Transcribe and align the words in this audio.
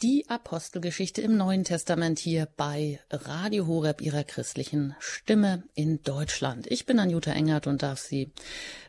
Die 0.00 0.28
Apostelgeschichte 0.28 1.22
im 1.22 1.36
Neuen 1.36 1.64
Testament 1.64 2.20
hier 2.20 2.46
bei 2.56 3.00
Radio 3.10 3.66
Horeb 3.66 4.00
ihrer 4.00 4.22
christlichen 4.22 4.94
Stimme 5.00 5.64
in 5.74 6.04
Deutschland. 6.04 6.70
Ich 6.70 6.86
bin 6.86 7.00
Anjuta 7.00 7.32
Engert 7.32 7.66
und 7.66 7.82
darf 7.82 7.98
Sie 7.98 8.30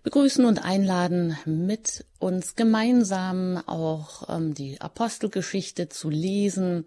begrüßen 0.03 0.45
und 0.45 0.63
einladen, 0.63 1.35
mit 1.45 2.05
uns 2.19 2.55
gemeinsam 2.55 3.57
auch 3.65 4.29
ähm, 4.29 4.53
die 4.53 4.79
Apostelgeschichte 4.79 5.89
zu 5.89 6.11
lesen, 6.11 6.86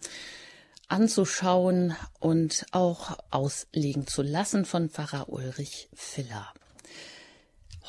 anzuschauen 0.87 1.97
und 2.21 2.65
auch 2.71 3.19
auslegen 3.33 4.07
zu 4.07 4.23
lassen 4.23 4.65
von 4.65 4.89
Pfarrer 4.89 5.31
Ulrich 5.31 5.89
Filler 5.95 6.55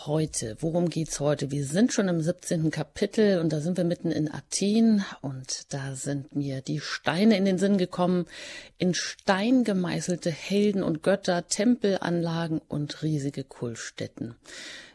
heute? 0.05 0.57
Worum 0.59 0.89
geht's 0.89 1.19
heute? 1.19 1.51
Wir 1.51 1.65
sind 1.65 1.93
schon 1.93 2.07
im 2.07 2.21
17. 2.21 2.71
Kapitel 2.71 3.39
und 3.39 3.51
da 3.51 3.59
sind 3.59 3.77
wir 3.77 3.83
mitten 3.83 4.11
in 4.11 4.31
Athen 4.31 5.03
und 5.21 5.73
da 5.73 5.95
sind 5.95 6.35
mir 6.35 6.61
die 6.61 6.79
Steine 6.79 7.37
in 7.37 7.45
den 7.45 7.57
Sinn 7.57 7.77
gekommen. 7.77 8.25
In 8.77 8.93
Stein 8.93 9.63
gemeißelte 9.63 10.31
Helden 10.31 10.83
und 10.83 11.03
Götter, 11.03 11.47
Tempelanlagen 11.47 12.61
und 12.67 13.03
riesige 13.03 13.43
Kultstätten. 13.43 14.35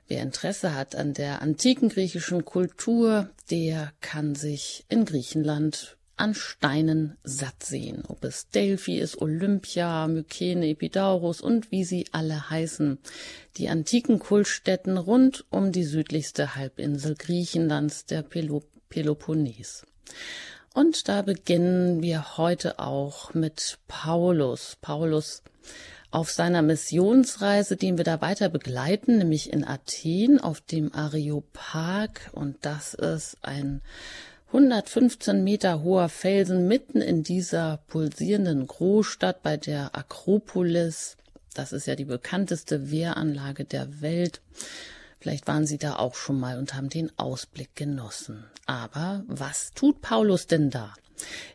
Wer 0.06 0.22
Interesse 0.22 0.74
hat 0.74 0.96
an 0.96 1.12
der 1.12 1.42
antiken 1.42 1.90
griechischen 1.90 2.44
Kultur, 2.44 3.28
der 3.50 3.92
kann 4.00 4.34
sich 4.34 4.86
in 4.88 5.04
Griechenland 5.04 5.97
an 6.18 6.34
Steinen 6.34 7.16
satt 7.22 7.62
sehen. 7.62 8.04
Ob 8.06 8.24
es 8.24 8.48
Delphi 8.48 8.98
ist, 8.98 9.20
Olympia, 9.20 10.06
Mykene, 10.06 10.68
Epidaurus 10.68 11.40
und 11.40 11.70
wie 11.70 11.84
sie 11.84 12.06
alle 12.12 12.50
heißen. 12.50 12.98
Die 13.56 13.68
antiken 13.68 14.18
Kultstätten 14.18 14.96
rund 14.96 15.44
um 15.50 15.72
die 15.72 15.84
südlichste 15.84 16.54
Halbinsel 16.56 17.14
Griechenlands, 17.16 18.06
der 18.06 18.22
Pelop 18.22 18.66
Peloponnes. 18.88 19.86
Und 20.74 21.08
da 21.08 21.22
beginnen 21.22 22.02
wir 22.02 22.36
heute 22.36 22.78
auch 22.78 23.34
mit 23.34 23.78
Paulus. 23.86 24.76
Paulus 24.80 25.42
auf 26.10 26.30
seiner 26.30 26.62
Missionsreise, 26.62 27.76
den 27.76 27.98
wir 27.98 28.04
da 28.04 28.20
weiter 28.20 28.48
begleiten, 28.48 29.18
nämlich 29.18 29.52
in 29.52 29.64
Athen 29.64 30.40
auf 30.40 30.60
dem 30.60 30.94
Areopag. 30.94 32.30
Und 32.32 32.56
das 32.62 32.94
ist 32.94 33.36
ein 33.42 33.82
115 34.48 35.44
Meter 35.44 35.82
hoher 35.82 36.08
Felsen 36.08 36.68
mitten 36.68 37.02
in 37.02 37.22
dieser 37.22 37.80
pulsierenden 37.88 38.66
Großstadt 38.66 39.42
bei 39.42 39.58
der 39.58 39.94
Akropolis. 39.94 41.18
Das 41.52 41.74
ist 41.74 41.86
ja 41.86 41.96
die 41.96 42.06
bekannteste 42.06 42.90
Wehranlage 42.90 43.66
der 43.66 44.00
Welt. 44.00 44.40
Vielleicht 45.20 45.46
waren 45.48 45.66
Sie 45.66 45.76
da 45.76 45.96
auch 45.96 46.14
schon 46.14 46.40
mal 46.40 46.58
und 46.58 46.74
haben 46.74 46.88
den 46.88 47.12
Ausblick 47.18 47.76
genossen. 47.76 48.44
Aber 48.64 49.22
was 49.26 49.74
tut 49.74 50.00
Paulus 50.00 50.46
denn 50.46 50.70
da? 50.70 50.94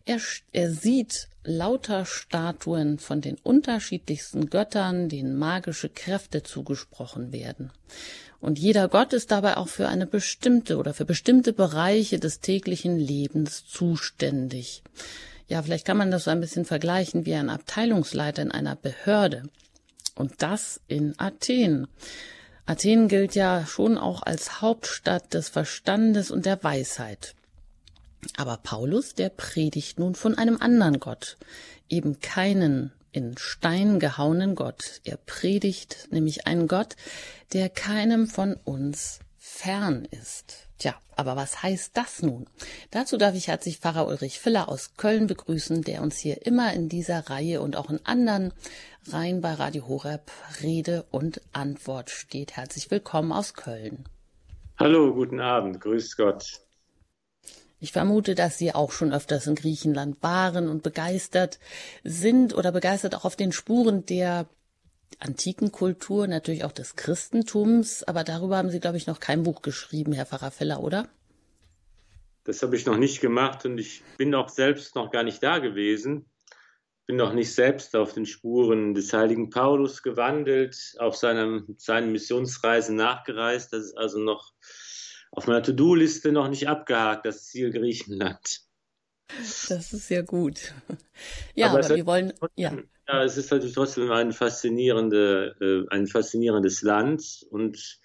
Er, 0.05 0.19
er 0.51 0.71
sieht 0.71 1.27
lauter 1.43 2.05
Statuen 2.05 2.99
von 2.99 3.21
den 3.21 3.37
unterschiedlichsten 3.43 4.49
Göttern, 4.49 5.09
denen 5.09 5.37
magische 5.37 5.89
Kräfte 5.89 6.43
zugesprochen 6.43 7.31
werden. 7.31 7.71
Und 8.39 8.59
jeder 8.59 8.89
Gott 8.89 9.13
ist 9.13 9.31
dabei 9.31 9.57
auch 9.57 9.69
für 9.69 9.87
eine 9.87 10.05
bestimmte 10.05 10.77
oder 10.77 10.93
für 10.93 11.05
bestimmte 11.05 11.53
Bereiche 11.53 12.19
des 12.19 12.41
täglichen 12.41 12.97
Lebens 12.97 13.65
zuständig. 13.65 14.83
Ja, 15.47 15.61
vielleicht 15.61 15.85
kann 15.85 15.97
man 15.97 16.11
das 16.11 16.25
so 16.25 16.31
ein 16.31 16.41
bisschen 16.41 16.65
vergleichen 16.65 17.25
wie 17.25 17.35
ein 17.35 17.49
Abteilungsleiter 17.49 18.41
in 18.41 18.51
einer 18.51 18.75
Behörde. 18.75 19.43
Und 20.15 20.41
das 20.41 20.81
in 20.87 21.15
Athen. 21.17 21.87
Athen 22.65 23.07
gilt 23.07 23.35
ja 23.35 23.65
schon 23.65 23.97
auch 23.97 24.23
als 24.23 24.61
Hauptstadt 24.61 25.33
des 25.33 25.49
Verstandes 25.49 26.31
und 26.31 26.45
der 26.45 26.63
Weisheit. 26.63 27.35
Aber 28.37 28.57
Paulus, 28.57 29.15
der 29.15 29.29
predigt 29.29 29.99
nun 29.99 30.15
von 30.15 30.37
einem 30.37 30.57
anderen 30.57 30.99
Gott, 30.99 31.37
eben 31.89 32.19
keinen 32.19 32.91
in 33.11 33.37
Stein 33.37 33.99
gehauenen 33.99 34.55
Gott. 34.55 35.01
Er 35.03 35.17
predigt 35.17 36.07
nämlich 36.11 36.47
einen 36.47 36.67
Gott, 36.67 36.95
der 37.53 37.69
keinem 37.69 38.27
von 38.27 38.55
uns 38.65 39.19
fern 39.37 40.05
ist. 40.05 40.67
Tja, 40.79 40.95
aber 41.15 41.35
was 41.35 41.61
heißt 41.61 41.95
das 41.95 42.21
nun? 42.23 42.47
Dazu 42.91 43.17
darf 43.17 43.35
ich 43.35 43.47
herzlich 43.47 43.77
Pfarrer 43.77 44.07
Ulrich 44.07 44.39
Filler 44.39 44.67
aus 44.67 44.95
Köln 44.97 45.27
begrüßen, 45.27 45.83
der 45.83 46.01
uns 46.01 46.17
hier 46.17 46.45
immer 46.45 46.73
in 46.73 46.89
dieser 46.89 47.29
Reihe 47.29 47.61
und 47.61 47.75
auch 47.75 47.89
in 47.89 48.03
anderen 48.05 48.51
Reihen 49.07 49.41
bei 49.41 49.53
Radio 49.53 49.87
Horeb 49.87 50.31
Rede 50.61 51.05
und 51.11 51.41
Antwort 51.53 52.09
steht. 52.09 52.57
Herzlich 52.57 52.89
willkommen 52.89 53.31
aus 53.31 53.53
Köln. 53.53 54.05
Hallo, 54.79 55.13
guten 55.13 55.39
Abend, 55.39 55.79
grüß 55.79 56.17
Gott. 56.17 56.61
Ich 57.83 57.91
vermute, 57.91 58.33
dass 58.33 58.57
Sie 58.57 58.73
auch 58.73 58.93
schon 58.93 59.11
öfters 59.11 59.45
in 59.45 59.55
Griechenland 59.55 60.15
waren 60.23 60.69
und 60.69 60.83
begeistert 60.83 61.59
sind 62.05 62.55
oder 62.55 62.71
begeistert 62.71 63.13
auch 63.13 63.25
auf 63.25 63.35
den 63.35 63.51
Spuren 63.51 64.05
der 64.05 64.47
antiken 65.19 65.73
Kultur, 65.73 66.27
natürlich 66.27 66.63
auch 66.63 66.71
des 66.71 66.95
Christentums. 66.95 68.01
Aber 68.03 68.23
darüber 68.23 68.55
haben 68.55 68.69
Sie, 68.69 68.79
glaube 68.79 68.95
ich, 68.95 69.05
noch 69.05 69.19
kein 69.19 69.43
Buch 69.43 69.61
geschrieben, 69.61 70.13
Herr 70.13 70.25
Pfarrer 70.25 70.51
Feller, 70.51 70.81
oder? 70.81 71.09
Das 72.45 72.63
habe 72.63 72.77
ich 72.77 72.85
noch 72.85 72.95
nicht 72.95 73.19
gemacht 73.19 73.65
und 73.65 73.77
ich 73.77 74.01
bin 74.17 74.33
auch 74.33 74.47
selbst 74.47 74.95
noch 74.95 75.11
gar 75.11 75.23
nicht 75.23 75.43
da 75.43 75.59
gewesen. 75.59 76.23
Bin 77.05 77.17
noch 77.17 77.33
nicht 77.33 77.53
selbst 77.53 77.97
auf 77.97 78.13
den 78.13 78.25
Spuren 78.25 78.93
des 78.93 79.11
heiligen 79.11 79.49
Paulus 79.49 80.03
gewandelt, 80.03 80.95
auf 80.99 81.17
seinem, 81.17 81.75
seinen 81.77 82.13
Missionsreisen 82.13 82.95
nachgereist. 82.95 83.73
Das 83.73 83.83
ist 83.83 83.97
also 83.97 84.19
noch 84.19 84.53
auf 85.35 85.47
meiner 85.47 85.63
To-Do-Liste 85.63 86.31
noch 86.31 86.47
nicht 86.47 86.67
abgehakt, 86.67 87.25
das 87.25 87.45
Ziel 87.45 87.71
Griechenland. 87.71 88.61
Das 89.27 89.93
ist 89.93 90.07
sehr 90.07 90.23
gut. 90.23 90.73
Ja, 91.55 91.67
aber, 91.69 91.85
aber 91.85 91.95
wir 91.95 92.05
wollen. 92.07 92.33
Ja. 92.55 92.75
ja, 93.07 93.23
es 93.23 93.37
ist 93.37 93.51
natürlich 93.51 93.75
trotzdem 93.75 94.11
ein, 94.11 94.31
faszinierende, 94.31 95.55
äh, 95.61 95.93
ein 95.93 96.07
faszinierendes 96.07 96.81
Land 96.81 97.45
und 97.51 97.99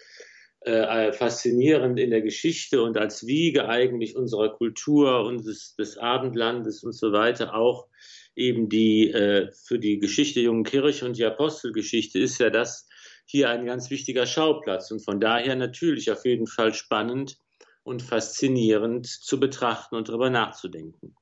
äh, 0.61 1.12
faszinierend 1.12 1.99
in 1.99 2.11
der 2.11 2.21
Geschichte 2.21 2.83
und 2.83 2.99
als 2.99 3.27
Wiege 3.27 3.69
eigentlich 3.69 4.17
unserer 4.17 4.55
Kultur 4.55 5.25
und 5.25 5.47
des, 5.47 5.75
des 5.77 5.97
Abendlandes 5.97 6.84
und 6.84 6.93
so 6.93 7.12
weiter 7.12 7.55
auch 7.55 7.88
eben 8.37 8.69
die 8.69 9.11
äh, 9.11 9.50
für 9.53 9.78
die 9.78 9.99
Geschichte 9.99 10.34
der 10.34 10.44
jungen 10.44 10.65
Kirche 10.65 11.06
und 11.06 11.17
die 11.17 11.25
Apostelgeschichte 11.25 12.19
ist 12.19 12.38
ja 12.38 12.50
das, 12.50 12.88
hier 13.31 13.50
ein 13.50 13.66
ganz 13.66 13.91
wichtiger 13.91 14.27
Schauplatz 14.27 14.91
und 14.91 15.05
von 15.05 15.21
daher 15.21 15.55
natürlich 15.55 16.11
auf 16.11 16.25
jeden 16.25 16.47
Fall 16.47 16.72
spannend 16.72 17.39
und 17.83 18.03
faszinierend 18.03 19.06
zu 19.06 19.39
betrachten 19.39 19.97
und 19.97 20.09
darüber 20.09 20.31
nachzudenken. 20.31 21.15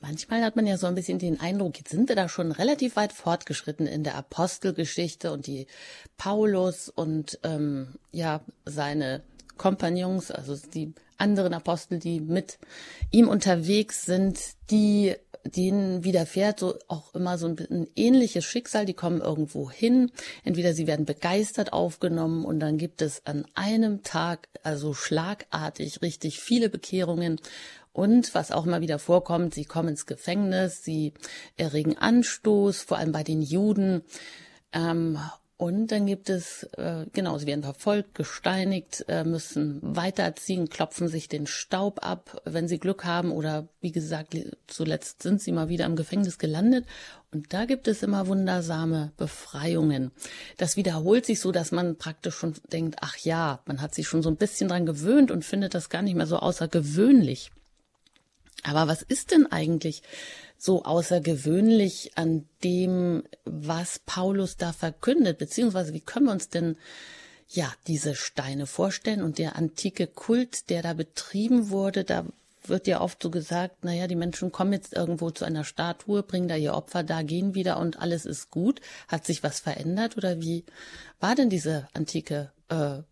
Manchmal 0.00 0.42
hat 0.42 0.56
man 0.56 0.66
ja 0.66 0.76
so 0.76 0.88
ein 0.88 0.96
bisschen 0.96 1.20
den 1.20 1.40
Eindruck, 1.40 1.78
jetzt 1.78 1.90
sind 1.90 2.08
wir 2.08 2.16
da 2.16 2.28
schon 2.28 2.50
relativ 2.50 2.96
weit 2.96 3.12
fortgeschritten 3.12 3.86
in 3.86 4.02
der 4.02 4.16
Apostelgeschichte 4.16 5.32
und 5.32 5.46
die 5.46 5.66
Paulus 6.16 6.88
und 6.88 7.38
ähm, 7.44 7.94
ja 8.10 8.40
seine 8.64 9.22
Kompagnons, 9.58 10.32
also 10.32 10.56
die 10.74 10.92
anderen 11.18 11.54
Apostel, 11.54 12.00
die 12.00 12.20
mit 12.20 12.58
ihm 13.12 13.28
unterwegs 13.28 14.04
sind, 14.04 14.40
die 14.70 15.14
denen 15.44 16.04
widerfährt 16.04 16.60
so 16.60 16.78
auch 16.88 17.14
immer 17.14 17.38
so 17.38 17.48
ein, 17.48 17.58
ein 17.70 17.88
ähnliches 17.96 18.44
Schicksal. 18.44 18.86
Die 18.86 18.94
kommen 18.94 19.20
irgendwo 19.20 19.70
hin. 19.70 20.10
Entweder 20.44 20.74
sie 20.74 20.86
werden 20.86 21.06
begeistert 21.06 21.72
aufgenommen 21.72 22.44
und 22.44 22.60
dann 22.60 22.78
gibt 22.78 23.02
es 23.02 23.26
an 23.26 23.46
einem 23.54 24.02
Tag 24.02 24.48
also 24.62 24.94
schlagartig 24.94 26.02
richtig 26.02 26.40
viele 26.40 26.68
Bekehrungen. 26.68 27.40
Und 27.92 28.34
was 28.34 28.52
auch 28.52 28.64
immer 28.64 28.80
wieder 28.80 28.98
vorkommt, 28.98 29.54
sie 29.54 29.66
kommen 29.66 29.90
ins 29.90 30.06
Gefängnis, 30.06 30.82
sie 30.82 31.12
erregen 31.56 31.98
Anstoß, 31.98 32.82
vor 32.82 32.96
allem 32.96 33.12
bei 33.12 33.22
den 33.22 33.42
Juden. 33.42 34.02
Ähm, 34.72 35.18
und 35.62 35.92
dann 35.92 36.06
gibt 36.06 36.28
es, 36.28 36.64
äh, 36.76 37.06
genau, 37.12 37.38
sie 37.38 37.46
werden 37.46 37.62
verfolgt, 37.62 38.16
gesteinigt, 38.16 39.04
äh, 39.06 39.22
müssen 39.22 39.78
weiterziehen, 39.80 40.68
klopfen 40.68 41.06
sich 41.06 41.28
den 41.28 41.46
Staub 41.46 42.04
ab, 42.04 42.42
wenn 42.44 42.66
sie 42.66 42.80
Glück 42.80 43.04
haben. 43.04 43.30
Oder 43.30 43.68
wie 43.80 43.92
gesagt, 43.92 44.36
zuletzt 44.66 45.22
sind 45.22 45.40
sie 45.40 45.52
mal 45.52 45.68
wieder 45.68 45.86
im 45.86 45.94
Gefängnis 45.94 46.38
gelandet. 46.38 46.84
Und 47.30 47.52
da 47.52 47.64
gibt 47.64 47.86
es 47.86 48.02
immer 48.02 48.26
wundersame 48.26 49.12
Befreiungen. 49.16 50.10
Das 50.56 50.76
wiederholt 50.76 51.26
sich 51.26 51.38
so, 51.38 51.52
dass 51.52 51.70
man 51.70 51.96
praktisch 51.96 52.34
schon 52.34 52.54
denkt, 52.72 52.96
ach 53.00 53.16
ja, 53.18 53.60
man 53.64 53.80
hat 53.80 53.94
sich 53.94 54.08
schon 54.08 54.24
so 54.24 54.30
ein 54.30 54.36
bisschen 54.36 54.68
dran 54.68 54.84
gewöhnt 54.84 55.30
und 55.30 55.44
findet 55.44 55.74
das 55.74 55.90
gar 55.90 56.02
nicht 56.02 56.16
mehr 56.16 56.26
so 56.26 56.38
außergewöhnlich. 56.38 57.52
Aber 58.64 58.88
was 58.88 59.02
ist 59.02 59.30
denn 59.30 59.46
eigentlich 59.46 60.02
so 60.64 60.84
außergewöhnlich 60.84 62.16
an 62.16 62.46
dem, 62.62 63.24
was 63.44 63.98
Paulus 63.98 64.56
da 64.56 64.72
verkündet, 64.72 65.38
beziehungsweise 65.38 65.92
wie 65.92 66.00
können 66.00 66.26
wir 66.26 66.32
uns 66.32 66.50
denn 66.50 66.76
ja 67.48 67.72
diese 67.88 68.14
Steine 68.14 68.66
vorstellen 68.66 69.22
und 69.22 69.38
der 69.38 69.56
antike 69.56 70.06
Kult, 70.06 70.70
der 70.70 70.82
da 70.82 70.94
betrieben 70.94 71.70
wurde, 71.70 72.04
da 72.04 72.26
wird 72.62 72.86
ja 72.86 73.00
oft 73.00 73.20
so 73.20 73.28
gesagt, 73.28 73.78
na 73.82 73.92
ja, 73.92 74.06
die 74.06 74.14
Menschen 74.14 74.52
kommen 74.52 74.72
jetzt 74.72 74.92
irgendwo 74.92 75.32
zu 75.32 75.44
einer 75.44 75.64
Statue, 75.64 76.22
bringen 76.22 76.46
da 76.46 76.54
ihr 76.54 76.74
Opfer, 76.74 77.02
da 77.02 77.22
gehen 77.22 77.56
wieder 77.56 77.80
und 77.80 77.98
alles 77.98 78.24
ist 78.24 78.52
gut. 78.52 78.80
Hat 79.08 79.26
sich 79.26 79.42
was 79.42 79.58
verändert 79.58 80.16
oder 80.16 80.40
wie 80.40 80.64
war 81.18 81.34
denn 81.34 81.50
diese 81.50 81.88
antike 81.92 82.52
äh, 82.68 83.02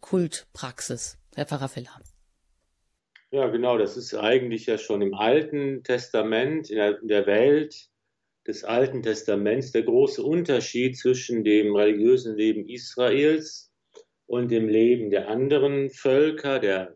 Kultpraxis, 0.00 1.16
Herr 1.34 1.46
Pfarrer 1.46 1.68
Filler? 1.68 2.00
Ja, 3.34 3.46
genau, 3.46 3.78
das 3.78 3.96
ist 3.96 4.12
eigentlich 4.12 4.66
ja 4.66 4.76
schon 4.76 5.00
im 5.00 5.14
Alten 5.14 5.82
Testament, 5.84 6.68
in 6.68 6.76
der, 6.76 7.26
Welt 7.26 7.88
des 8.46 8.62
Alten 8.62 9.02
Testaments 9.02 9.72
der 9.72 9.84
große 9.84 10.22
Unterschied 10.22 10.98
zwischen 10.98 11.42
dem 11.42 11.74
religiösen 11.74 12.36
Leben 12.36 12.68
Israels 12.68 13.72
und 14.26 14.50
dem 14.50 14.68
Leben 14.68 15.08
der 15.08 15.30
anderen 15.30 15.88
Völker, 15.88 16.58
der, 16.58 16.94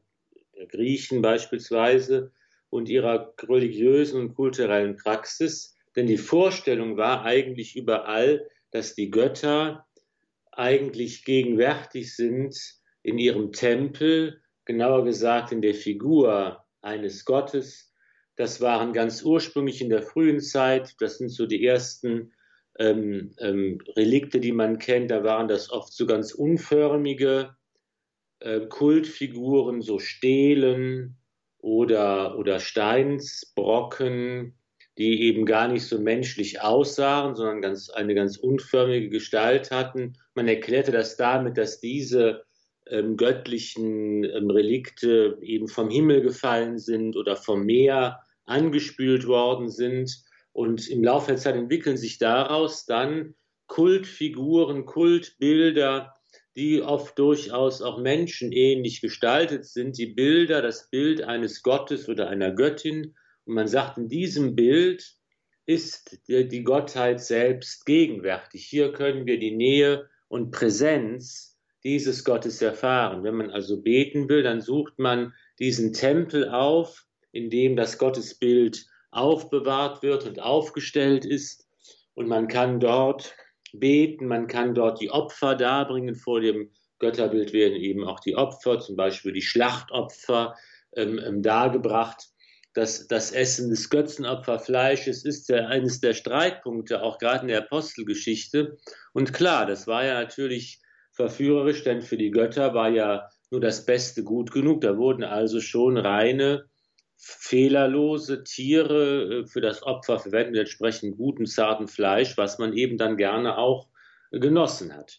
der 0.55 0.67
Griechen 0.67 1.23
beispielsweise, 1.23 2.33
und 2.69 2.91
ihrer 2.91 3.33
religiösen 3.43 4.21
und 4.21 4.35
kulturellen 4.35 4.97
Praxis. 4.97 5.75
Denn 5.97 6.07
die 6.07 6.19
Vorstellung 6.19 6.99
war 6.99 7.25
eigentlich 7.25 7.77
überall, 7.77 8.47
dass 8.73 8.95
die 8.95 9.11
Götter 9.11 9.87
eigentlich 10.53 11.25
gegenwärtig 11.25 12.15
sind 12.15 12.55
in 13.03 13.17
ihrem 13.17 13.53
Tempel, 13.53 14.43
genauer 14.67 15.05
gesagt 15.05 15.53
in 15.53 15.63
der 15.63 15.75
Figur 15.75 16.65
eines 16.83 17.25
Gottes. 17.25 17.93
Das 18.37 18.61
waren 18.61 18.93
ganz 18.93 19.23
ursprünglich 19.23 19.81
in 19.81 19.89
der 19.89 20.03
frühen 20.03 20.41
Zeit, 20.41 20.95
das 21.01 21.19
sind 21.19 21.31
so 21.31 21.47
die 21.47 21.65
ersten 21.65 22.35
ähm, 22.79 23.33
ähm, 23.39 23.79
Relikte, 23.97 24.41
die 24.41 24.53
man 24.53 24.79
kennt, 24.79 25.11
da 25.11 25.25
waren 25.25 25.49
das 25.49 25.71
oft 25.71 25.95
so 25.95 26.05
ganz 26.05 26.33
unförmige 26.33 27.57
äh, 28.41 28.67
Kultfiguren, 28.67 29.81
so 29.81 29.99
Stelen 29.99 31.17
oder, 31.59 32.39
oder 32.39 32.61
Steinsbrocken, 32.61 34.59
die 34.99 35.23
eben 35.23 35.47
gar 35.47 35.69
nicht 35.69 35.85
so 35.85 35.99
menschlich 35.99 36.61
aussahen, 36.61 37.35
sondern 37.35 37.63
ganz, 37.63 37.91
eine 37.91 38.15
ganz 38.15 38.37
unförmige 38.37 39.09
Gestalt 39.09 39.71
hatten. 39.71 40.15
Man 40.35 40.49
erklärte 40.49 40.93
das 40.93 41.17
damit, 41.17 41.57
dass 41.57 41.81
diese 41.81 42.46
ähm, 42.89 43.17
göttlichen 43.17 44.25
ähm, 44.25 44.51
Relikte 44.51 45.39
eben 45.43 45.69
vom 45.69 45.91
Himmel 45.91 46.23
gefallen 46.23 46.79
sind 46.79 47.17
oder 47.17 47.37
vom 47.37 47.65
Meer 47.65 48.21
angespült 48.45 49.27
worden 49.27 49.69
sind. 49.69 50.23
Und 50.53 50.89
im 50.89 51.05
Laufe 51.05 51.33
der 51.33 51.37
Zeit 51.37 51.57
entwickeln 51.57 51.97
sich 51.97 52.19
daraus 52.19 52.87
dann 52.87 53.35
Kultfiguren, 53.67 54.87
Kultbilder, 54.87 56.15
die 56.57 56.81
oft 56.81 57.19
durchaus 57.19 57.83
auch 57.83 57.99
menschenähnlich 57.99 59.01
gestaltet 59.01 59.67
sind. 59.67 59.99
Die 59.99 60.07
Bilder, 60.07 60.63
das 60.63 60.89
Bild 60.89 61.23
eines 61.23 61.63
Gottes 61.63 62.09
oder 62.09 62.29
einer 62.29 62.53
Göttin. 62.53 63.15
Und 63.45 63.55
man 63.55 63.69
sagt, 63.69 63.99
in 63.99 64.09
diesem 64.09 64.55
Bild 64.55 65.17
ist 65.67 66.21
die 66.29 66.63
Gottheit 66.63 67.21
selbst 67.21 67.85
gegenwärtig. 67.85 68.65
Hier 68.65 68.93
können 68.93 69.27
wir 69.27 69.39
die 69.39 69.55
Nähe 69.55 70.09
und 70.29 70.53
Präsenz 70.53 71.56
dieses 71.87 72.25
Gottes 72.25 72.61
erfahren. 72.61 73.23
Wenn 73.23 73.37
man 73.37 73.51
also 73.51 73.81
beten 73.81 74.29
will, 74.29 74.43
dann 74.43 74.61
sucht 74.61 74.99
man 74.99 75.33
diesen 75.61 75.93
Tempel 75.93 76.49
auf, 76.49 77.07
in 77.31 77.49
dem 77.49 77.77
das 77.77 77.97
Gottesbild 77.97 78.87
aufbewahrt 79.13 80.03
wird 80.03 80.27
und 80.27 80.41
aufgestellt 80.41 81.25
ist. 81.25 81.69
Und 82.15 82.27
man 82.27 82.49
kann 82.49 82.81
dort 82.81 83.37
beten, 83.73 84.27
man 84.27 84.49
kann 84.49 84.75
dort 84.75 85.01
die 85.01 85.13
Opfer 85.13 85.55
darbringen. 85.55 86.17
Vor 86.17 86.41
dem 86.41 86.73
Götterbild 86.99 87.53
werden 87.53 87.77
eben 87.77 88.03
auch 88.03 88.19
die 88.19 88.35
Opfer, 88.35 88.81
zum 88.81 88.97
Beispiel 88.97 89.33
die 89.33 89.43
Schlachtopfer, 89.43 90.57
ähm, 90.97 91.21
ähm, 91.25 91.41
dargebracht. 91.41 92.31
Das, 92.75 93.07
das 93.07 93.31
Essen 93.31 93.71
des 93.71 93.91
Götzenopferfleisches 93.91 95.25
ist 95.25 95.49
ja 95.51 95.69
eines 95.69 96.01
der 96.01 96.15
Streitpunkte, 96.15 97.03
auch 97.03 97.19
gerade 97.19 97.43
in 97.43 97.49
der 97.49 97.59
Apostelgeschichte. 97.61 98.77
Und 99.13 99.33
klar, 99.33 99.67
das 99.67 99.87
war 99.87 100.05
ja 100.05 100.15
natürlich 100.15 100.81
verführerisch, 101.17 101.83
denn 101.83 102.03
für 102.03 102.19
die 102.19 102.31
Götter 102.31 102.75
war 102.75 102.91
ja 102.91 103.29
nur 103.51 103.61
das 103.61 103.87
Beste 103.87 104.23
gut 104.23 104.53
genug. 104.53 104.83
Da 104.83 104.99
wurden 104.99 105.25
also 105.25 105.61
schon 105.61 105.97
reine, 105.97 106.67
fehlerlose 107.17 108.45
Tiere 108.45 109.41
äh, 109.41 109.47
für 109.47 109.63
das 109.63 109.83
Opfer 109.83 110.19
verwendet, 110.19 110.61
entsprechend 110.61 111.17
gutem, 111.17 111.47
zarten 111.47 111.89
Fleisch, 111.89 112.37
was 112.37 112.59
man 112.59 112.75
eben 112.75 112.99
dann 112.99 113.17
gerne 113.17 113.57
auch 113.57 113.89
genossen 114.31 114.95
hat. 114.95 115.19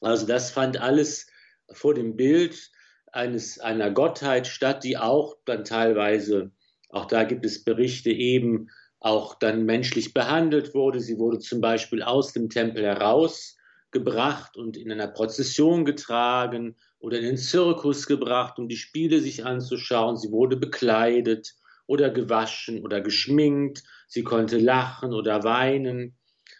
Also 0.00 0.26
das 0.26 0.50
fand 0.50 0.80
alles 0.80 1.26
vor 1.70 1.92
dem 1.92 2.16
Bild 2.16 2.70
eines, 3.12 3.58
einer 3.58 3.90
Gottheit 3.90 4.46
statt, 4.46 4.82
die 4.82 4.96
auch 4.96 5.36
dann 5.44 5.64
teilweise, 5.64 6.52
auch 6.88 7.04
da 7.04 7.24
gibt 7.24 7.44
es 7.44 7.64
Berichte 7.64 8.10
eben, 8.10 8.70
auch 9.00 9.34
dann 9.34 9.64
menschlich 9.64 10.14
behandelt 10.14 10.74
wurde. 10.74 11.00
Sie 11.00 11.18
wurde 11.18 11.38
zum 11.38 11.60
Beispiel 11.60 12.02
aus 12.02 12.32
dem 12.32 12.48
Tempel 12.48 12.84
heraus 12.84 13.57
gebracht 13.90 14.56
und 14.56 14.76
in 14.76 14.92
einer 14.92 15.08
Prozession 15.08 15.84
getragen 15.84 16.76
oder 16.98 17.18
in 17.18 17.24
den 17.24 17.36
Zirkus 17.36 18.06
gebracht, 18.06 18.58
um 18.58 18.68
die 18.68 18.76
Spiele 18.76 19.20
sich 19.20 19.44
anzuschauen. 19.44 20.16
Sie 20.16 20.30
wurde 20.30 20.56
bekleidet 20.56 21.54
oder 21.86 22.10
gewaschen 22.10 22.82
oder 22.82 23.00
geschminkt. 23.00 23.82
Sie 24.06 24.22
konnte 24.22 24.58
lachen 24.58 25.12
oder 25.14 25.42
weinen. 25.44 26.16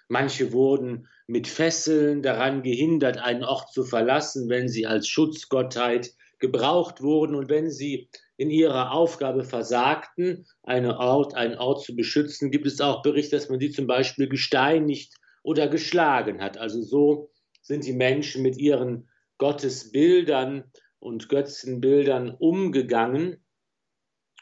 Manche 0.09 0.53
wurden 0.53 1.07
mit 1.27 1.47
Fesseln 1.47 2.23
daran 2.23 2.63
gehindert, 2.63 3.19
einen 3.19 3.45
Ort 3.45 3.73
zu 3.73 3.85
verlassen, 3.85 4.49
wenn 4.49 4.69
sie 4.69 4.87
als 4.87 5.07
Schutzgottheit 5.07 6.13
gebraucht 6.39 7.03
wurden 7.03 7.35
und 7.35 7.51
wenn 7.51 7.71
sie 7.71 8.09
in 8.37 8.51
ihrer 8.51 8.93
Aufgabe 8.93 9.45
versagten, 9.45 10.47
einen 10.63 10.93
Ort, 10.93 11.35
einen 11.35 11.59
Ort 11.59 11.85
zu 11.85 11.95
beschützen, 11.95 12.51
gibt 12.51 12.67
es 12.67 12.81
auch 12.81 13.03
Berichte, 13.03 13.37
dass 13.37 13.49
man 13.49 13.59
sie 13.59 13.71
zum 13.71 13.87
Beispiel 13.87 14.29
gesteinigt 14.29 15.13
oder 15.49 15.67
geschlagen 15.67 16.43
hat. 16.43 16.59
Also 16.59 16.83
so 16.83 17.31
sind 17.63 17.87
die 17.87 17.95
Menschen 17.95 18.43
mit 18.43 18.59
ihren 18.59 19.09
Gottesbildern 19.39 20.71
und 20.99 21.31
Götzenbildern 21.31 22.35
umgegangen. 22.35 23.43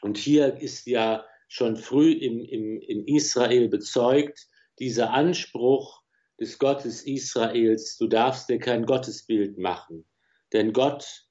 Und 0.01 0.17
hier 0.17 0.57
ist 0.57 0.85
ja 0.85 1.25
schon 1.47 1.77
früh 1.77 2.11
im, 2.11 2.43
im, 2.43 2.81
in 2.81 3.07
Israel 3.07 3.69
bezeugt, 3.69 4.47
dieser 4.79 5.13
Anspruch 5.13 6.03
des 6.41 6.59
Gottes 6.59 7.03
Israels, 7.03 7.95
du 7.97 8.07
darfst 8.07 8.49
dir 8.49 8.59
kein 8.59 8.85
Gottesbild 8.85 9.57
machen. 9.57 10.05
Denn 10.51 10.73
Gott 10.73 11.23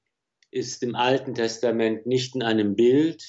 ist 0.51 0.83
im 0.83 0.95
Alten 0.95 1.35
Testament 1.35 2.07
nicht 2.07 2.35
in 2.35 2.43
einem 2.43 2.77
Bild, 2.77 3.23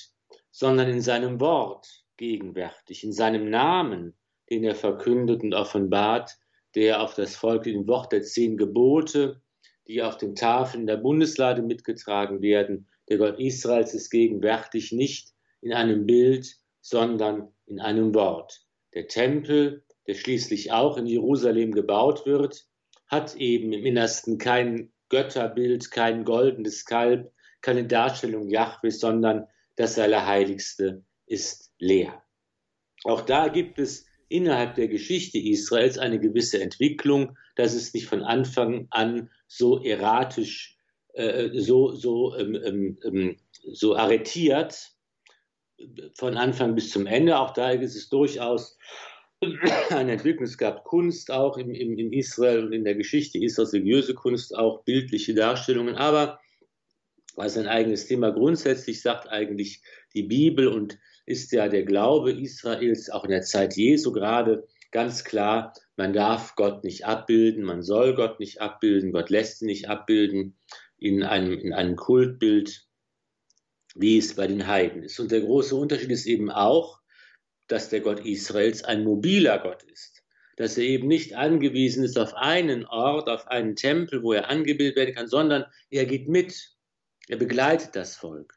sondern 0.51 0.87
in 0.87 1.01
seinem 1.01 1.41
Wort 1.41 2.05
gegenwärtig, 2.15 3.03
in 3.03 3.11
seinem 3.11 3.49
Namen 3.49 4.17
den 4.49 4.63
er 4.63 4.75
verkündet 4.75 5.43
und 5.43 5.53
offenbart, 5.53 6.37
der 6.75 7.01
auf 7.01 7.15
das 7.15 7.35
Volk 7.35 7.65
in 7.65 7.87
Wort 7.87 8.11
der 8.11 8.23
zehn 8.23 8.57
Gebote, 8.57 9.41
die 9.87 10.03
auf 10.03 10.17
den 10.17 10.35
Tafeln 10.35 10.85
der 10.85 10.97
Bundeslade 10.97 11.61
mitgetragen 11.61 12.41
werden. 12.41 12.87
Der 13.09 13.17
Gott 13.17 13.39
Israels 13.39 13.93
ist 13.93 14.09
gegenwärtig 14.09 14.91
nicht 14.91 15.33
in 15.61 15.73
einem 15.73 16.05
Bild, 16.05 16.55
sondern 16.81 17.53
in 17.65 17.79
einem 17.79 18.13
Wort. 18.13 18.61
Der 18.93 19.07
Tempel, 19.07 19.83
der 20.07 20.13
schließlich 20.13 20.71
auch 20.71 20.97
in 20.97 21.05
Jerusalem 21.05 21.71
gebaut 21.71 22.25
wird, 22.25 22.65
hat 23.07 23.35
eben 23.35 23.71
im 23.73 23.85
Innersten 23.85 24.37
kein 24.37 24.91
Götterbild, 25.09 25.91
kein 25.91 26.25
goldenes 26.25 26.85
Kalb, 26.85 27.31
keine 27.61 27.85
Darstellung 27.85 28.49
Jahwes, 28.49 28.99
sondern 28.99 29.47
das 29.75 29.97
Allerheiligste 29.97 31.03
ist 31.25 31.73
leer. 31.79 32.23
Auch 33.03 33.21
da 33.21 33.47
gibt 33.47 33.79
es 33.79 34.06
innerhalb 34.29 34.75
der 34.75 34.87
Geschichte 34.87 35.37
Israels 35.37 35.97
eine 35.97 36.19
gewisse 36.19 36.61
Entwicklung, 36.61 37.37
dass 37.55 37.73
es 37.73 37.93
nicht 37.93 38.07
von 38.07 38.23
Anfang 38.23 38.87
an 38.89 39.29
so 39.47 39.81
erratisch, 39.81 40.77
äh, 41.13 41.49
so, 41.53 41.91
so, 41.91 42.35
ähm, 42.35 42.59
ähm, 42.63 42.97
ähm 43.03 43.37
so 43.69 43.95
arretiert, 43.95 44.93
von 46.15 46.37
Anfang 46.37 46.75
bis 46.75 46.91
zum 46.91 47.05
Ende. 47.05 47.37
Auch 47.37 47.51
da 47.51 47.71
ist 47.71 47.95
es 47.95 48.09
durchaus 48.09 48.77
eine 49.89 50.13
Entwicklung. 50.13 50.45
Es 50.45 50.57
gab 50.57 50.83
Kunst 50.83 51.31
auch 51.31 51.57
im, 51.57 51.73
im, 51.73 51.97
in 51.97 52.13
Israel 52.13 52.65
und 52.65 52.73
in 52.73 52.83
der 52.83 52.95
Geschichte 52.95 53.37
Israels, 53.37 53.73
religiöse 53.73 54.13
Kunst, 54.13 54.55
auch 54.55 54.83
bildliche 54.83 55.33
Darstellungen. 55.33 55.95
Aber 55.95 56.39
was 57.35 57.57
ein 57.57 57.67
eigenes 57.67 58.07
Thema 58.07 58.31
grundsätzlich 58.31 59.01
sagt 59.01 59.29
eigentlich 59.29 59.81
die 60.13 60.23
Bibel 60.23 60.67
und 60.67 60.97
ist 61.27 61.51
ja 61.51 61.67
der 61.67 61.83
Glaube 61.83 62.31
Israels 62.31 63.09
auch 63.09 63.25
in 63.25 63.31
der 63.31 63.43
Zeit 63.43 63.75
Jesu 63.75 64.11
gerade 64.11 64.65
ganz 64.91 65.25
klar, 65.25 65.73
man 65.97 66.13
darf 66.13 66.55
Gott 66.55 66.83
nicht 66.83 67.05
abbilden, 67.05 67.63
man 67.63 67.83
soll 67.83 68.15
Gott 68.15 68.39
nicht 68.39 68.61
abbilden, 68.61 69.11
Gott 69.11 69.29
lässt 69.29 69.61
ihn 69.61 69.67
nicht 69.67 69.89
abbilden 69.89 70.57
in 70.97 71.23
einem, 71.23 71.59
in 71.59 71.73
einem 71.73 71.97
Kultbild, 71.97 72.87
wie 73.93 74.17
es 74.17 74.35
bei 74.35 74.47
den 74.47 74.67
Heiden 74.67 75.03
ist. 75.03 75.19
Und 75.19 75.31
der 75.31 75.41
große 75.41 75.75
Unterschied 75.75 76.11
ist 76.11 76.25
eben 76.25 76.49
auch, 76.49 77.01
dass 77.67 77.89
der 77.89 77.99
Gott 77.99 78.25
Israels 78.25 78.85
ein 78.85 79.03
mobiler 79.03 79.59
Gott 79.59 79.83
ist, 79.83 80.23
dass 80.55 80.77
er 80.77 80.85
eben 80.85 81.09
nicht 81.09 81.35
angewiesen 81.35 82.05
ist 82.05 82.17
auf 82.17 82.33
einen 82.35 82.85
Ort, 82.85 83.27
auf 83.27 83.47
einen 83.47 83.75
Tempel, 83.75 84.23
wo 84.23 84.31
er 84.31 84.49
angebildet 84.49 84.95
werden 84.95 85.13
kann, 85.13 85.27
sondern 85.27 85.65
er 85.89 86.05
geht 86.05 86.29
mit, 86.29 86.69
er 87.27 87.37
begleitet 87.37 87.97
das 87.97 88.15
Volk. 88.15 88.56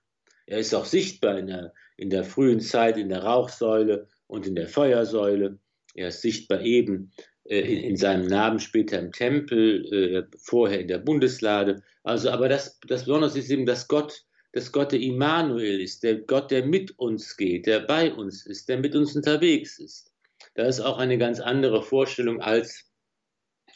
Er 0.50 0.58
ist 0.58 0.74
auch 0.74 0.84
sichtbar 0.84 1.38
in 1.38 1.46
der, 1.46 1.72
in 1.96 2.10
der 2.10 2.24
frühen 2.24 2.60
Zeit 2.60 2.96
in 2.96 3.08
der 3.08 3.22
Rauchsäule 3.22 4.08
und 4.26 4.46
in 4.46 4.56
der 4.56 4.66
Feuersäule. 4.66 5.58
Er 5.94 6.08
ist 6.08 6.22
sichtbar 6.22 6.62
eben 6.62 7.12
äh, 7.44 7.60
in, 7.60 7.78
in, 7.90 7.96
seinem 7.96 8.26
Namen 8.26 8.58
später 8.58 8.98
im 8.98 9.12
Tempel, 9.12 9.86
äh, 9.92 10.36
vorher 10.38 10.80
in 10.80 10.88
der 10.88 10.98
Bundeslade. 10.98 11.82
Also, 12.02 12.30
aber 12.30 12.48
das, 12.48 12.80
das 12.88 13.04
Besondere 13.04 13.38
ist 13.38 13.50
eben, 13.50 13.64
dass 13.64 13.88
Gott 13.88 14.24
dass 14.52 14.72
Gott 14.72 14.90
der 14.90 15.00
Immanuel 15.00 15.80
ist, 15.80 16.02
der 16.02 16.16
Gott, 16.16 16.50
der 16.50 16.66
mit 16.66 16.98
uns 16.98 17.36
geht, 17.36 17.66
der 17.66 17.80
bei 17.80 18.12
uns 18.12 18.46
ist, 18.46 18.68
der 18.68 18.78
mit 18.78 18.96
uns 18.96 19.14
unterwegs 19.14 19.78
ist. 19.78 20.12
Das 20.54 20.78
ist 20.78 20.84
auch 20.84 20.98
eine 20.98 21.18
ganz 21.18 21.38
andere 21.38 21.82
Vorstellung 21.82 22.40
als 22.40 22.90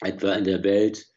etwa 0.01 0.33
in 0.33 0.43
der 0.43 0.63
Welt 0.63 1.07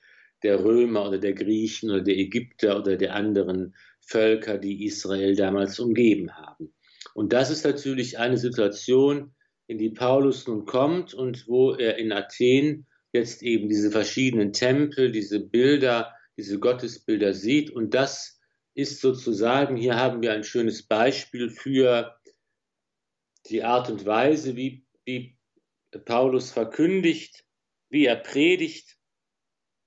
der 0.45 0.62
Römer 0.62 1.09
oder 1.09 1.19
der 1.19 1.33
Griechen 1.33 1.91
oder 1.91 2.03
der 2.03 2.17
Ägypter 2.17 2.79
oder 2.79 2.97
der 2.97 3.15
anderen 3.15 3.75
Völker, 4.09 4.59
die 4.59 4.85
Israel 4.85 5.37
damals 5.37 5.79
umgeben 5.79 6.35
haben. 6.35 6.75
Und 7.15 7.33
das 7.33 7.50
ist 7.50 7.65
natürlich 7.65 8.19
eine 8.19 8.38
Situation, 8.38 9.35
in 9.67 9.79
die 9.79 9.91
Paulus 9.91 10.47
nun 10.47 10.65
kommt 10.65 11.12
und 11.12 11.47
wo 11.47 11.73
er 11.73 11.99
in 11.99 12.11
Athen 12.11 12.87
jetzt 13.12 13.43
eben 13.43 13.69
diese 13.69 13.91
verschiedenen 13.91 14.53
Tempel, 14.53 15.12
diese 15.12 15.41
Bilder, 15.41 16.15
diese 16.38 16.59
Gottesbilder 16.59 17.35
sieht. 17.35 17.71
Und 17.71 17.93
das 17.93 18.41
ist 18.75 19.00
sozusagen, 19.00 19.77
hier 19.77 19.97
haben 19.97 20.23
wir 20.23 20.33
ein 20.33 20.45
schönes 20.45 20.87
Beispiel 20.87 21.50
für 21.50 22.17
die 23.47 23.62
Art 23.62 23.91
und 23.91 24.07
Weise, 24.07 24.57
wie, 24.57 24.87
wie 25.05 25.37
Paulus 26.05 26.50
verkündigt, 26.50 27.45
wie 27.91 28.07
er 28.07 28.17
predigt, 28.17 28.97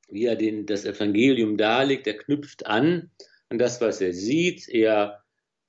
wie 0.10 0.26
er 0.26 0.36
den, 0.36 0.66
das 0.66 0.86
Evangelium 0.86 1.58
darlegt. 1.58 2.06
Er 2.06 2.18
knüpft 2.18 2.68
an 2.68 3.12
an 3.52 3.58
das, 3.58 3.82
was 3.82 4.02
er 4.02 4.14
sieht. 4.14 4.70
Er 4.70 5.22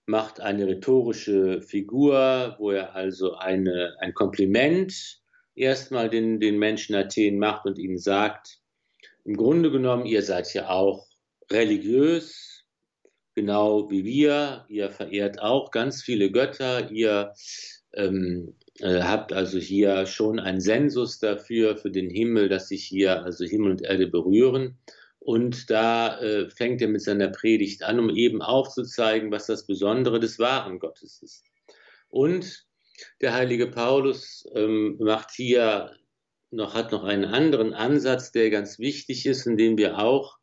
macht 0.06 0.40
eine 0.40 0.66
rhetorische 0.66 1.60
Figur, 1.60 2.56
wo 2.58 2.70
er 2.70 2.94
also 2.94 3.34
eine, 3.34 3.94
ein 3.98 4.14
Kompliment 4.14 5.20
erstmal 5.54 6.08
den, 6.08 6.40
den 6.40 6.58
Menschen 6.58 6.94
Athen 6.94 7.38
macht 7.38 7.66
und 7.66 7.78
ihnen 7.78 7.98
sagt, 7.98 8.60
im 9.24 9.36
Grunde 9.36 9.70
genommen, 9.70 10.06
ihr 10.06 10.22
seid 10.22 10.52
ja 10.54 10.68
auch 10.70 11.08
religiös, 11.50 12.64
genau 13.34 13.90
wie 13.90 14.04
wir, 14.04 14.64
ihr 14.68 14.90
verehrt 14.90 15.40
auch 15.40 15.70
ganz 15.70 16.02
viele 16.02 16.30
Götter, 16.30 16.90
ihr 16.90 17.32
ähm, 17.94 18.54
äh, 18.78 19.00
habt 19.02 19.32
also 19.32 19.58
hier 19.58 20.06
schon 20.06 20.38
einen 20.38 20.60
Sensus 20.60 21.18
dafür, 21.18 21.76
für 21.76 21.90
den 21.90 22.10
Himmel, 22.10 22.48
dass 22.48 22.68
sich 22.68 22.84
hier 22.84 23.22
also 23.22 23.44
Himmel 23.44 23.72
und 23.72 23.82
Erde 23.82 24.06
berühren. 24.06 24.78
Und 25.24 25.70
da 25.70 26.20
äh, 26.20 26.50
fängt 26.50 26.82
er 26.82 26.88
mit 26.88 27.02
seiner 27.02 27.28
Predigt 27.28 27.84
an, 27.84 28.00
um 28.00 28.10
eben 28.10 28.42
aufzuzeigen, 28.42 29.30
was 29.30 29.46
das 29.46 29.66
Besondere 29.66 30.18
des 30.18 30.40
wahren 30.40 30.80
Gottes 30.80 31.22
ist. 31.22 31.44
Und 32.08 32.66
der 33.20 33.32
heilige 33.32 33.68
Paulus 33.68 34.44
ähm, 34.54 34.96
macht 34.98 35.30
hier 35.30 35.96
noch, 36.50 36.74
hat 36.74 36.90
noch 36.90 37.04
einen 37.04 37.24
anderen 37.24 37.72
Ansatz, 37.72 38.32
der 38.32 38.50
ganz 38.50 38.78
wichtig 38.78 39.24
ist 39.26 39.46
und 39.46 39.56
den 39.56 39.78
wir 39.78 39.98
auch 39.98 40.38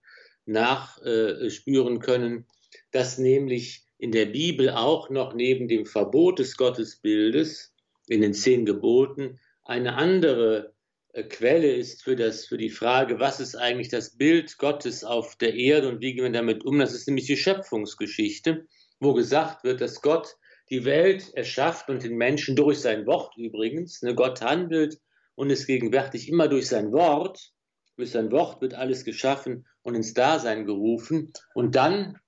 nachspüren 0.46 1.98
äh, 1.98 2.00
können, 2.00 2.48
dass 2.92 3.18
nämlich 3.18 3.86
in 3.98 4.12
der 4.12 4.28
Bibel 4.28 4.70
auch 4.70 5.10
noch 5.10 5.34
neben 5.34 5.68
dem 5.68 5.86
Verbot 5.86 6.40
des 6.40 6.56
Gottesbildes 6.56 7.74
in 8.08 8.22
den 8.22 8.34
zehn 8.34 8.66
Geboten 8.66 9.40
eine 9.64 9.96
andere 9.96 10.74
Quelle 11.14 11.74
ist 11.74 12.04
für, 12.04 12.16
das, 12.16 12.46
für 12.46 12.58
die 12.58 12.70
Frage, 12.70 13.20
was 13.20 13.40
ist 13.40 13.56
eigentlich 13.56 13.90
das 13.90 14.16
Bild 14.16 14.58
Gottes 14.58 15.04
auf 15.04 15.36
der 15.38 15.56
Erde 15.56 15.90
und 15.90 16.02
wie 16.02 16.14
gehen 16.14 16.24
wir 16.24 16.32
damit 16.32 16.64
um. 16.66 16.78
Das 16.78 16.94
ist 16.94 17.08
nämlich 17.08 17.26
die 17.26 17.38
Schöpfungsgeschichte, 17.38 18.68
wo 19.00 19.14
gesagt 19.14 19.64
wird, 19.64 19.82
dass 19.82 20.02
Gott 20.02 20.36
die 20.70 20.86
Welt 20.86 21.34
erschafft 21.34 21.90
und 21.90 22.04
den 22.04 22.16
Menschen 22.16 22.56
durch 22.56 22.80
sein 22.80 23.08
Wort 23.08 23.36
übrigens. 23.38 24.04
Ne, 24.04 24.14
Gott 24.14 24.42
handelt 24.42 25.00
und 25.34 25.50
ist 25.50 25.66
gegenwärtig 25.66 26.30
immer 26.30 26.48
durch 26.48 26.68
sein 26.68 26.92
Wort. 26.92 27.54
Durch 27.96 28.12
sein 28.12 28.32
Wort 28.32 28.62
wird 28.62 28.76
alles 28.76 29.04
geschaffen 29.04 29.68
und 29.82 29.96
ins 29.96 30.14
Dasein 30.14 30.66
gerufen. 30.66 31.34
Und 31.56 31.76
dann 31.76 32.20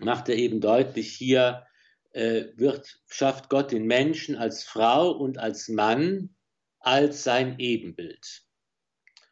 macht 0.00 0.28
er 0.28 0.34
eben 0.34 0.60
deutlich 0.60 1.12
hier, 1.12 1.64
äh, 2.10 2.46
wird, 2.56 3.00
schafft 3.06 3.48
Gott 3.50 3.70
den 3.70 3.86
Menschen 3.86 4.34
als 4.34 4.64
Frau 4.64 5.12
und 5.12 5.38
als 5.38 5.68
Mann 5.68 6.34
als 6.80 7.24
sein 7.24 7.58
Ebenbild. 7.58 8.42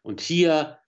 Und 0.02 0.20
hier 0.20 0.78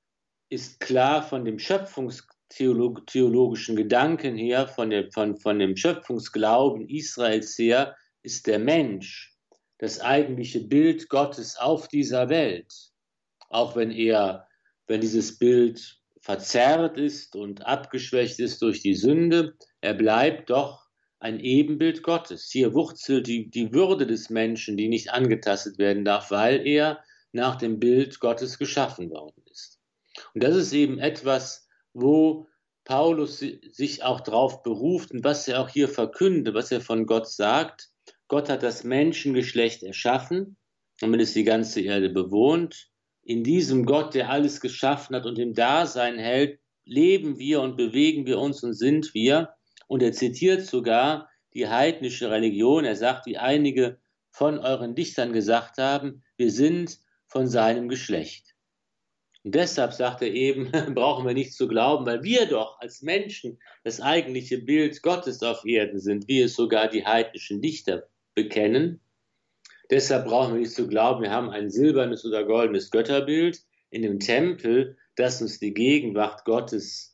ist 0.48 0.80
klar 0.80 1.22
von 1.22 1.44
dem 1.44 1.58
schöpfungstheologischen 1.58 3.76
Gedanken 3.76 4.36
her, 4.36 4.68
von 4.68 4.90
dem, 4.90 5.10
von, 5.10 5.36
von 5.36 5.58
dem 5.58 5.76
Schöpfungsglauben 5.76 6.88
Israels 6.88 7.58
her, 7.58 7.96
ist 8.22 8.46
der 8.46 8.58
Mensch 8.58 9.34
das 9.78 10.00
eigentliche 10.00 10.60
Bild 10.60 11.08
Gottes 11.08 11.56
auf 11.56 11.88
dieser 11.88 12.28
Welt. 12.28 12.72
Auch 13.48 13.76
wenn 13.76 13.90
er, 13.90 14.46
wenn 14.86 15.00
dieses 15.00 15.38
Bild 15.38 15.98
verzerrt 16.20 16.98
ist 16.98 17.36
und 17.36 17.64
abgeschwächt 17.64 18.40
ist 18.40 18.60
durch 18.60 18.82
die 18.82 18.94
Sünde, 18.94 19.54
er 19.80 19.94
bleibt 19.94 20.50
doch 20.50 20.87
ein 21.20 21.40
Ebenbild 21.40 22.02
Gottes. 22.02 22.50
Hier 22.50 22.74
wurzelt 22.74 23.26
die, 23.26 23.50
die 23.50 23.72
Würde 23.72 24.06
des 24.06 24.30
Menschen, 24.30 24.76
die 24.76 24.88
nicht 24.88 25.10
angetastet 25.12 25.78
werden 25.78 26.04
darf, 26.04 26.30
weil 26.30 26.66
er 26.66 27.02
nach 27.32 27.56
dem 27.56 27.78
Bild 27.78 28.20
Gottes 28.20 28.58
geschaffen 28.58 29.10
worden 29.10 29.42
ist. 29.50 29.78
Und 30.34 30.42
das 30.42 30.56
ist 30.56 30.72
eben 30.72 30.98
etwas, 30.98 31.68
wo 31.92 32.46
Paulus 32.84 33.40
sich 33.40 34.02
auch 34.02 34.20
darauf 34.20 34.62
beruft 34.62 35.10
und 35.10 35.24
was 35.24 35.46
er 35.46 35.60
auch 35.60 35.68
hier 35.68 35.88
verkündet, 35.88 36.54
was 36.54 36.72
er 36.72 36.80
von 36.80 37.06
Gott 37.06 37.28
sagt. 37.28 37.90
Gott 38.28 38.48
hat 38.48 38.62
das 38.62 38.84
Menschengeschlecht 38.84 39.82
erschaffen, 39.82 40.56
damit 41.00 41.20
es 41.20 41.34
die 41.34 41.44
ganze 41.44 41.80
Erde 41.80 42.08
bewohnt. 42.08 42.90
In 43.22 43.44
diesem 43.44 43.84
Gott, 43.84 44.14
der 44.14 44.30
alles 44.30 44.60
geschaffen 44.60 45.14
hat 45.16 45.26
und 45.26 45.38
im 45.38 45.52
Dasein 45.52 46.18
hält, 46.18 46.60
leben 46.84 47.38
wir 47.38 47.60
und 47.60 47.76
bewegen 47.76 48.24
wir 48.24 48.38
uns 48.38 48.62
und 48.62 48.72
sind 48.72 49.12
wir. 49.12 49.54
Und 49.88 50.02
er 50.02 50.12
zitiert 50.12 50.64
sogar 50.64 51.28
die 51.54 51.66
heidnische 51.66 52.30
Religion. 52.30 52.84
Er 52.84 52.94
sagt, 52.94 53.26
wie 53.26 53.38
einige 53.38 53.98
von 54.30 54.58
euren 54.58 54.94
Dichtern 54.94 55.32
gesagt 55.32 55.78
haben, 55.78 56.22
wir 56.36 56.52
sind 56.52 57.00
von 57.26 57.48
seinem 57.48 57.88
Geschlecht. 57.88 58.54
Und 59.42 59.54
deshalb 59.54 59.92
sagt 59.92 60.22
er 60.22 60.32
eben, 60.32 60.70
brauchen 60.94 61.26
wir 61.26 61.34
nicht 61.34 61.54
zu 61.54 61.68
glauben, 61.68 62.06
weil 62.06 62.22
wir 62.22 62.46
doch 62.46 62.78
als 62.80 63.02
Menschen 63.02 63.58
das 63.82 64.00
eigentliche 64.00 64.58
Bild 64.58 65.02
Gottes 65.02 65.42
auf 65.42 65.64
Erden 65.64 65.98
sind, 65.98 66.28
wie 66.28 66.42
es 66.42 66.54
sogar 66.54 66.88
die 66.88 67.04
heidnischen 67.04 67.60
Dichter 67.60 68.08
bekennen. 68.34 69.00
Deshalb 69.90 70.26
brauchen 70.26 70.54
wir 70.54 70.60
nicht 70.60 70.74
zu 70.74 70.86
glauben, 70.86 71.22
wir 71.22 71.30
haben 71.30 71.50
ein 71.50 71.70
silbernes 71.70 72.24
oder 72.26 72.44
goldenes 72.44 72.90
Götterbild 72.90 73.62
in 73.90 74.02
dem 74.02 74.20
Tempel, 74.20 74.98
das 75.16 75.40
uns 75.40 75.58
die 75.58 75.72
Gegenwart 75.72 76.44
Gottes 76.44 77.07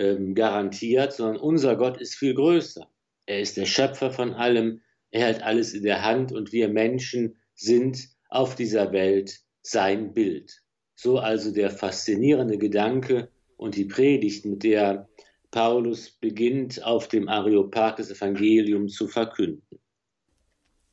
ähm, 0.00 0.34
garantiert, 0.34 1.12
sondern 1.12 1.36
unser 1.36 1.76
Gott 1.76 2.00
ist 2.00 2.14
viel 2.14 2.34
größer. 2.34 2.88
Er 3.26 3.40
ist 3.40 3.56
der 3.56 3.66
Schöpfer 3.66 4.10
von 4.10 4.32
allem, 4.32 4.80
er 5.10 5.26
hält 5.26 5.42
alles 5.42 5.74
in 5.74 5.82
der 5.82 6.02
Hand 6.02 6.32
und 6.32 6.52
wir 6.52 6.68
Menschen 6.68 7.36
sind 7.54 8.08
auf 8.28 8.54
dieser 8.54 8.92
Welt 8.92 9.40
sein 9.62 10.14
Bild. 10.14 10.62
So 10.94 11.18
also 11.18 11.52
der 11.52 11.70
faszinierende 11.70 12.58
Gedanke 12.58 13.30
und 13.56 13.76
die 13.76 13.84
Predigt, 13.84 14.46
mit 14.46 14.62
der 14.62 15.08
Paulus 15.50 16.10
beginnt, 16.10 16.82
auf 16.82 17.08
dem 17.08 17.28
Areopag 17.28 17.96
des 17.96 18.10
Evangelium 18.10 18.88
zu 18.88 19.06
verkünden. 19.06 19.80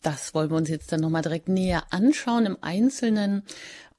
Das 0.01 0.33
wollen 0.33 0.49
wir 0.49 0.57
uns 0.57 0.69
jetzt 0.69 0.91
dann 0.91 1.01
nochmal 1.01 1.21
direkt 1.21 1.49
näher 1.49 1.83
anschauen 1.91 2.45
im 2.45 2.57
Einzelnen 2.61 3.43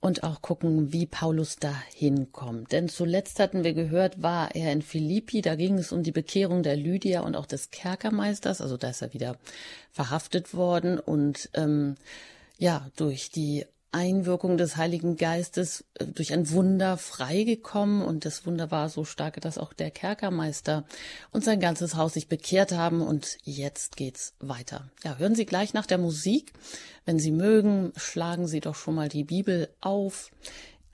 und 0.01 0.23
auch 0.23 0.43
gucken, 0.43 0.93
wie 0.93 1.07
Paulus 1.07 1.57
da 1.57 1.75
hinkommt. 1.93 2.73
Denn 2.73 2.89
zuletzt 2.89 3.41
hatten 3.41 3.65
wir 3.65 3.75
gehört, 3.75 4.23
war 4.23 4.55
er 4.55 4.73
in 4.73 4.83
Philippi, 4.83 5.41
da 5.43 5.57
ging 5.57 5.77
es 5.79 5.91
um 5.93 6.03
die 6.03 6.13
Bekehrung 6.13 6.63
der 6.63 6.77
Lydia 6.77 7.23
und 7.23 7.35
auch 7.35 7.47
des 7.47 7.71
Kerkermeisters, 7.71 8.61
also 8.61 8.77
da 8.77 8.91
ist 8.91 9.03
er 9.03 9.13
wieder 9.13 9.37
verhaftet 9.91 10.55
worden. 10.55 11.01
Und 11.01 11.51
ähm, 11.55 11.97
ja, 12.59 12.89
durch 12.97 13.31
die 13.31 13.67
Einwirkung 13.93 14.59
des 14.59 14.77
Heiligen 14.77 15.17
Geistes 15.17 15.85
äh, 15.95 16.07
durch 16.07 16.33
ein 16.33 16.51
Wunder 16.51 16.97
freigekommen 16.97 18.03
und 18.03 18.25
das 18.25 18.47
Wunder 18.47 18.71
war 18.71 18.89
so 18.89 19.05
stark, 19.05 19.41
dass 19.41 19.59
auch 19.59 19.73
der 19.73 19.91
Kerkermeister 19.91 20.85
und 21.31 21.45
sein 21.45 21.61
ganzes 21.61 21.95
Haus 21.95 22.15
sich 22.15 22.29
bekehrt 22.29 22.73
haben 22.73 23.01
und 23.01 23.39
jetzt 23.45 23.97
geht's 23.97 24.35
weiter. 24.41 24.91
Ja, 25.05 25.17
hören 25.17 25.35
Sie 25.35 25.47
gleich 25.47 25.75
nach 25.75 25.87
der 25.87 25.99
Musik. 25.99 26.53
Wenn 27.05 27.19
Sie 27.19 27.31
mögen, 27.31 27.93
schlagen 27.97 28.47
Sie 28.47 28.61
doch 28.61 28.75
schon 28.75 28.95
mal 28.95 29.09
die 29.09 29.25
Bibel 29.25 29.69
auf. 29.81 30.31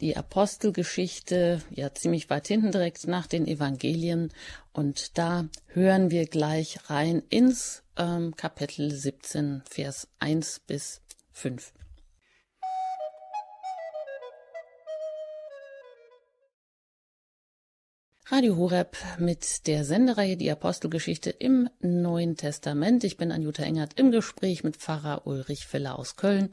Die 0.01 0.17
Apostelgeschichte, 0.17 1.63
ja 1.71 1.95
ziemlich 1.95 2.29
weit 2.29 2.49
hinten 2.49 2.73
direkt 2.73 3.07
nach 3.07 3.27
den 3.27 3.47
Evangelien 3.47 4.33
und 4.73 5.19
da 5.19 5.49
hören 5.69 6.11
wir 6.11 6.27
gleich 6.27 6.91
rein 6.91 7.23
ins 7.31 7.83
ähm, 7.97 8.35
Kapitel 8.37 8.91
17, 8.91 9.63
Vers 9.71 10.09
1 10.19 10.61
bis 10.67 11.01
5. 11.33 11.73
Radio 18.28 18.57
Horeb 18.57 18.97
mit 19.19 19.66
der 19.66 19.85
Sendereihe 19.85 20.38
Die 20.38 20.50
Apostelgeschichte 20.50 21.28
im 21.28 21.69
Neuen 21.81 22.38
Testament. 22.38 23.04
Ich 23.04 23.19
bin 23.19 23.31
Anjuta 23.31 23.62
Engert 23.62 24.00
im 24.00 24.11
Gespräch 24.11 24.64
mit 24.64 24.78
Pfarrer 24.78 25.26
Ulrich 25.26 25.66
Filler 25.66 25.99
aus 25.99 26.16
Köln, 26.16 26.49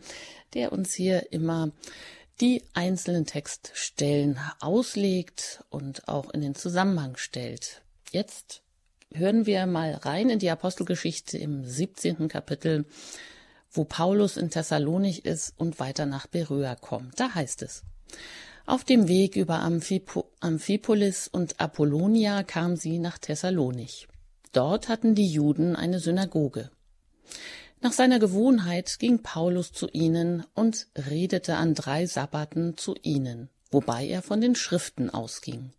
der 0.53 0.73
uns 0.73 0.93
hier 0.93 1.31
immer 1.31 1.71
die 2.41 2.61
einzelnen 2.73 3.25
Textstellen 3.25 4.37
auslegt 4.59 5.63
und 5.69 6.09
auch 6.09 6.31
in 6.31 6.41
den 6.41 6.55
Zusammenhang 6.55 7.15
stellt. 7.15 7.81
Jetzt 8.11 8.63
hören 9.13 9.45
wir 9.45 9.65
mal 9.65 9.93
rein 9.93 10.29
in 10.29 10.39
die 10.39 10.49
Apostelgeschichte 10.49 11.37
im 11.37 11.63
17. 11.63 12.27
Kapitel, 12.27 12.83
wo 13.71 13.85
Paulus 13.85 14.35
in 14.35 14.49
Thessalonich 14.49 15.23
ist 15.23 15.53
und 15.55 15.79
weiter 15.79 16.05
nach 16.05 16.27
Beröa 16.27 16.75
kommt. 16.75 17.17
Da 17.17 17.33
heißt 17.33 17.61
es, 17.61 17.83
auf 18.65 18.83
dem 18.83 19.07
Weg 19.07 19.35
über 19.35 19.59
Amphipo 19.59 20.31
Amphipolis 20.39 21.27
und 21.27 21.59
Apollonia 21.59 22.43
kam 22.43 22.75
sie 22.75 22.99
nach 22.99 23.17
Thessalonich. 23.17 24.07
Dort 24.51 24.89
hatten 24.89 25.15
die 25.15 25.27
Juden 25.27 25.75
eine 25.75 25.99
Synagoge. 25.99 26.71
Nach 27.79 27.93
seiner 27.93 28.19
Gewohnheit 28.19 28.99
ging 28.99 29.23
Paulus 29.23 29.71
zu 29.71 29.87
ihnen 29.87 30.45
und 30.53 30.87
redete 30.95 31.55
an 31.55 31.73
drei 31.73 32.05
Sabbaten 32.05 32.77
zu 32.77 32.95
ihnen, 33.01 33.49
wobei 33.71 34.05
er 34.05 34.21
von 34.21 34.39
den 34.39 34.55
Schriften 34.55 35.09
ausging. 35.09 35.71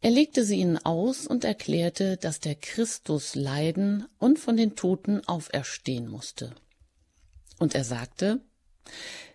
Er 0.00 0.10
legte 0.10 0.44
sie 0.44 0.56
ihnen 0.56 0.78
aus 0.78 1.26
und 1.26 1.44
erklärte, 1.44 2.16
dass 2.16 2.40
der 2.40 2.54
Christus 2.54 3.34
leiden 3.34 4.06
und 4.18 4.38
von 4.38 4.56
den 4.56 4.76
Toten 4.76 5.24
auferstehen 5.26 6.08
musste. 6.08 6.54
Und 7.58 7.74
er 7.74 7.84
sagte, 7.84 8.40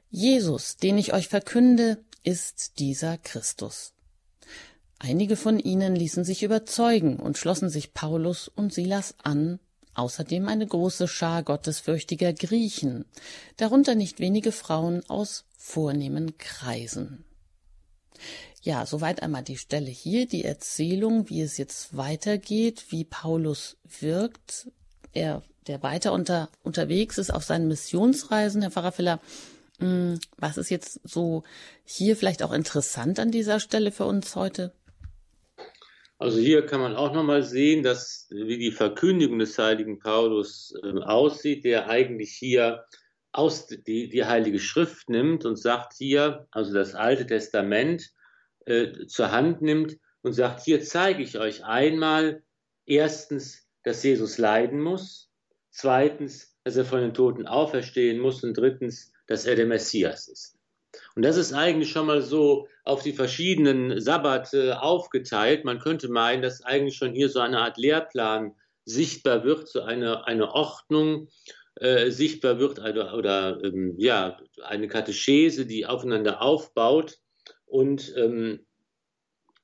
Jesus, 0.10 0.78
den 0.78 0.98
ich 0.98 1.14
euch 1.14 1.28
verkünde, 1.28 2.04
ist 2.24 2.80
dieser 2.80 3.18
Christus. 3.18 3.94
Einige 5.00 5.36
von 5.36 5.60
ihnen 5.60 5.96
ließen 5.96 6.24
sich 6.24 6.44
überzeugen 6.44 7.18
und 7.18 7.38
schlossen 7.38 7.70
sich 7.70 7.94
Paulus 7.94 8.48
und 8.48 8.74
Silas 8.74 9.16
an, 9.22 9.60
außerdem 9.96 10.48
eine 10.48 10.66
große 10.66 11.08
Schar 11.08 11.44
gottesfürchtiger 11.44 12.34
Griechen, 12.34 13.06
darunter 13.58 13.96
nicht 13.96 14.20
wenige 14.20 14.52
Frauen 14.52 15.04
aus 15.10 15.46
vornehmen 15.58 16.38
Kreisen. 16.38 17.26
Ja, 18.62 18.86
soweit 18.86 19.22
einmal 19.22 19.44
die 19.44 19.58
Stelle 19.58 19.92
hier, 19.92 20.26
die 20.26 20.46
Erzählung, 20.46 21.30
wie 21.30 21.42
es 21.42 21.58
jetzt 21.58 21.98
weitergeht, 21.98 22.86
wie 22.90 23.04
Paulus 23.04 23.76
wirkt, 24.00 24.72
er, 25.12 25.44
der 25.68 25.84
weiter 25.84 26.14
unter, 26.14 26.50
unterwegs 26.64 27.18
ist 27.18 27.32
auf 27.32 27.44
seinen 27.44 27.68
Missionsreisen, 27.68 28.62
Herr 28.62 28.72
Pfarrer 28.72 28.94
Filler. 28.94 29.20
Hm, 29.84 30.18
was 30.38 30.58
ist 30.58 30.70
jetzt 30.70 31.02
so 31.04 31.44
hier 31.84 32.16
vielleicht 32.16 32.42
auch 32.42 32.54
interessant 32.54 33.20
an 33.20 33.32
dieser 33.32 33.60
Stelle 33.60 33.92
für 33.92 34.06
uns 34.06 34.34
heute? 34.38 34.72
Also 36.18 36.40
hier 36.40 36.66
kann 36.66 36.80
man 36.80 36.96
auch 36.96 37.12
nochmal 37.12 37.44
sehen, 37.44 37.84
dass 37.84 38.28
wie 38.30 38.58
die 38.58 38.72
Verkündigung 38.72 39.40
des 39.40 39.58
heiligen 39.58 40.00
Paulus 40.00 40.74
äh, 40.82 41.00
aussieht, 41.02 41.66
der 41.66 41.90
eigentlich 41.90 42.32
hier 42.32 42.86
aus 43.34 43.68
die, 43.68 44.08
die 44.08 44.24
Heilige 44.24 44.60
Schrift 44.60 45.10
nimmt 45.10 45.44
und 45.44 45.58
sagt 45.58 45.92
hier, 45.98 46.48
also 46.52 46.74
das 46.74 46.96
Alte 46.96 47.28
Testament, 47.28 48.10
äh, 48.66 49.06
zur 49.08 49.34
Hand 49.34 49.62
nimmt 49.62 49.98
und 50.22 50.32
sagt, 50.32 50.64
hier 50.64 50.82
zeige 50.82 51.22
ich 51.22 51.38
euch 51.38 51.66
einmal 51.66 52.42
erstens, 52.86 53.68
dass 53.84 54.02
Jesus 54.02 54.38
leiden 54.38 54.80
muss, 54.80 55.30
zweitens, 55.72 56.56
dass 56.64 56.78
er 56.78 56.86
von 56.86 57.02
den 57.02 57.14
Toten 57.14 57.48
auferstehen 57.48 58.20
muss 58.20 58.46
und 58.46 58.54
drittens, 58.54 59.13
dass 59.28 59.46
er 59.46 59.56
der 59.56 59.66
Messias 59.66 60.28
ist. 60.28 60.58
Und 61.16 61.24
das 61.24 61.38
ist 61.38 61.54
eigentlich 61.54 61.92
schon 61.92 62.08
mal 62.08 62.22
so 62.22 62.68
auf 62.84 63.02
die 63.02 63.14
verschiedenen 63.14 64.00
Sabbate 64.00 64.82
aufgeteilt. 64.82 65.66
Man 65.66 65.80
könnte 65.80 66.10
meinen, 66.10 66.42
dass 66.42 66.64
eigentlich 66.64 66.98
schon 66.98 67.14
hier 67.14 67.30
so 67.30 67.40
eine 67.40 67.60
Art 67.60 67.78
Lehrplan 67.78 68.56
sichtbar 68.86 69.44
wird, 69.44 69.68
so 69.68 69.82
eine, 69.82 70.28
eine 70.28 70.52
Ordnung 70.54 71.30
äh, 71.76 72.12
sichtbar 72.12 72.60
wird 72.60 72.80
oder, 72.80 73.16
oder 73.16 73.64
ähm, 73.64 73.96
ja, 73.98 74.38
eine 74.64 74.88
Katechese, 74.88 75.66
die 75.66 75.86
aufeinander 75.86 76.42
aufbaut 76.42 77.18
und 77.66 78.14
ähm, 78.18 78.66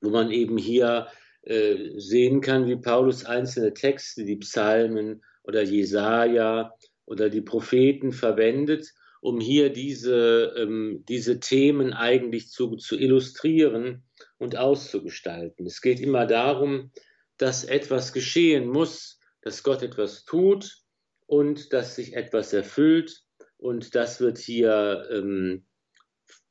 wo 0.00 0.10
man 0.10 0.30
eben 0.30 0.56
hier 0.56 1.08
äh, 1.42 1.98
sehen 1.98 2.40
kann, 2.40 2.66
wie 2.66 2.76
Paulus 2.76 3.24
einzelne 3.24 3.74
Texte, 3.74 4.24
die 4.24 4.36
Psalmen 4.36 5.22
oder 5.44 5.62
Jesaja 5.62 6.74
oder 7.06 7.28
die 7.28 7.42
Propheten 7.42 8.12
verwendet, 8.12 8.92
um 9.20 9.40
hier 9.40 9.70
diese, 9.70 10.54
ähm, 10.56 11.04
diese 11.08 11.40
Themen 11.40 11.92
eigentlich 11.92 12.48
zu, 12.48 12.76
zu 12.76 12.98
illustrieren 12.98 14.04
und 14.38 14.56
auszugestalten. 14.56 15.66
Es 15.66 15.80
geht 15.80 16.00
immer 16.00 16.26
darum, 16.26 16.90
dass 17.36 17.64
etwas 17.64 18.12
geschehen 18.12 18.68
muss, 18.68 19.18
dass 19.42 19.62
Gott 19.62 19.82
etwas 19.82 20.24
tut 20.24 20.78
und 21.26 21.72
dass 21.72 21.96
sich 21.96 22.14
etwas 22.14 22.52
erfüllt. 22.52 23.22
Und 23.56 23.94
das 23.94 24.20
wird 24.20 24.38
hier 24.38 25.06
ähm, 25.10 25.64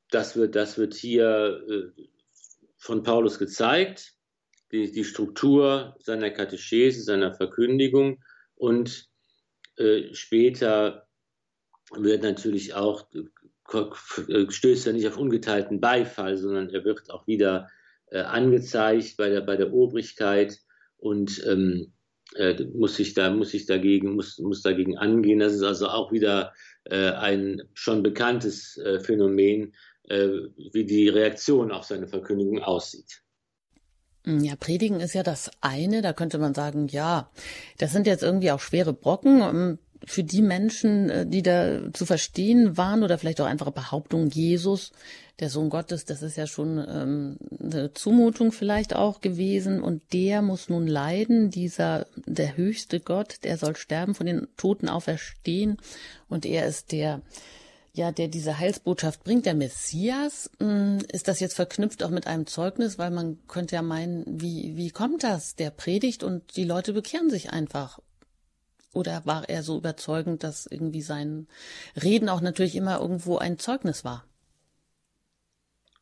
das 0.09 0.35
wird, 0.35 0.55
das 0.55 0.77
wird 0.77 0.93
hier 0.93 1.63
äh, 1.69 2.03
von 2.77 3.03
Paulus 3.03 3.39
gezeigt, 3.39 4.13
die, 4.71 4.91
die 4.91 5.03
Struktur 5.03 5.95
seiner 5.99 6.31
Katechese, 6.31 7.03
seiner 7.03 7.33
Verkündigung 7.33 8.23
und 8.55 9.07
äh, 9.77 10.13
später 10.13 11.07
wird 11.91 12.23
natürlich 12.23 12.73
auch, 12.73 13.07
äh, 13.13 14.45
stößt 14.49 14.87
er 14.87 14.93
nicht 14.93 15.07
auf 15.07 15.17
ungeteilten 15.17 15.79
Beifall, 15.79 16.37
sondern 16.37 16.69
er 16.69 16.83
wird 16.83 17.09
auch 17.11 17.27
wieder 17.27 17.69
äh, 18.11 18.21
angezeigt 18.21 19.17
bei 19.17 19.29
der, 19.29 19.41
bei 19.41 19.55
der 19.55 19.73
Obrigkeit 19.73 20.59
und 20.97 21.43
ähm, 21.45 21.93
äh, 22.35 22.63
muss 22.73 22.95
sich 22.95 23.13
da 23.13 23.31
muss 23.31 23.51
sich 23.51 23.65
dagegen 23.65 24.13
muss 24.13 24.37
muss 24.39 24.61
dagegen 24.61 24.97
angehen. 24.97 25.39
Das 25.39 25.53
ist 25.53 25.63
also 25.63 25.87
auch 25.87 26.11
wieder 26.11 26.53
äh, 26.83 27.11
ein 27.11 27.63
schon 27.73 28.03
bekanntes 28.03 28.77
äh, 28.77 28.99
Phänomen, 28.99 29.73
äh, 30.03 30.29
wie 30.73 30.85
die 30.85 31.09
Reaktion 31.09 31.71
auf 31.71 31.85
seine 31.85 32.07
Verkündigung 32.07 32.59
aussieht. 32.59 33.23
Ja, 34.25 34.55
predigen 34.55 34.99
ist 34.99 35.13
ja 35.13 35.23
das 35.23 35.49
eine. 35.61 36.01
Da 36.01 36.13
könnte 36.13 36.37
man 36.37 36.53
sagen, 36.53 36.87
ja, 36.89 37.31
das 37.77 37.93
sind 37.93 38.05
jetzt 38.05 38.21
irgendwie 38.21 38.51
auch 38.51 38.59
schwere 38.59 38.93
Brocken 38.93 39.79
für 40.05 40.23
die 40.23 40.41
Menschen, 40.41 41.09
äh, 41.09 41.25
die 41.25 41.41
da 41.41 41.93
zu 41.93 42.05
verstehen 42.05 42.77
waren 42.77 43.03
oder 43.03 43.17
vielleicht 43.17 43.41
auch 43.41 43.45
einfache 43.45 43.71
Behauptungen, 43.71 44.29
Jesus, 44.29 44.91
der 45.39 45.49
Sohn 45.49 45.69
Gottes, 45.69 46.05
das 46.05 46.21
ist 46.21 46.37
ja 46.37 46.47
schon 46.47 46.77
ähm, 46.77 47.37
eine 47.59 47.93
Zumutung 47.93 48.51
vielleicht 48.51 48.95
auch 48.95 49.21
gewesen 49.21 49.81
und 49.81 50.01
der 50.13 50.41
muss 50.41 50.69
nun 50.69 50.87
leiden, 50.87 51.49
dieser, 51.49 52.07
der 52.25 52.57
höchste 52.57 52.99
Gott, 52.99 53.37
der 53.43 53.57
soll 53.57 53.75
sterben, 53.75 54.15
von 54.15 54.25
den 54.25 54.47
Toten 54.57 54.89
auferstehen 54.89 55.77
und 56.27 56.45
er 56.45 56.65
ist 56.67 56.91
der, 56.91 57.21
ja, 57.93 58.11
der 58.11 58.27
diese 58.27 58.59
Heilsbotschaft 58.59 59.23
bringt, 59.23 59.45
der 59.45 59.55
Messias, 59.55 60.49
hm, 60.59 60.99
ist 61.11 61.27
das 61.27 61.39
jetzt 61.39 61.55
verknüpft 61.55 62.03
auch 62.03 62.09
mit 62.09 62.27
einem 62.27 62.45
Zeugnis, 62.45 62.97
weil 62.97 63.11
man 63.11 63.39
könnte 63.47 63.75
ja 63.75 63.81
meinen, 63.81 64.25
wie, 64.27 64.75
wie 64.75 64.89
kommt 64.89 65.23
das? 65.23 65.55
Der 65.55 65.69
predigt 65.69 66.23
und 66.23 66.55
die 66.57 66.65
Leute 66.65 66.93
bekehren 66.93 67.29
sich 67.29 67.51
einfach. 67.51 67.99
Oder 68.93 69.21
war 69.25 69.47
er 69.47 69.63
so 69.63 69.77
überzeugend, 69.77 70.43
dass 70.43 70.65
irgendwie 70.65 71.01
sein 71.01 71.47
Reden 72.01 72.29
auch 72.29 72.41
natürlich 72.41 72.75
immer 72.75 72.99
irgendwo 72.99 73.37
ein 73.37 73.59
Zeugnis 73.59 74.03
war? 74.03 74.25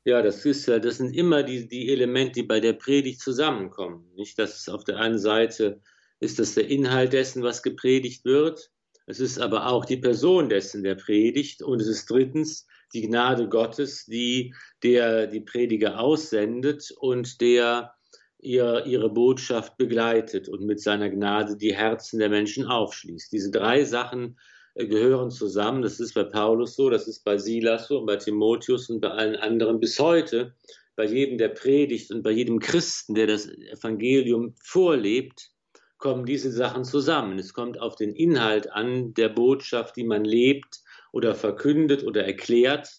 Ja, 0.05 0.21
das 0.21 0.45
ist 0.45 0.67
ja, 0.67 0.79
das 0.79 0.97
sind 0.97 1.13
immer 1.13 1.43
die, 1.43 1.67
die 1.67 1.89
Elemente, 1.91 2.41
die 2.41 2.43
bei 2.43 2.61
der 2.61 2.73
Predigt 2.73 3.19
zusammenkommen. 3.19 4.09
Nicht, 4.15 4.39
dass 4.39 4.69
auf 4.69 4.85
der 4.85 4.97
einen 4.97 5.19
Seite 5.19 5.81
ist 6.21 6.39
das 6.39 6.55
der 6.55 6.69
Inhalt 6.69 7.11
dessen, 7.11 7.43
was 7.43 7.61
gepredigt 7.61 8.23
wird, 8.23 8.71
es 9.09 9.21
ist 9.21 9.39
aber 9.39 9.67
auch 9.67 9.85
die 9.85 9.97
Person 9.97 10.49
dessen, 10.49 10.83
der 10.83 10.95
predigt. 10.95 11.61
Und 11.63 11.81
es 11.81 11.87
ist 11.87 12.09
drittens 12.09 12.67
die 12.93 13.01
Gnade 13.01 13.47
Gottes, 13.47 14.05
die 14.05 14.53
der 14.83 15.27
die 15.27 15.39
Prediger 15.39 15.99
aussendet 15.99 16.91
und 16.91 17.39
der 17.39 17.95
ihr, 18.39 18.85
ihre 18.85 19.09
Botschaft 19.09 19.77
begleitet 19.77 20.47
und 20.49 20.65
mit 20.65 20.81
seiner 20.81 21.09
Gnade 21.09 21.57
die 21.57 21.75
Herzen 21.75 22.19
der 22.19 22.29
Menschen 22.29 22.65
aufschließt. 22.65 23.31
Diese 23.31 23.51
drei 23.51 23.83
Sachen 23.83 24.37
äh, 24.75 24.87
gehören 24.87 25.31
zusammen. 25.31 25.81
Das 25.81 25.99
ist 25.99 26.13
bei 26.13 26.23
Paulus 26.23 26.75
so, 26.75 26.89
das 26.89 27.07
ist 27.07 27.23
bei 27.23 27.37
Silas 27.37 27.87
so 27.87 27.99
und 27.99 28.05
bei 28.05 28.17
Timotheus 28.17 28.89
und 28.89 29.01
bei 29.01 29.09
allen 29.09 29.35
anderen 29.35 29.79
bis 29.79 29.99
heute. 29.99 30.53
Bei 30.95 31.05
jedem, 31.05 31.37
der 31.37 31.49
predigt 31.49 32.11
und 32.11 32.23
bei 32.23 32.31
jedem 32.31 32.59
Christen, 32.59 33.13
der 33.13 33.27
das 33.27 33.47
Evangelium 33.47 34.55
vorlebt, 34.63 35.51
kommen 35.97 36.25
diese 36.25 36.51
Sachen 36.51 36.83
zusammen. 36.83 37.39
Es 37.39 37.53
kommt 37.53 37.79
auf 37.79 37.95
den 37.95 38.13
Inhalt 38.13 38.71
an 38.71 39.13
der 39.13 39.29
Botschaft, 39.29 39.95
die 39.95 40.03
man 40.03 40.25
lebt 40.25 40.79
oder 41.11 41.35
verkündet 41.35 42.03
oder 42.03 42.23
erklärt, 42.25 42.89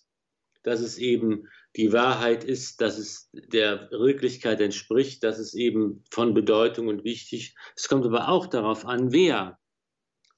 dass 0.62 0.80
es 0.80 0.98
eben 0.98 1.48
die 1.76 1.92
Wahrheit 1.92 2.44
ist, 2.44 2.80
dass 2.80 2.98
es 2.98 3.30
der 3.32 3.90
Wirklichkeit 3.90 4.60
entspricht, 4.60 5.22
dass 5.22 5.38
es 5.38 5.54
eben 5.54 6.02
von 6.10 6.34
Bedeutung 6.34 6.88
und 6.88 7.04
wichtig. 7.04 7.54
Es 7.76 7.88
kommt 7.88 8.04
aber 8.06 8.28
auch 8.28 8.46
darauf 8.46 8.84
an, 8.86 9.12
wer 9.12 9.58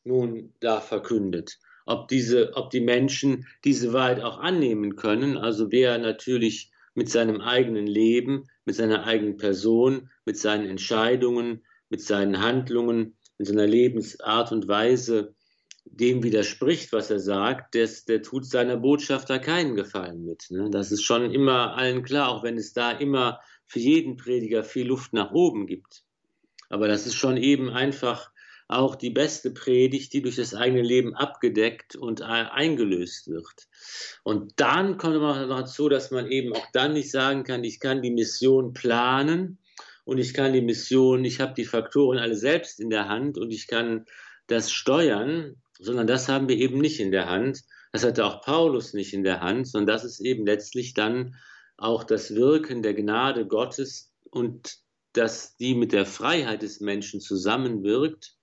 nun 0.04 0.54
da 0.60 0.80
verkündet. 0.80 1.58
Ob 1.86 2.08
diese, 2.08 2.54
ob 2.54 2.70
die 2.70 2.80
Menschen 2.80 3.46
diese 3.64 3.92
Wahrheit 3.92 4.20
auch 4.20 4.38
annehmen 4.38 4.96
können. 4.96 5.36
Also 5.36 5.72
wer 5.72 5.98
natürlich 5.98 6.72
mit 6.94 7.08
seinem 7.08 7.40
eigenen 7.40 7.86
Leben, 7.86 8.48
mit 8.64 8.76
seiner 8.76 9.04
eigenen 9.04 9.36
Person, 9.36 10.10
mit 10.24 10.36
seinen 10.36 10.66
Entscheidungen, 10.66 11.64
mit 11.88 12.02
seinen 12.02 12.40
Handlungen, 12.40 13.16
mit 13.38 13.48
seiner 13.48 13.66
Lebensart 13.66 14.52
und 14.52 14.68
Weise 14.68 15.34
dem 15.92 16.22
widerspricht, 16.22 16.92
was 16.92 17.10
er 17.10 17.20
sagt, 17.20 17.74
des, 17.74 18.04
der 18.04 18.22
tut 18.22 18.46
seiner 18.46 18.76
Botschafter 18.76 19.38
keinen 19.38 19.74
Gefallen 19.74 20.24
mit. 20.24 20.46
Ne? 20.50 20.70
Das 20.70 20.92
ist 20.92 21.02
schon 21.02 21.30
immer 21.30 21.76
allen 21.76 22.02
klar, 22.02 22.28
auch 22.28 22.42
wenn 22.42 22.56
es 22.56 22.72
da 22.72 22.92
immer 22.92 23.40
für 23.66 23.80
jeden 23.80 24.16
Prediger 24.16 24.64
viel 24.64 24.86
Luft 24.86 25.12
nach 25.12 25.32
oben 25.32 25.66
gibt. 25.66 26.02
Aber 26.68 26.88
das 26.88 27.06
ist 27.06 27.16
schon 27.16 27.36
eben 27.36 27.70
einfach 27.70 28.30
auch 28.68 28.94
die 28.94 29.10
beste 29.10 29.50
Predigt, 29.50 30.12
die 30.12 30.22
durch 30.22 30.36
das 30.36 30.54
eigene 30.54 30.82
Leben 30.82 31.14
abgedeckt 31.14 31.96
und 31.96 32.22
eingelöst 32.22 33.26
wird. 33.26 33.66
Und 34.22 34.52
dann 34.56 34.96
kommt 34.96 35.20
man 35.20 35.48
dazu, 35.48 35.88
dass 35.88 36.12
man 36.12 36.28
eben 36.28 36.52
auch 36.54 36.66
dann 36.72 36.92
nicht 36.92 37.10
sagen 37.10 37.42
kann, 37.42 37.64
ich 37.64 37.80
kann 37.80 38.00
die 38.00 38.12
Mission 38.12 38.72
planen 38.72 39.58
und 40.04 40.18
ich 40.18 40.34
kann 40.34 40.52
die 40.52 40.60
Mission, 40.60 41.24
ich 41.24 41.40
habe 41.40 41.54
die 41.54 41.64
Faktoren 41.64 42.18
alle 42.18 42.36
selbst 42.36 42.78
in 42.78 42.90
der 42.90 43.08
Hand 43.08 43.38
und 43.38 43.50
ich 43.50 43.66
kann 43.66 44.06
das 44.46 44.70
steuern, 44.70 45.56
sondern 45.80 46.06
das 46.06 46.28
haben 46.28 46.48
wir 46.48 46.56
eben 46.56 46.78
nicht 46.78 47.00
in 47.00 47.10
der 47.10 47.28
Hand. 47.28 47.62
Das 47.92 48.04
hatte 48.04 48.24
auch 48.24 48.42
Paulus 48.42 48.94
nicht 48.94 49.12
in 49.12 49.24
der 49.24 49.40
Hand, 49.40 49.66
sondern 49.66 49.94
das 49.94 50.04
ist 50.04 50.20
eben 50.20 50.46
letztlich 50.46 50.94
dann 50.94 51.34
auch 51.76 52.04
das 52.04 52.34
Wirken 52.34 52.82
der 52.82 52.94
Gnade 52.94 53.46
Gottes 53.46 54.12
und 54.30 54.76
dass 55.12 55.56
die 55.56 55.74
mit 55.74 55.92
der 55.92 56.06
Freiheit 56.06 56.62
des 56.62 56.80
Menschen 56.80 57.20
zusammenwirkt 57.20 58.36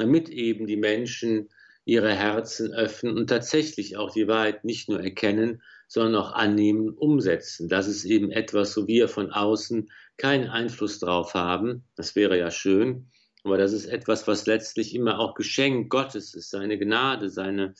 damit 0.00 0.28
eben 0.28 0.66
die 0.66 0.76
Menschen 0.76 1.50
ihre 1.84 2.14
Herzen 2.14 2.72
öffnen 2.72 3.16
und 3.16 3.28
tatsächlich 3.28 3.96
auch 3.96 4.12
die 4.12 4.28
Wahrheit 4.28 4.64
nicht 4.64 4.88
nur 4.88 5.00
erkennen, 5.00 5.62
sondern 5.88 6.22
auch 6.22 6.32
annehmen, 6.32 6.90
umsetzen. 6.90 7.68
Das 7.68 7.88
ist 7.88 8.04
eben 8.04 8.30
etwas, 8.30 8.76
wo 8.76 8.86
wir 8.86 9.08
von 9.08 9.32
außen 9.32 9.90
keinen 10.16 10.48
Einfluss 10.48 11.00
drauf 11.00 11.34
haben. 11.34 11.84
Das 11.96 12.14
wäre 12.14 12.38
ja 12.38 12.50
schön. 12.50 13.10
Aber 13.42 13.56
das 13.56 13.72
ist 13.72 13.86
etwas, 13.86 14.26
was 14.28 14.46
letztlich 14.46 14.94
immer 14.94 15.18
auch 15.18 15.34
Geschenk 15.34 15.88
Gottes 15.88 16.34
ist, 16.34 16.50
seine 16.50 16.78
Gnade, 16.78 17.30
seine 17.30 17.74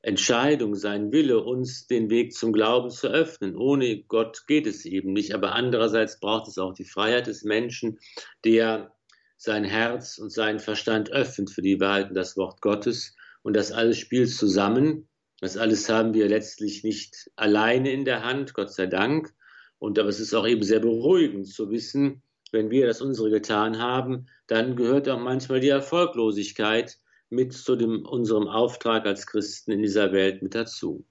Entscheidung, 0.00 0.74
sein 0.74 1.12
Wille, 1.12 1.42
uns 1.42 1.86
den 1.86 2.08
Weg 2.08 2.32
zum 2.32 2.52
Glauben 2.52 2.90
zu 2.90 3.08
öffnen. 3.08 3.56
Ohne 3.56 4.02
Gott 4.04 4.46
geht 4.46 4.66
es 4.66 4.84
eben 4.86 5.12
nicht. 5.12 5.34
Aber 5.34 5.54
andererseits 5.54 6.20
braucht 6.20 6.48
es 6.48 6.58
auch 6.58 6.72
die 6.72 6.86
Freiheit 6.86 7.26
des 7.26 7.44
Menschen, 7.44 7.98
der 8.44 8.94
sein 9.36 9.64
Herz 9.64 10.16
und 10.16 10.30
seinen 10.30 10.58
Verstand 10.58 11.10
öffnet 11.12 11.50
für 11.50 11.62
die 11.62 11.80
Wahrheit 11.80 12.08
und 12.08 12.14
das 12.14 12.36
Wort 12.36 12.62
Gottes. 12.62 13.14
Und 13.42 13.54
das 13.54 13.72
alles 13.72 13.98
spielt 13.98 14.30
zusammen. 14.30 15.06
Das 15.40 15.58
alles 15.58 15.88
haben 15.90 16.14
wir 16.14 16.28
letztlich 16.28 16.82
nicht 16.82 17.30
alleine 17.36 17.92
in 17.92 18.06
der 18.06 18.24
Hand, 18.24 18.54
Gott 18.54 18.72
sei 18.72 18.86
Dank. 18.86 19.34
Und 19.78 19.98
aber 19.98 20.08
es 20.08 20.20
ist 20.20 20.32
auch 20.32 20.46
eben 20.46 20.62
sehr 20.62 20.80
beruhigend 20.80 21.46
zu 21.46 21.70
wissen, 21.70 22.22
wenn 22.54 22.70
wir 22.70 22.86
das 22.86 23.02
unsere 23.02 23.28
getan 23.28 23.78
haben, 23.78 24.26
dann 24.46 24.76
gehört 24.76 25.08
auch 25.08 25.20
manchmal 25.20 25.60
die 25.60 25.68
Erfolglosigkeit 25.68 26.96
mit 27.28 27.52
zu 27.52 27.76
dem, 27.76 28.06
unserem 28.06 28.48
Auftrag 28.48 29.04
als 29.06 29.26
Christen 29.26 29.72
in 29.72 29.82
dieser 29.82 30.12
Welt 30.12 30.42
mit 30.42 30.54
dazu. 30.54 31.04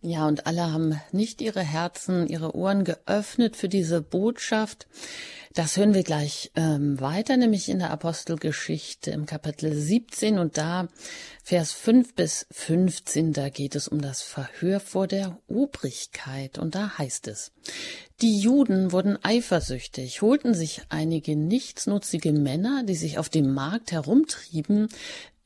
Ja, 0.00 0.28
und 0.28 0.46
alle 0.46 0.72
haben 0.72 1.00
nicht 1.10 1.40
ihre 1.40 1.62
Herzen, 1.62 2.28
ihre 2.28 2.54
Ohren 2.54 2.84
geöffnet 2.84 3.56
für 3.56 3.68
diese 3.68 4.00
Botschaft. 4.00 4.86
Das 5.54 5.76
hören 5.76 5.92
wir 5.92 6.04
gleich 6.04 6.52
ähm, 6.54 7.00
weiter, 7.00 7.36
nämlich 7.36 7.68
in 7.68 7.80
der 7.80 7.90
Apostelgeschichte 7.90 9.10
im 9.10 9.26
Kapitel 9.26 9.74
17 9.74 10.38
und 10.38 10.56
da 10.56 10.86
Vers 11.42 11.72
5 11.72 12.14
bis 12.14 12.46
15, 12.52 13.32
da 13.32 13.48
geht 13.48 13.74
es 13.74 13.88
um 13.88 14.00
das 14.00 14.22
Verhör 14.22 14.78
vor 14.78 15.08
der 15.08 15.38
Obrigkeit 15.48 16.58
und 16.58 16.76
da 16.76 16.96
heißt 16.98 17.26
es, 17.26 17.50
die 18.20 18.38
Juden 18.38 18.92
wurden 18.92 19.18
eifersüchtig, 19.24 20.22
holten 20.22 20.54
sich 20.54 20.82
einige 20.90 21.34
nichtsnutzige 21.34 22.32
Männer, 22.32 22.84
die 22.84 22.94
sich 22.94 23.18
auf 23.18 23.28
dem 23.28 23.52
Markt 23.52 23.90
herumtrieben, 23.90 24.88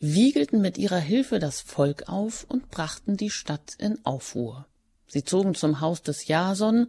wiegelten 0.03 0.61
mit 0.61 0.79
ihrer 0.79 0.99
Hilfe 0.99 1.39
das 1.39 1.61
Volk 1.61 2.09
auf 2.09 2.45
und 2.49 2.71
brachten 2.71 3.17
die 3.17 3.31
Stadt 3.31 3.75
in 3.79 4.05
Aufruhr. 4.05 4.67
Sie 5.07 5.23
zogen 5.23 5.55
zum 5.55 5.81
Haus 5.81 6.03
des 6.03 6.27
Jason 6.27 6.89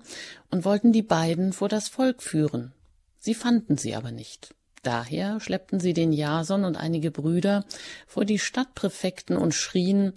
und 0.49 0.65
wollten 0.65 0.91
die 0.91 1.04
beiden 1.04 1.54
vor 1.54 1.69
das 1.69 1.89
Volk 1.89 2.23
führen. 2.23 2.73
Sie 3.19 3.36
fanden 3.36 3.78
sie 3.78 3.95
aber 3.95 4.12
nicht. 4.12 4.56
Daher 4.84 5.39
schleppten 5.39 5.80
sie 5.80 5.93
den 5.93 6.12
Jason 6.12 6.65
und 6.65 6.76
einige 6.76 7.10
Brüder 7.10 7.63
vor 8.06 8.26
die 8.26 8.38
Stadtpräfekten 8.38 9.38
und 9.38 9.54
schrien, 9.54 10.12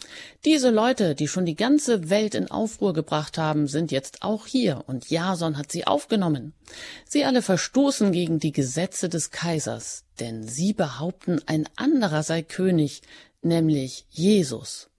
diese 0.45 0.71
Leute, 0.71 1.15
die 1.15 1.29
schon 1.29 1.47
die 1.47 1.55
ganze 1.55 2.11
Welt 2.11 2.35
in 2.35 2.51
Aufruhr 2.51 2.93
gebracht 2.93 3.39
haben, 3.39 3.69
sind 3.69 3.93
jetzt 3.93 4.23
auch 4.23 4.45
hier, 4.45 4.83
und 4.89 5.09
Jason 5.09 5.57
hat 5.57 5.71
sie 5.71 5.87
aufgenommen. 5.87 6.53
Sie 7.07 7.25
alle 7.25 7.43
verstoßen 7.43 8.11
gegen 8.11 8.41
die 8.41 8.51
Gesetze 8.51 9.09
des 9.09 9.31
Kaisers, 9.31 10.03
denn 10.19 10.43
sie 10.43 10.73
behaupten, 10.73 11.41
ein 11.47 11.69
anderer 11.77 12.25
sei 12.25 12.43
König, 12.43 13.03
nämlich 13.43 14.05
Jesus. 14.11 14.91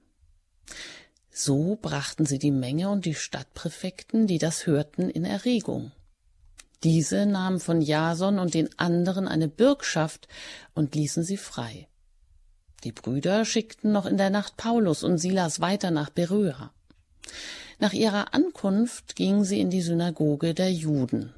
So 1.30 1.78
brachten 1.82 2.26
sie 2.26 2.40
die 2.40 2.52
Menge 2.52 2.90
und 2.90 3.04
die 3.04 3.16
Stadtpräfekten, 3.16 4.28
die 4.28 4.38
das 4.38 4.66
hörten, 4.66 5.10
in 5.10 5.26
Erregung. 5.26 5.92
Diese 6.84 7.26
nahmen 7.26 7.60
von 7.60 7.82
Jason 7.82 8.40
und 8.40 8.54
den 8.54 8.70
anderen 8.78 9.28
eine 9.28 9.48
Bürgschaft 9.48 10.28
und 10.76 10.94
ließen 10.94 11.24
sie 11.24 11.38
frei. 11.38 11.88
Die 12.84 12.92
Brüder 12.92 13.46
schickten 13.46 13.92
noch 13.92 14.06
in 14.06 14.18
der 14.18 14.30
Nacht 14.30 14.58
Paulus 14.58 15.04
und 15.04 15.18
Silas 15.18 15.60
weiter 15.60 15.90
nach 15.90 16.12
Beröa. 16.12 16.72
Nach 17.80 17.94
ihrer 17.94 18.34
Ankunft 18.34 19.16
gingen 19.16 19.44
sie 19.44 19.60
in 19.60 19.70
die 19.70 19.82
Synagoge 19.82 20.54
der 20.54 20.72
Juden. 20.72 21.34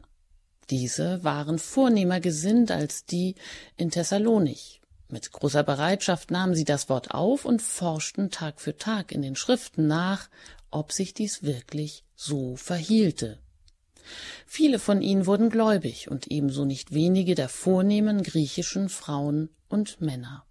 Diese 0.69 1.23
waren 1.23 1.58
vornehmer 1.58 2.19
gesinnt 2.19 2.71
als 2.71 3.06
die 3.06 3.36
in 3.78 3.89
Thessalonich. 3.89 4.82
Mit 5.08 5.32
großer 5.32 5.63
Bereitschaft 5.63 6.30
nahmen 6.30 6.54
sie 6.54 6.65
das 6.65 6.88
Wort 6.88 7.12
auf 7.12 7.45
und 7.45 7.62
forschten 7.62 8.30
Tag 8.30 8.62
für 8.62 8.78
Tag 8.78 9.12
in 9.12 9.21
den 9.21 9.36
Schriften 9.36 9.88
nach, 9.88 10.30
ob 10.69 10.91
sich 10.91 11.13
dies 11.13 11.41
wirklich 11.41 12.04
so 12.15 12.56
verhielte. 12.56 13.39
Viele 14.46 14.80
von 14.80 15.02
ihnen 15.02 15.26
wurden 15.26 15.50
gläubig 15.50 16.10
und 16.10 16.28
ebenso 16.28 16.66
nicht 16.66 16.94
wenige 16.94 17.36
der 17.36 17.50
vornehmen 17.50 18.24
griechischen 18.24 18.90
Frauen 18.90 19.50
und 19.68 20.02
Männer. 20.02 20.46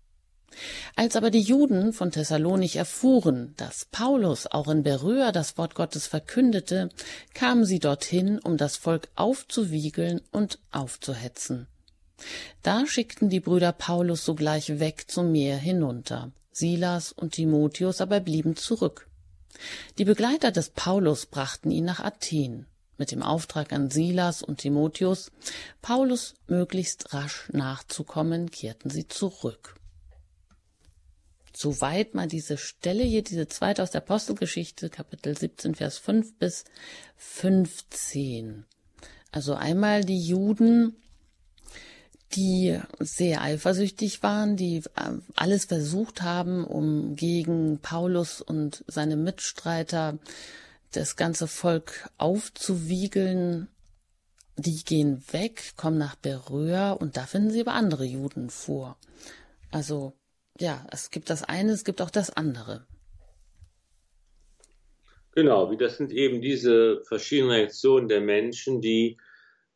Als 0.97 1.15
aber 1.17 1.31
die 1.31 1.41
Juden 1.41 1.93
von 1.93 2.11
Thessalonich 2.11 2.77
erfuhren, 2.77 3.55
dass 3.57 3.87
Paulus 3.87 4.47
auch 4.47 4.69
in 4.69 4.83
Beröa 4.83 5.33
das 5.33 5.59
Wort 5.59 5.75
Gottes 5.75 6.07
verkündete, 6.07 6.89
kamen 7.35 7.65
sie 7.65 7.79
dorthin, 7.79 8.39
um 8.39 8.57
das 8.57 8.77
Volk 8.77 9.09
aufzuwiegeln 9.15 10.21
und 10.33 10.59
aufzuhetzen. 10.73 11.67
Da 12.63 12.87
schickten 12.87 13.29
die 13.29 13.41
Brüder 13.41 13.73
Paulus 13.73 14.25
sogleich 14.25 14.81
weg 14.81 15.05
zum 15.09 15.31
Meer 15.31 15.57
hinunter. 15.57 16.33
Silas 16.51 17.13
und 17.13 17.35
Timotheus 17.35 18.01
aber 18.01 18.19
blieben 18.21 18.57
zurück. 18.57 19.09
Die 19.99 20.05
Begleiter 20.05 20.51
des 20.51 20.71
Paulus 20.71 21.27
brachten 21.27 21.71
ihn 21.71 21.85
nach 21.85 22.01
Athen 22.01 22.67
mit 22.99 23.13
dem 23.13 23.23
Auftrag 23.23 23.73
an 23.73 23.91
Silas 23.91 24.43
und 24.43 24.59
Timotheus, 24.59 25.31
Paulus 25.81 26.35
möglichst 26.47 27.15
rasch 27.15 27.49
nachzukommen, 27.53 28.51
kehrten 28.51 28.91
sie 28.91 29.09
zurück. 29.09 29.77
Soweit 31.57 32.15
mal 32.15 32.29
diese 32.29 32.57
Stelle 32.57 33.03
hier, 33.03 33.23
diese 33.23 33.49
zweite 33.49 33.83
aus 33.83 33.91
der 33.91 34.03
Apostelgeschichte, 34.03 34.91
Kapitel 34.91 35.37
17, 35.37 35.75
Vers 35.75 35.99
5 35.99 36.39
bis 36.39 36.65
15. 37.17 38.65
Also 39.33 39.55
einmal 39.55 40.05
die 40.05 40.21
Juden, 40.21 40.95
die 42.35 42.79
sehr 43.01 43.43
eifersüchtig 43.43 44.23
waren, 44.23 44.57
die 44.57 44.79
äh, 44.97 45.13
alles 45.35 45.65
versucht 45.65 46.23
haben, 46.23 46.65
um 46.65 47.17
gegen 47.17 47.79
Paulus 47.79 48.41
und 48.41 48.85
seine 48.87 49.17
Mitstreiter 49.17 50.19
das 50.93 51.17
ganze 51.17 51.47
Volk 51.47 52.09
aufzuwiegeln. 52.19 53.69
Die 54.57 54.83
gehen 54.85 55.23
weg, 55.31 55.75
kommen 55.77 55.99
nach 55.99 56.17
Beröa 56.17 56.93
und 56.93 57.17
da 57.17 57.27
finden 57.27 57.51
sie 57.51 57.61
aber 57.61 57.75
andere 57.75 58.05
Juden 58.05 58.51
vor. 58.51 58.99
Also 59.71 60.15
ja, 60.59 60.85
es 60.91 61.11
gibt 61.11 61.31
das 61.31 61.45
eine, 61.45 61.73
es 61.73 61.85
gibt 61.85 62.03
auch 62.03 62.11
das 62.11 62.31
andere. 62.31 62.87
Genau, 65.35 65.73
das 65.77 65.99
sind 65.99 66.11
eben 66.11 66.41
diese 66.41 67.03
verschiedenen 67.05 67.53
Reaktionen 67.53 68.09
der 68.09 68.21
Menschen, 68.21 68.81
die 68.81 69.19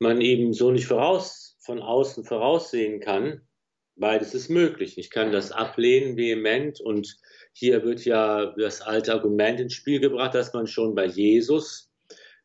man 0.01 0.21
eben 0.21 0.53
so 0.53 0.73
nicht 0.73 0.87
voraus, 0.87 1.57
von 1.61 1.81
außen 1.81 2.25
voraussehen 2.25 2.99
kann. 2.99 3.43
Beides 3.95 4.35
ist 4.35 4.49
möglich. 4.49 4.99
Ich 4.99 5.11
kann 5.11 5.31
das 5.31 5.53
ablehnen 5.53 6.17
vehement 6.17 6.81
und 6.81 7.17
hier 7.53 7.85
wird 7.85 8.05
ja 8.05 8.55
das 8.57 8.81
alte 8.81 9.13
Argument 9.13 9.61
ins 9.61 9.75
Spiel 9.75 10.01
gebracht, 10.01 10.35
dass 10.35 10.53
man 10.53 10.67
schon 10.67 10.95
bei 10.95 11.07
Jesus, 11.07 11.91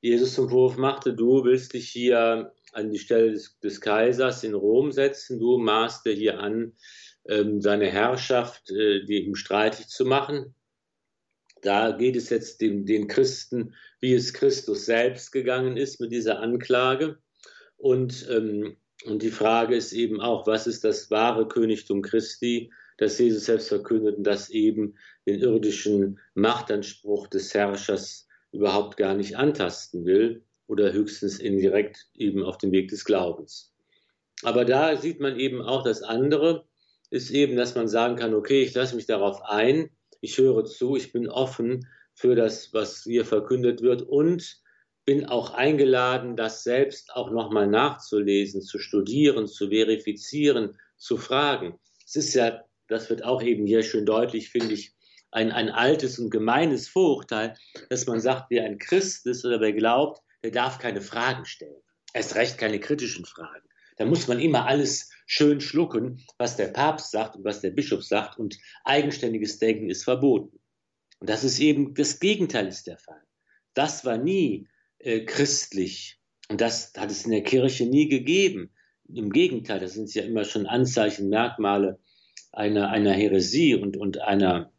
Jesus 0.02 0.34
zum 0.36 0.50
Vorwurf 0.50 0.78
machte, 0.78 1.14
du 1.14 1.44
willst 1.44 1.74
dich 1.74 1.90
hier 1.90 2.54
an 2.74 2.92
die 2.92 3.00
Stelle 3.00 3.32
des, 3.32 3.60
des 3.60 3.82
Kaisers 3.82 4.44
in 4.44 4.54
Rom 4.54 4.92
setzen, 4.92 5.40
du 5.40 5.58
maßt 5.58 6.06
dir 6.06 6.14
hier 6.14 6.40
an, 6.40 6.74
ähm, 7.28 7.62
seine 7.62 7.88
Herrschaft 7.88 8.70
äh, 8.72 9.04
die 9.06 9.26
ihm 9.26 9.36
streitig 9.36 9.88
zu 9.88 10.06
machen. 10.06 10.54
Da 11.62 11.92
geht 11.92 12.16
es 12.16 12.30
jetzt 12.30 12.62
den, 12.62 12.86
den 12.86 13.08
Christen, 13.08 13.74
wie 14.00 14.14
es 14.14 14.34
Christus 14.34 14.86
selbst 14.86 15.32
gegangen 15.32 15.76
ist 15.76 16.00
mit 16.00 16.12
dieser 16.12 16.40
Anklage. 16.40 17.18
Und, 17.78 18.28
ähm, 18.30 18.78
und 19.06 19.22
die 19.22 19.32
Frage 19.32 19.76
ist 19.76 19.94
eben 19.94 20.22
auch, 20.22 20.48
was 20.48 20.68
ist 20.68 20.84
das 20.84 21.10
wahre 21.12 21.48
Königtum 21.48 22.02
Christi? 22.02 22.72
Dass 22.98 23.20
Jesus 23.20 23.46
selbst 23.46 23.70
verkündet 23.70 24.18
und 24.18 24.24
das 24.24 24.50
eben 24.50 24.96
den 25.26 25.40
irdischen 25.40 26.20
Machtanspruch 26.34 27.28
des 27.28 27.54
Herrschers 27.54 28.28
überhaupt 28.52 28.98
gar 28.98 29.14
nicht 29.14 29.38
antasten 29.38 30.06
will 30.06 30.44
oder 30.68 30.92
höchstens 30.92 31.40
indirekt 31.40 32.08
eben 32.16 32.44
auf 32.44 32.58
dem 32.58 32.72
Weg 32.72 32.90
des 32.90 33.06
Glaubens. 33.06 33.74
Aber 34.44 34.66
da 34.66 34.96
sieht 34.96 35.20
man 35.20 35.40
eben 35.40 35.62
auch 35.62 35.84
das 35.84 36.04
andere, 36.04 36.66
ist 37.10 37.32
eben, 37.32 37.56
dass 37.56 37.76
man 37.76 37.88
sagen 37.88 38.18
kann, 38.18 38.34
okay, 38.34 38.62
ich 38.64 38.74
lasse 38.74 38.96
mich 38.96 39.06
darauf 39.06 39.42
ein, 39.44 39.90
ich 40.22 40.38
höre 40.38 40.66
zu, 40.66 40.96
ich 40.96 41.12
bin 41.12 41.30
offen 41.30 41.88
für 42.14 42.36
das, 42.36 42.74
was 42.74 43.04
hier 43.04 43.26
verkündet 43.26 43.82
wird 43.82 44.02
und 44.02 44.62
bin 45.06 45.26
auch 45.26 45.54
eingeladen, 45.54 46.36
das 46.36 46.64
selbst 46.64 47.14
auch 47.14 47.32
nochmal 47.32 47.68
nachzulesen, 47.68 48.62
zu 48.62 48.78
studieren, 48.78 49.48
zu 49.48 49.70
verifizieren, 49.70 50.78
zu 50.98 51.16
fragen. 51.16 51.80
Es 52.06 52.16
ist 52.18 52.34
ja, 52.34 52.64
das 52.88 53.10
wird 53.10 53.24
auch 53.24 53.42
eben 53.42 53.66
hier 53.66 53.84
schön 53.84 54.06
deutlich, 54.06 54.50
finde 54.50 54.74
ich, 54.74 54.94
ein, 55.32 55.52
ein 55.52 55.70
altes 55.70 56.20
und 56.20 56.30
gemeines 56.30 56.88
Vorurteil, 56.88 57.56
dass 57.90 58.08
man 58.08 58.20
sagt, 58.20 58.46
wer 58.50 58.66
ein 58.66 58.78
Christ 58.80 59.26
ist 59.26 59.46
oder 59.46 59.60
wer 59.60 59.74
glaubt, 59.74 60.22
der 60.44 60.52
darf 60.52 60.80
keine 60.80 61.02
Fragen 61.02 61.46
stellen. 61.46 61.82
Erst 62.14 62.36
recht 62.36 62.58
keine 62.58 62.80
kritischen 62.80 63.26
Fragen. 63.26 63.68
Da 63.98 64.06
muss 64.06 64.28
man 64.28 64.40
immer 64.40 64.66
alles 64.66 65.10
schön 65.26 65.60
schlucken, 65.60 66.24
was 66.38 66.56
der 66.56 66.68
Papst 66.68 67.12
sagt 67.12 67.36
und 67.36 67.44
was 67.44 67.62
der 67.62 67.72
Bischof 67.72 68.04
sagt 68.04 68.38
und 68.40 68.58
eigenständiges 68.86 69.60
Denken 69.60 69.90
ist 69.90 70.04
verboten. 70.04 70.60
Und 71.20 71.30
das 71.30 71.44
ist 71.44 71.60
eben 71.60 71.94
das 71.96 72.20
Gegenteil 72.20 72.68
ist 72.68 72.88
der 72.88 72.98
Fall. 72.98 73.22
Das 73.74 74.06
war 74.06 74.18
nie 74.18 74.70
äh, 75.00 75.26
christlich 75.26 76.20
und 76.50 76.62
das 76.62 76.94
hat 76.96 77.12
es 77.12 77.26
in 77.26 77.32
der 77.32 77.44
Kirche 77.44 77.86
nie 77.86 78.08
gegeben. 78.08 78.72
Im 79.14 79.32
Gegenteil, 79.32 79.80
das 79.80 79.94
sind 79.94 80.14
ja 80.14 80.24
immer 80.24 80.44
schon 80.44 80.68
Anzeichen, 80.68 81.30
Merkmale 81.30 82.00
einer, 82.52 82.90
einer 82.90 83.14
Häresie 83.14 83.76
und, 83.76 83.98
und 83.98 84.22
einer, 84.22 84.72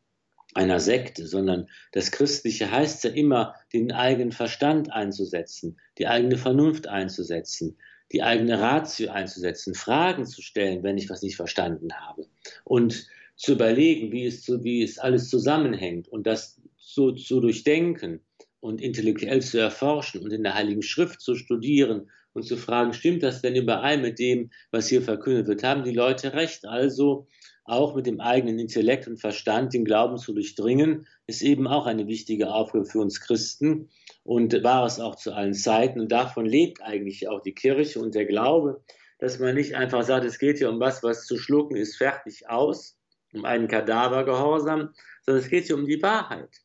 einer 0.54 0.80
Sekte, 0.80 1.26
sondern 1.26 1.68
das 1.92 2.10
Christliche 2.10 2.70
heißt 2.70 3.04
ja 3.04 3.10
immer, 3.10 3.54
den 3.72 3.92
eigenen 3.92 4.32
Verstand 4.32 4.92
einzusetzen, 4.92 5.78
die 5.98 6.06
eigene 6.06 6.36
Vernunft 6.36 6.88
einzusetzen, 6.88 7.78
die 8.12 8.22
eigene 8.22 8.60
Ratio 8.60 9.10
einzusetzen, 9.10 9.74
Fragen 9.74 10.24
zu 10.24 10.42
stellen, 10.42 10.82
wenn 10.82 10.98
ich 10.98 11.10
was 11.10 11.22
nicht 11.22 11.36
verstanden 11.36 11.92
habe. 11.92 12.26
Und 12.64 13.06
zu 13.36 13.52
überlegen, 13.52 14.10
wie 14.10 14.26
es, 14.26 14.48
wie 14.48 14.82
es 14.82 14.98
alles 14.98 15.28
zusammenhängt 15.28 16.08
und 16.08 16.26
das 16.26 16.60
so 16.76 17.12
zu 17.12 17.40
durchdenken 17.40 18.20
und 18.60 18.80
intellektuell 18.80 19.42
zu 19.42 19.58
erforschen 19.58 20.22
und 20.22 20.32
in 20.32 20.42
der 20.42 20.54
Heiligen 20.54 20.82
Schrift 20.82 21.20
zu 21.20 21.36
studieren 21.36 22.10
und 22.38 22.44
zu 22.44 22.56
fragen, 22.56 22.92
stimmt 22.92 23.22
das 23.22 23.42
denn 23.42 23.54
überein 23.54 24.00
mit 24.00 24.18
dem, 24.18 24.50
was 24.70 24.88
hier 24.88 25.02
verkündet 25.02 25.46
wird? 25.46 25.62
Haben 25.62 25.84
die 25.84 25.92
Leute 25.92 26.32
recht? 26.32 26.64
Also 26.64 27.26
auch 27.64 27.94
mit 27.94 28.06
dem 28.06 28.20
eigenen 28.20 28.58
Intellekt 28.58 29.06
und 29.06 29.20
Verstand 29.20 29.74
den 29.74 29.84
Glauben 29.84 30.16
zu 30.16 30.32
durchdringen, 30.32 31.06
ist 31.26 31.42
eben 31.42 31.66
auch 31.66 31.86
eine 31.86 32.06
wichtige 32.06 32.50
Aufgabe 32.50 32.86
für 32.86 33.00
uns 33.00 33.20
Christen 33.20 33.90
und 34.22 34.62
war 34.64 34.86
es 34.86 35.00
auch 35.00 35.16
zu 35.16 35.34
allen 35.34 35.52
Zeiten. 35.52 36.00
Und 36.00 36.10
davon 36.10 36.46
lebt 36.46 36.80
eigentlich 36.82 37.28
auch 37.28 37.42
die 37.42 37.52
Kirche 37.52 38.00
und 38.00 38.14
der 38.14 38.24
Glaube, 38.24 38.82
dass 39.18 39.38
man 39.38 39.54
nicht 39.54 39.74
einfach 39.74 40.02
sagt, 40.02 40.24
es 40.24 40.38
geht 40.38 40.58
hier 40.58 40.70
um 40.70 40.80
was, 40.80 41.02
was 41.02 41.26
zu 41.26 41.36
schlucken 41.36 41.76
ist, 41.76 41.96
fertig 41.96 42.48
aus, 42.48 42.96
um 43.34 43.44
einen 43.44 43.68
Kadavergehorsam, 43.68 44.94
sondern 45.26 45.42
es 45.42 45.50
geht 45.50 45.66
hier 45.66 45.76
um 45.76 45.86
die 45.86 46.00
Wahrheit, 46.00 46.62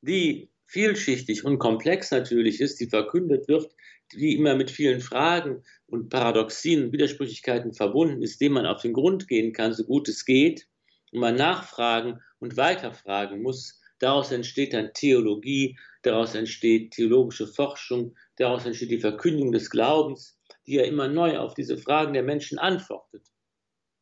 die 0.00 0.50
vielschichtig 0.66 1.44
und 1.44 1.58
komplex 1.58 2.10
natürlich 2.10 2.60
ist, 2.60 2.80
die 2.80 2.86
verkündet 2.86 3.46
wird, 3.48 3.70
die 4.12 4.36
immer 4.36 4.54
mit 4.54 4.70
vielen 4.70 5.00
Fragen 5.00 5.62
und 5.86 6.08
Paradoxien 6.08 6.84
und 6.84 6.92
Widersprüchlichkeiten 6.92 7.72
verbunden 7.72 8.22
ist, 8.22 8.40
dem 8.40 8.52
man 8.52 8.66
auf 8.66 8.82
den 8.82 8.92
Grund 8.92 9.28
gehen 9.28 9.52
kann, 9.52 9.72
so 9.72 9.84
gut 9.84 10.08
es 10.08 10.24
geht, 10.24 10.66
und 11.12 11.20
man 11.20 11.36
nachfragen 11.36 12.20
und 12.38 12.56
weiterfragen 12.56 13.42
muss. 13.42 13.80
Daraus 13.98 14.30
entsteht 14.32 14.74
dann 14.74 14.92
Theologie, 14.92 15.78
daraus 16.02 16.34
entsteht 16.34 16.92
theologische 16.92 17.46
Forschung, 17.46 18.14
daraus 18.36 18.66
entsteht 18.66 18.90
die 18.90 19.00
Verkündigung 19.00 19.52
des 19.52 19.70
Glaubens, 19.70 20.38
die 20.66 20.74
ja 20.74 20.84
immer 20.84 21.08
neu 21.08 21.38
auf 21.38 21.54
diese 21.54 21.78
Fragen 21.78 22.12
der 22.12 22.22
Menschen 22.22 22.58
antwortet. 22.58 23.22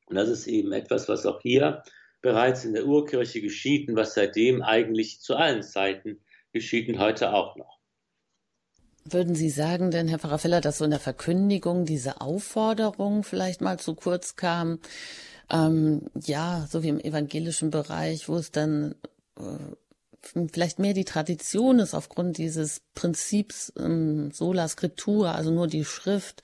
Und 0.07 0.17
das 0.17 0.29
ist 0.29 0.47
eben 0.47 0.73
etwas, 0.73 1.09
was 1.09 1.25
auch 1.27 1.41
hier 1.41 1.83
bereits 2.21 2.65
in 2.65 2.73
der 2.73 2.87
Urkirche 2.87 3.41
geschieht 3.41 3.89
und 3.89 3.97
was 3.97 4.15
seitdem 4.15 4.63
eigentlich 4.63 5.21
zu 5.21 5.37
allen 5.37 5.63
Zeiten 5.63 6.25
geschieht 6.53 6.89
und 6.89 6.99
heute 6.99 7.33
auch 7.33 7.57
noch. 7.57 7.84
Würden 9.07 9.35
Sie 9.35 9.51
sagen 9.51 9.91
denn, 9.91 10.09
Herr 10.09 10.19
Pfarrer 10.19 10.39
Feller, 10.39 10.61
dass 10.63 10.79
so 10.79 10.85
in 10.85 10.91
der 10.91 11.01
Verkündigung 11.01 11.85
diese 11.85 12.23
Aufforderung 12.23 13.23
vielleicht 13.23 13.61
mal 13.61 13.79
zu 13.79 13.95
kurz 13.95 14.37
kam? 14.37 14.79
Ähm, 15.51 16.07
ja, 16.15 16.67
so 16.71 16.83
wie 16.83 16.89
im 16.89 17.01
evangelischen 17.01 17.71
Bereich, 17.71 18.31
wo 18.31 18.37
es 18.37 18.51
dann 18.51 18.95
äh, 19.39 20.47
vielleicht 20.51 20.79
mehr 20.79 20.95
die 20.95 21.05
Tradition 21.05 21.81
ist 21.81 21.93
aufgrund 21.93 22.39
dieses 22.39 22.81
Prinzips 22.95 23.75
ähm, 23.79 24.31
Sola 24.33 24.69
Scriptura, 24.69 25.35
also 25.35 25.51
nur 25.51 25.67
die 25.67 25.85
Schrift, 25.85 26.43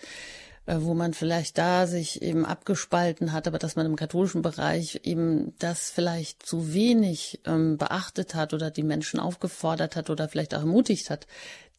wo 0.79 0.95
man 0.95 1.15
vielleicht 1.15 1.59
da 1.59 1.87
sich 1.87 2.23
eben 2.23 2.45
abgespalten 2.45 3.33
hat, 3.33 3.49
aber 3.49 3.59
dass 3.59 3.77
man 3.77 3.87
im 3.87 3.97
katholischen 3.97 4.43
Bereich 4.43 5.01
eben 5.05 5.55
das 5.59 5.91
vielleicht 5.91 6.45
zu 6.45 6.73
wenig 6.73 7.41
ähm, 7.47 7.77
beachtet 7.79 8.35
hat 8.35 8.55
oder 8.55 8.71
die 8.71 8.83
Menschen 8.83 9.21
aufgefordert 9.21 9.97
hat 9.97 10.11
oder 10.11 10.29
vielleicht 10.29 10.55
auch 10.55 10.61
ermutigt 10.61 11.11
hat, 11.11 11.27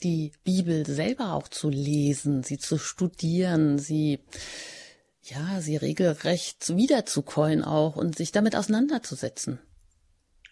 die 0.03 0.31
Bibel 0.43 0.85
selber 0.85 1.33
auch 1.33 1.47
zu 1.47 1.69
lesen, 1.69 2.43
sie 2.43 2.57
zu 2.57 2.77
studieren, 2.77 3.77
sie 3.77 4.19
ja, 5.23 5.61
sie 5.61 5.77
regelrecht 5.77 6.75
wiederzukäuen 6.75 7.63
auch 7.63 7.95
und 7.95 8.17
sich 8.17 8.31
damit 8.31 8.55
auseinanderzusetzen. 8.55 9.59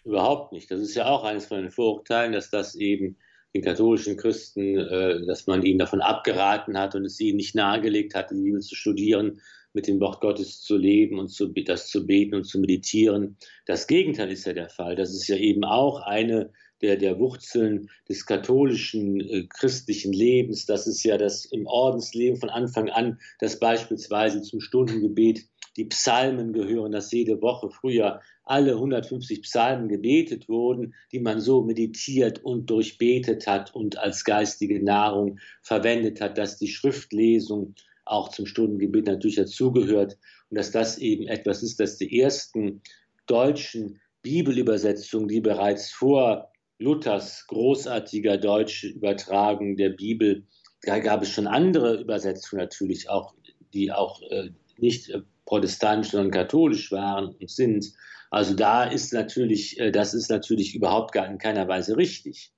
Überhaupt 0.04 0.52
nicht. 0.52 0.70
Das 0.70 0.80
ist 0.80 0.94
ja 0.94 1.06
auch 1.06 1.24
eines 1.24 1.46
von 1.46 1.60
den 1.60 1.70
Vorurteilen, 1.70 2.32
dass 2.32 2.50
das 2.50 2.74
eben 2.76 3.16
den 3.54 3.62
katholischen 3.62 4.16
Christen, 4.16 4.78
äh, 4.78 5.26
dass 5.26 5.46
man 5.46 5.64
ihnen 5.64 5.78
davon 5.78 6.00
abgeraten 6.00 6.78
hat 6.78 6.94
und 6.94 7.04
es 7.04 7.18
ihnen 7.20 7.36
nicht 7.36 7.54
nahegelegt 7.54 8.14
hat, 8.14 8.30
die 8.30 8.42
Bibel 8.42 8.60
zu 8.60 8.74
studieren, 8.74 9.40
mit 9.72 9.86
dem 9.86 10.00
Wort 10.00 10.20
Gottes 10.20 10.60
zu 10.62 10.76
leben 10.76 11.18
und 11.18 11.28
zu, 11.28 11.48
das 11.48 11.88
zu 11.88 12.06
beten 12.06 12.34
und 12.34 12.44
zu 12.44 12.58
meditieren. 12.58 13.36
Das 13.66 13.86
Gegenteil 13.86 14.30
ist 14.30 14.46
ja 14.46 14.52
der 14.52 14.68
Fall. 14.68 14.96
Das 14.96 15.14
ist 15.14 15.28
ja 15.28 15.36
eben 15.36 15.64
auch 15.64 16.00
eine 16.00 16.52
der, 16.82 16.96
der 16.96 17.18
Wurzeln 17.18 17.90
des 18.08 18.26
katholischen 18.26 19.20
äh, 19.20 19.46
christlichen 19.48 20.12
Lebens. 20.12 20.66
Das 20.66 20.86
ist 20.86 21.02
ja 21.04 21.18
das 21.18 21.44
im 21.44 21.66
Ordensleben 21.66 22.38
von 22.38 22.50
Anfang 22.50 22.88
an, 22.88 23.20
dass 23.38 23.60
beispielsweise 23.60 24.42
zum 24.42 24.60
Stundengebet 24.60 25.46
die 25.76 25.84
Psalmen 25.84 26.52
gehören, 26.52 26.92
dass 26.92 27.12
jede 27.12 27.40
Woche 27.40 27.70
früher 27.70 28.20
alle 28.44 28.72
150 28.72 29.42
Psalmen 29.42 29.88
gebetet 29.88 30.48
wurden, 30.48 30.94
die 31.12 31.20
man 31.20 31.40
so 31.40 31.62
meditiert 31.62 32.44
und 32.44 32.68
durchbetet 32.68 33.46
hat 33.46 33.74
und 33.74 33.98
als 33.98 34.24
geistige 34.24 34.82
Nahrung 34.82 35.38
verwendet 35.62 36.20
hat, 36.20 36.38
dass 36.38 36.58
die 36.58 36.68
Schriftlesung 36.68 37.74
auch 38.04 38.30
zum 38.30 38.46
Stundengebet 38.46 39.06
natürlich 39.06 39.36
dazugehört 39.36 40.18
und 40.48 40.58
dass 40.58 40.72
das 40.72 40.98
eben 40.98 41.28
etwas 41.28 41.62
ist, 41.62 41.78
dass 41.78 41.96
die 41.96 42.20
ersten 42.20 42.82
deutschen 43.26 44.00
Bibelübersetzungen, 44.22 45.28
die 45.28 45.40
bereits 45.40 45.90
vor 45.90 46.50
Luthers 46.78 47.46
großartiger 47.46 48.38
deutsche 48.38 48.88
Übertragung 48.88 49.76
der 49.76 49.90
Bibel, 49.90 50.46
da 50.82 50.98
gab 50.98 51.22
es 51.22 51.30
schon 51.30 51.46
andere 51.46 52.00
Übersetzungen 52.00 52.60
natürlich 52.60 53.08
auch, 53.08 53.34
die 53.72 53.92
auch 53.92 54.20
äh, 54.22 54.50
nicht 54.78 55.10
äh, 55.10 55.20
protestantisch, 55.44 56.12
sondern 56.12 56.30
katholisch 56.30 56.90
waren 56.92 57.34
und 57.34 57.50
sind. 57.50 57.92
Also 58.30 58.54
da 58.54 58.84
ist 58.84 59.12
natürlich, 59.12 59.78
äh, 59.78 59.90
das 59.90 60.14
ist 60.14 60.30
natürlich 60.30 60.74
überhaupt 60.74 61.12
gar 61.12 61.26
in 61.26 61.38
keiner 61.38 61.66
Weise 61.68 61.96
richtig. 61.96 62.52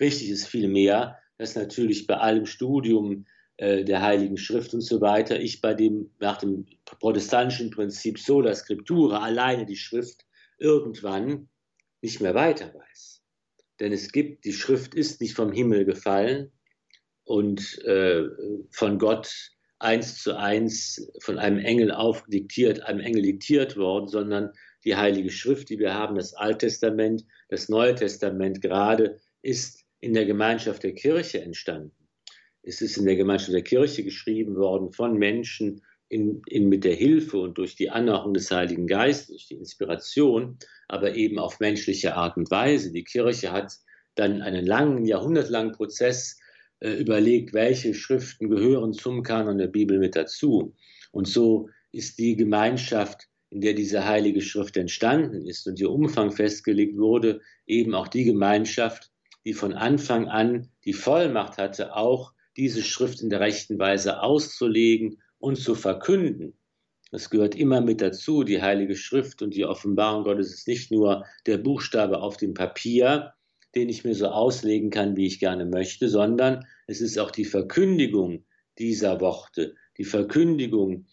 Richtig 0.00 0.30
ist 0.30 0.46
vielmehr, 0.46 1.18
dass 1.38 1.54
natürlich 1.54 2.06
bei 2.06 2.16
allem 2.16 2.46
Studium 2.46 3.26
äh, 3.58 3.84
der 3.84 4.02
Heiligen 4.02 4.36
Schrift 4.36 4.72
und 4.72 4.80
so 4.80 5.00
weiter, 5.00 5.40
ich 5.40 5.60
bei 5.60 5.74
dem, 5.74 6.10
nach 6.20 6.38
dem 6.38 6.66
protestantischen 6.84 7.70
Prinzip 7.70 8.18
sola 8.18 8.54
scriptura, 8.54 9.22
alleine 9.22 9.66
die 9.66 9.76
Schrift, 9.76 10.24
irgendwann 10.58 11.48
nicht 12.00 12.20
mehr 12.20 12.34
weiter 12.34 12.72
weiß. 12.74 13.22
Denn 13.80 13.92
es 13.92 14.12
gibt, 14.12 14.44
die 14.44 14.52
Schrift 14.52 14.94
ist 14.94 15.20
nicht 15.20 15.34
vom 15.34 15.52
Himmel 15.52 15.84
gefallen 15.84 16.52
und 17.24 17.78
äh, 17.84 18.24
von 18.70 18.98
Gott 18.98 19.52
eins 19.78 20.22
zu 20.22 20.36
eins 20.36 21.10
von 21.20 21.38
einem 21.38 21.58
Engel 21.58 21.92
aufdiktiert, 21.92 22.82
einem 22.82 23.00
Engel 23.00 23.22
diktiert 23.22 23.76
worden, 23.76 24.08
sondern 24.08 24.52
die 24.84 24.96
Heilige 24.96 25.30
Schrift, 25.30 25.70
die 25.70 25.78
wir 25.78 25.94
haben, 25.94 26.16
das 26.16 26.34
Alttestament, 26.34 27.24
das 27.48 27.68
Neue 27.68 27.94
Testament 27.94 28.60
gerade, 28.60 29.18
ist 29.42 29.84
in 30.00 30.14
der 30.14 30.26
Gemeinschaft 30.26 30.82
der 30.82 30.94
Kirche 30.94 31.40
entstanden. 31.42 31.92
Es 32.62 32.80
ist 32.80 32.96
in 32.96 33.06
der 33.06 33.16
Gemeinschaft 33.16 33.52
der 33.52 33.62
Kirche 33.62 34.04
geschrieben 34.04 34.56
worden 34.56 34.92
von 34.92 35.16
Menschen 35.16 35.82
in, 36.08 36.42
in, 36.46 36.68
mit 36.68 36.84
der 36.84 36.94
Hilfe 36.94 37.38
und 37.38 37.58
durch 37.58 37.76
die 37.76 37.90
Anordnung 37.90 38.34
des 38.34 38.50
Heiligen 38.50 38.86
Geistes, 38.86 39.28
durch 39.28 39.46
die 39.46 39.54
Inspiration, 39.54 40.58
aber 40.88 41.14
eben 41.14 41.38
auf 41.38 41.60
menschliche 41.60 42.14
Art 42.14 42.36
und 42.36 42.50
Weise. 42.50 42.92
Die 42.92 43.04
Kirche 43.04 43.52
hat 43.52 43.74
dann 44.14 44.42
einen 44.42 44.66
langen, 44.66 45.04
jahrhundertlangen 45.04 45.72
Prozess 45.72 46.38
äh, 46.80 46.92
überlegt, 46.92 47.52
welche 47.54 47.94
Schriften 47.94 48.48
gehören 48.50 48.92
zum 48.92 49.22
Kanon 49.22 49.58
der 49.58 49.66
Bibel 49.66 49.98
mit 49.98 50.16
dazu. 50.16 50.74
Und 51.10 51.26
so 51.26 51.68
ist 51.92 52.18
die 52.18 52.36
Gemeinschaft 52.36 53.28
in 53.50 53.60
der 53.60 53.74
diese 53.74 54.06
heilige 54.06 54.42
Schrift 54.42 54.76
entstanden 54.76 55.46
ist 55.46 55.66
und 55.66 55.80
ihr 55.80 55.90
Umfang 55.90 56.32
festgelegt 56.32 56.98
wurde, 56.98 57.40
eben 57.66 57.94
auch 57.94 58.08
die 58.08 58.24
Gemeinschaft, 58.24 59.10
die 59.44 59.54
von 59.54 59.72
Anfang 59.72 60.28
an 60.28 60.68
die 60.84 60.92
Vollmacht 60.92 61.56
hatte, 61.56 61.96
auch 61.96 62.32
diese 62.56 62.82
Schrift 62.82 63.22
in 63.22 63.30
der 63.30 63.40
rechten 63.40 63.78
Weise 63.78 64.20
auszulegen 64.20 65.22
und 65.38 65.56
zu 65.56 65.74
verkünden. 65.74 66.54
Das 67.10 67.30
gehört 67.30 67.54
immer 67.54 67.80
mit 67.80 68.02
dazu. 68.02 68.44
Die 68.44 68.60
Heilige 68.60 68.94
Schrift 68.94 69.40
und 69.40 69.54
die 69.54 69.64
Offenbarung 69.64 70.24
Gottes 70.24 70.52
ist 70.52 70.68
nicht 70.68 70.90
nur 70.90 71.24
der 71.46 71.56
Buchstabe 71.56 72.20
auf 72.20 72.36
dem 72.36 72.52
Papier, 72.52 73.32
den 73.78 73.88
ich 73.88 74.04
mir 74.04 74.14
so 74.14 74.26
auslegen 74.26 74.90
kann, 74.90 75.16
wie 75.16 75.26
ich 75.26 75.38
gerne 75.38 75.64
möchte, 75.64 76.08
sondern 76.08 76.66
es 76.86 77.00
ist 77.00 77.18
auch 77.18 77.30
die 77.30 77.44
Verkündigung 77.44 78.44
dieser 78.78 79.20
Worte, 79.20 79.74
die 79.96 80.04
Verkündigung 80.04 81.06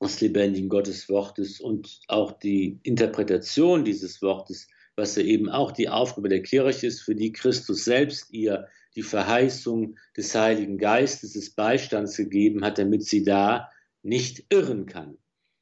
des 0.00 0.20
lebendigen 0.20 0.68
Gotteswortes 0.68 1.60
und 1.60 2.00
auch 2.08 2.32
die 2.32 2.78
Interpretation 2.82 3.84
dieses 3.84 4.22
Wortes, 4.22 4.68
was 4.96 5.16
ja 5.16 5.22
eben 5.22 5.48
auch 5.48 5.72
die 5.72 5.88
Aufgabe 5.88 6.28
der 6.28 6.42
Kirche 6.42 6.86
ist, 6.86 7.00
für 7.00 7.14
die 7.14 7.32
Christus 7.32 7.84
selbst 7.84 8.32
ihr 8.32 8.68
die 8.94 9.02
Verheißung 9.02 9.96
des 10.16 10.34
Heiligen 10.34 10.78
Geistes, 10.78 11.32
des 11.32 11.54
Beistands 11.54 12.16
gegeben 12.16 12.64
hat, 12.64 12.78
damit 12.78 13.04
sie 13.04 13.24
da 13.24 13.70
nicht 14.02 14.44
irren 14.50 14.86
kann. 14.86 15.18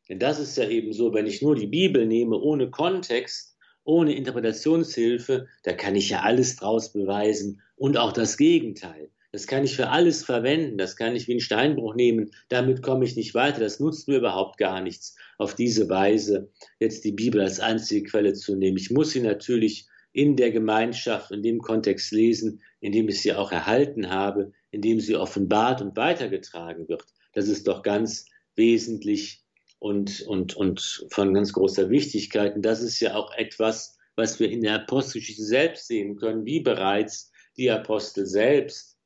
Denn 0.09 0.19
das 0.19 0.41
ist 0.41 0.57
ja 0.57 0.69
eben 0.69 0.93
so, 0.93 1.15
wenn 1.15 1.27
ich 1.27 1.41
nur 1.41 1.55
die 1.55 1.69
Bibel 1.69 2.07
nehme 2.07 2.37
ohne 2.37 2.71
Kontext, 2.71 3.50
ohne 3.85 4.15
Interpretationshilfe, 4.15 5.47
da 5.63 5.73
kann 5.73 5.97
ich 5.97 6.11
ja 6.11 6.21
alles 6.21 6.57
draus 6.57 6.93
beweisen 6.93 7.63
und 7.77 7.97
auch 7.97 8.13
das 8.13 8.37
Gegenteil. 8.37 9.11
Das 9.33 9.47
kann 9.47 9.63
ich 9.63 9.77
für 9.77 9.91
alles 9.91 10.25
verwenden, 10.25 10.77
das 10.77 10.97
kann 10.97 11.15
ich 11.15 11.29
wie 11.29 11.33
einen 11.33 11.41
Steinbruch 11.41 11.95
nehmen, 11.95 12.33
damit 12.49 12.83
komme 12.83 13.05
ich 13.05 13.15
nicht 13.15 13.35
weiter, 13.35 13.61
das 13.61 13.79
nutzt 13.79 14.09
mir 14.09 14.19
überhaupt 14.19 14.59
gar 14.59 14.81
nichts, 14.81 15.17
auf 15.39 15.55
diese 15.55 15.89
Weise 15.89 16.51
jetzt 16.81 17.05
die 17.05 17.13
Bibel 17.13 17.41
als 17.41 17.61
einzige 17.61 18.09
Quelle 18.09 18.35
zu 18.35 18.57
nehmen. 18.57 18.77
Ich 18.77 18.91
muss 18.91 19.13
sie 19.13 19.21
natürlich 19.21 19.87
in 20.13 20.35
der 20.35 20.51
Gemeinschaft, 20.51 21.31
in 21.31 21.43
dem 21.43 21.61
Kontext 21.61 22.11
lesen, 22.11 22.61
in 22.81 22.91
dem 22.91 23.09
ich 23.09 23.23
sie 23.23 23.33
auch 23.33 23.53
erhalten 23.53 24.11
habe, 24.11 24.53
in 24.73 24.83
dem 24.83 24.99
sie 24.99 25.15
offenbart 25.15 25.81
und 25.81 25.97
weitergetragen 25.97 26.89
wird. 26.89 27.05
Das 27.33 27.47
ist 27.47 27.69
doch 27.69 27.83
ganz 27.83 28.27
wesentlich 28.57 29.45
und, 29.81 30.21
und, 30.23 30.55
und 30.57 31.07
von 31.11 31.35
ganz 31.35 31.53
großer 31.53 31.91
Wichtigkeit. 31.91 32.55
Und 32.55 32.63
das 32.63 32.83
ist 32.83 33.01
ja 33.01 33.17
auch 33.17 33.33
etwas, 33.35 33.99
was 34.15 34.39
wir 34.39 34.51
in 34.51 34.61
der 34.61 34.75
Apostelgeschichte 34.77 35.43
selbst 35.43 35.89
sehen 35.89 36.17
können, 36.17 36.45
wie 36.45 36.61
bereits 36.61 37.33
die 37.57 37.71
Apostel 37.71 38.27
selbst 38.27 38.99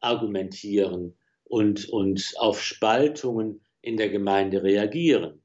argumentieren 0.00 1.14
und, 1.44 1.88
und 1.90 2.34
auf 2.38 2.60
Spaltungen 2.60 3.60
in 3.82 3.96
der 3.96 4.08
Gemeinde 4.08 4.62
reagieren, 4.62 5.42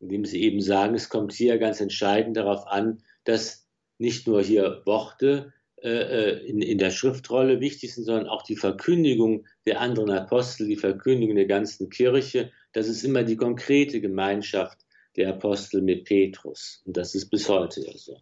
indem 0.00 0.24
sie 0.24 0.42
eben 0.42 0.60
sagen, 0.60 0.94
es 0.94 1.08
kommt 1.08 1.32
hier 1.32 1.58
ganz 1.58 1.80
entscheidend 1.80 2.36
darauf 2.36 2.66
an, 2.66 3.02
dass 3.24 3.68
nicht 3.98 4.26
nur 4.26 4.42
hier 4.42 4.82
Worte 4.86 5.52
äh, 5.82 5.88
äh, 5.88 6.46
in, 6.46 6.60
in 6.60 6.78
der 6.78 6.90
Schriftrolle 6.90 7.60
wichtig 7.60 7.94
sind, 7.94 8.04
sondern 8.04 8.28
auch 8.28 8.42
die 8.42 8.56
Verkündigung 8.56 9.46
der 9.66 9.80
anderen 9.80 10.10
Apostel, 10.10 10.66
die 10.66 10.76
Verkündigung 10.76 11.36
der 11.36 11.46
ganzen 11.46 11.88
Kirche. 11.88 12.52
Das 12.72 12.88
ist 12.88 13.04
immer 13.04 13.24
die 13.24 13.36
konkrete 13.36 14.00
Gemeinschaft 14.00 14.78
der 15.16 15.30
Apostel 15.30 15.82
mit 15.82 16.04
Petrus. 16.04 16.82
Und 16.84 16.96
das 16.96 17.14
ist 17.14 17.30
bis 17.30 17.48
heute 17.48 17.84
ja 17.84 17.96
so. 17.96 18.20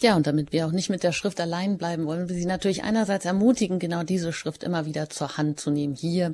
Ja, 0.00 0.16
und 0.16 0.26
damit 0.26 0.52
wir 0.52 0.66
auch 0.66 0.72
nicht 0.72 0.90
mit 0.90 1.02
der 1.02 1.12
Schrift 1.12 1.40
allein 1.40 1.78
bleiben, 1.78 2.06
wollen 2.06 2.28
wir 2.28 2.34
Sie 2.34 2.46
natürlich 2.46 2.82
einerseits 2.82 3.24
ermutigen, 3.24 3.78
genau 3.78 4.02
diese 4.02 4.32
Schrift 4.32 4.64
immer 4.64 4.86
wieder 4.86 5.08
zur 5.08 5.36
Hand 5.36 5.60
zu 5.60 5.70
nehmen. 5.70 5.94
Hier 5.94 6.32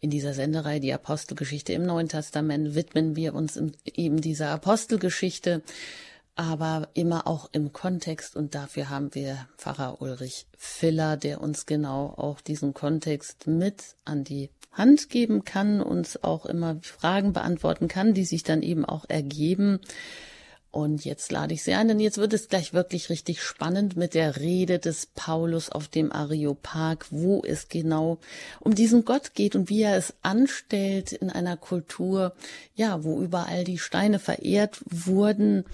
in 0.00 0.10
dieser 0.10 0.32
Sendereihe, 0.32 0.80
die 0.80 0.92
Apostelgeschichte 0.94 1.74
im 1.74 1.84
Neuen 1.84 2.08
Testament, 2.08 2.74
widmen 2.74 3.14
wir 3.14 3.34
uns 3.34 3.60
eben 3.84 4.20
dieser 4.20 4.48
Apostelgeschichte, 4.50 5.62
aber 6.36 6.88
immer 6.94 7.26
auch 7.26 7.50
im 7.52 7.72
Kontext. 7.72 8.34
Und 8.34 8.54
dafür 8.54 8.88
haben 8.88 9.14
wir 9.14 9.46
Pfarrer 9.58 10.00
Ulrich 10.00 10.46
Filler, 10.56 11.18
der 11.18 11.42
uns 11.42 11.66
genau 11.66 12.14
auch 12.16 12.40
diesen 12.40 12.72
Kontext 12.72 13.46
mit 13.46 13.94
an 14.06 14.24
die 14.24 14.48
Hand 14.72 15.10
geben 15.10 15.44
kann, 15.44 15.80
uns 15.80 16.22
auch 16.22 16.46
immer 16.46 16.78
Fragen 16.82 17.32
beantworten 17.32 17.88
kann, 17.88 18.14
die 18.14 18.24
sich 18.24 18.42
dann 18.42 18.62
eben 18.62 18.84
auch 18.84 19.04
ergeben. 19.08 19.80
Und 20.72 21.04
jetzt 21.04 21.30
lade 21.30 21.52
ich 21.52 21.62
Sie 21.62 21.74
ein, 21.74 21.88
denn 21.88 22.00
jetzt 22.00 22.16
wird 22.16 22.32
es 22.32 22.48
gleich 22.48 22.72
wirklich 22.72 23.10
richtig 23.10 23.42
spannend 23.42 23.94
mit 23.94 24.14
der 24.14 24.38
Rede 24.38 24.78
des 24.78 25.04
Paulus 25.04 25.68
auf 25.68 25.86
dem 25.86 26.10
Areopag, 26.10 27.04
wo 27.10 27.42
es 27.44 27.68
genau 27.68 28.18
um 28.58 28.74
diesen 28.74 29.04
Gott 29.04 29.34
geht 29.34 29.54
und 29.54 29.68
wie 29.68 29.82
er 29.82 29.98
es 29.98 30.14
anstellt 30.22 31.12
in 31.12 31.28
einer 31.28 31.58
Kultur, 31.58 32.34
ja, 32.74 33.04
wo 33.04 33.20
überall 33.20 33.64
die 33.64 33.76
Steine 33.76 34.18
verehrt 34.18 34.80
wurden, 34.86 35.66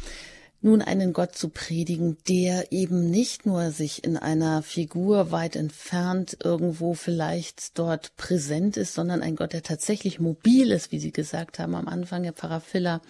nun 0.61 0.83
einen 0.83 1.13
Gott 1.13 1.37
zu 1.37 1.51
predigen, 1.51 2.17
der 2.29 2.73
eben 2.73 3.11
nicht 3.11 3.47
nur 3.47 3.71
sich 3.71 4.03
in 4.03 4.17
einer 4.17 4.63
Figur 4.63 5.31
weit 5.31 5.55
entfernt 5.55 6.37
irgendwo 6.43 6.95
vielleicht 6.95 7.79
dort 7.79 8.17
präsent 8.17 8.77
ist, 8.77 8.95
sondern 8.95 9.23
ein 9.23 9.37
Gott, 9.37 9.53
der 9.53 9.63
tatsächlich 9.63 10.19
mobil 10.19 10.73
ist, 10.73 10.91
wie 10.91 10.99
Sie 10.99 11.13
gesagt 11.13 11.61
haben 11.61 11.77
am 11.77 11.87
Anfang, 11.87 12.25
Herr 12.25 12.33
Pfarrer 12.33 12.61
Filler, 12.61 13.01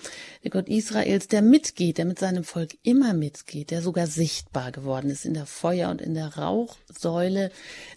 der 0.45 0.51
Gott 0.51 0.69
Israels, 0.69 1.29
der 1.29 1.41
mitgeht, 1.41 1.97
der 1.97 2.05
mit 2.05 2.19
seinem 2.19 2.45
Volk 2.45 2.77
immer 2.83 3.15
mitgeht, 3.15 3.71
der 3.71 3.81
sogar 3.81 4.07
sichtbar 4.07 4.71
geworden 4.71 5.11
ist 5.11 5.25
in 5.25 5.35
der 5.35 5.47
Feuer- 5.47 5.91
und 5.91 6.03
in 6.03 6.13
der 6.13 6.37
Rauchsäule. 6.37 7.51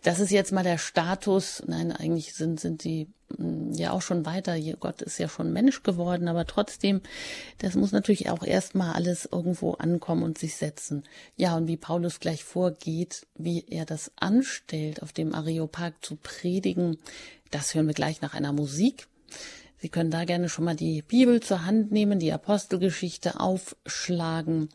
Das 0.03 0.21
ist 0.21 0.31
jetzt 0.31 0.53
mal 0.53 0.63
der 0.63 0.77
Status, 0.77 1.61
nein, 1.67 1.91
eigentlich 1.91 2.33
sind, 2.33 2.61
sind 2.61 2.85
die 2.85 3.09
ja 3.73 3.91
auch 3.91 4.01
schon 4.01 4.25
weiter. 4.25 4.57
Gott 4.79 5.01
ist 5.01 5.17
ja 5.17 5.29
schon 5.29 5.53
Mensch 5.53 5.83
geworden, 5.83 6.27
aber 6.27 6.45
trotzdem, 6.45 7.01
das 7.57 7.75
muss 7.75 7.91
natürlich 7.91 8.29
auch 8.29 8.43
erstmal 8.43 8.93
alles 8.93 9.27
irgendwo 9.31 9.73
ankommen 9.73 10.23
und 10.23 10.37
sich 10.37 10.55
setzen. 10.55 11.03
Ja, 11.35 11.55
und 11.55 11.67
wie 11.67 11.77
Paulus 11.77 12.19
gleich 12.19 12.43
vorgeht, 12.43 13.27
wie 13.35 13.65
er 13.67 13.85
das 13.85 14.11
anstellt, 14.15 15.01
auf 15.01 15.13
dem 15.13 15.33
Areopag 15.33 15.93
zu 16.01 16.15
predigen, 16.15 16.97
das 17.49 17.75
hören 17.75 17.87
wir 17.87 17.93
gleich 17.93 18.21
nach 18.21 18.33
einer 18.33 18.53
Musik. 18.53 19.07
Sie 19.77 19.89
können 19.89 20.11
da 20.11 20.25
gerne 20.25 20.47
schon 20.47 20.65
mal 20.65 20.75
die 20.75 21.01
Bibel 21.01 21.41
zur 21.41 21.65
Hand 21.65 21.91
nehmen, 21.91 22.19
die 22.19 22.31
Apostelgeschichte 22.31 23.39
aufschlagen. 23.39 24.69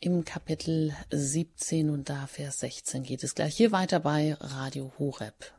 Im 0.00 0.24
Kapitel 0.24 0.94
17 1.10 1.90
und 1.90 2.08
da 2.08 2.26
Vers 2.26 2.60
16 2.60 3.02
geht 3.02 3.24
es 3.24 3.34
gleich 3.34 3.56
hier 3.56 3.72
weiter 3.72 4.00
bei 4.00 4.34
Radio 4.34 4.92
Horeb. 4.98 5.54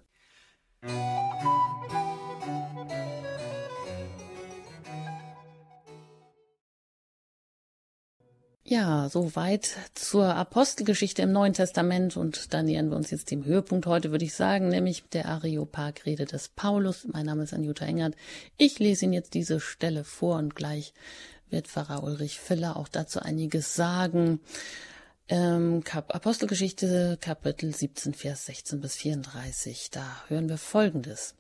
Ja, 8.67 9.09
soweit 9.09 9.69
zur 9.93 10.35
Apostelgeschichte 10.35 11.21
im 11.21 11.31
Neuen 11.31 11.53
Testament 11.53 12.17
und 12.17 12.51
da 12.51 12.63
nähern 12.63 12.89
wir 12.89 12.97
uns 12.97 13.11
jetzt 13.11 13.29
dem 13.29 13.45
Höhepunkt 13.45 13.85
heute, 13.85 14.09
würde 14.09 14.25
ich 14.25 14.33
sagen, 14.33 14.69
nämlich 14.69 15.03
der 15.13 15.27
Areopag-Rede 15.27 16.25
des 16.25 16.49
Paulus. 16.49 17.07
Mein 17.11 17.27
Name 17.27 17.43
ist 17.43 17.53
Anjuta 17.53 17.85
Engert. 17.85 18.15
Ich 18.57 18.79
lese 18.79 19.05
Ihnen 19.05 19.13
jetzt 19.13 19.35
diese 19.35 19.59
Stelle 19.59 20.03
vor 20.03 20.37
und 20.37 20.55
gleich 20.55 20.95
wird 21.51 21.67
Pfarrer 21.67 22.03
Ulrich 22.03 22.39
Filler 22.39 22.75
auch 22.75 22.87
dazu 22.87 23.19
einiges 23.19 23.75
sagen. 23.75 24.39
Ähm, 25.27 25.83
Kap 25.83 26.13
Apostelgeschichte, 26.13 27.17
Kapitel 27.19 27.73
17, 27.73 28.13
Vers 28.13 28.45
16 28.45 28.79
bis 28.79 28.95
34. 28.95 29.89
Da 29.89 30.05
hören 30.27 30.47
wir 30.49 30.59
Folgendes. 30.59 31.33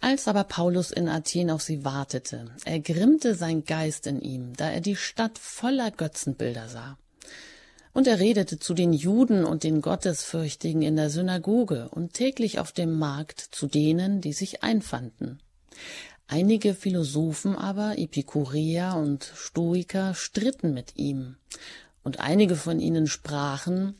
Als 0.00 0.26
aber 0.26 0.42
Paulus 0.42 0.90
in 0.90 1.08
Athen 1.08 1.50
auf 1.50 1.62
sie 1.62 1.84
wartete, 1.84 2.46
ergrimmte 2.64 3.36
sein 3.36 3.64
Geist 3.64 4.08
in 4.08 4.20
ihm, 4.20 4.56
da 4.56 4.70
er 4.70 4.80
die 4.80 4.96
Stadt 4.96 5.38
voller 5.38 5.92
Götzenbilder 5.92 6.68
sah. 6.68 6.98
Und 7.92 8.08
er 8.08 8.18
redete 8.18 8.58
zu 8.58 8.74
den 8.74 8.92
Juden 8.92 9.44
und 9.44 9.62
den 9.62 9.82
Gottesfürchtigen 9.82 10.82
in 10.82 10.96
der 10.96 11.10
Synagoge 11.10 11.88
und 11.90 12.14
täglich 12.14 12.58
auf 12.58 12.72
dem 12.72 12.98
Markt 12.98 13.38
zu 13.38 13.68
denen, 13.68 14.20
die 14.20 14.32
sich 14.32 14.64
einfanden. 14.64 15.38
Einige 16.26 16.74
Philosophen 16.74 17.54
aber, 17.54 17.98
Epikureer 17.98 18.96
und 18.96 19.30
Stoiker, 19.36 20.14
stritten 20.14 20.74
mit 20.74 20.96
ihm, 20.96 21.36
und 22.02 22.20
einige 22.20 22.56
von 22.56 22.80
ihnen 22.80 23.06
sprachen, 23.06 23.94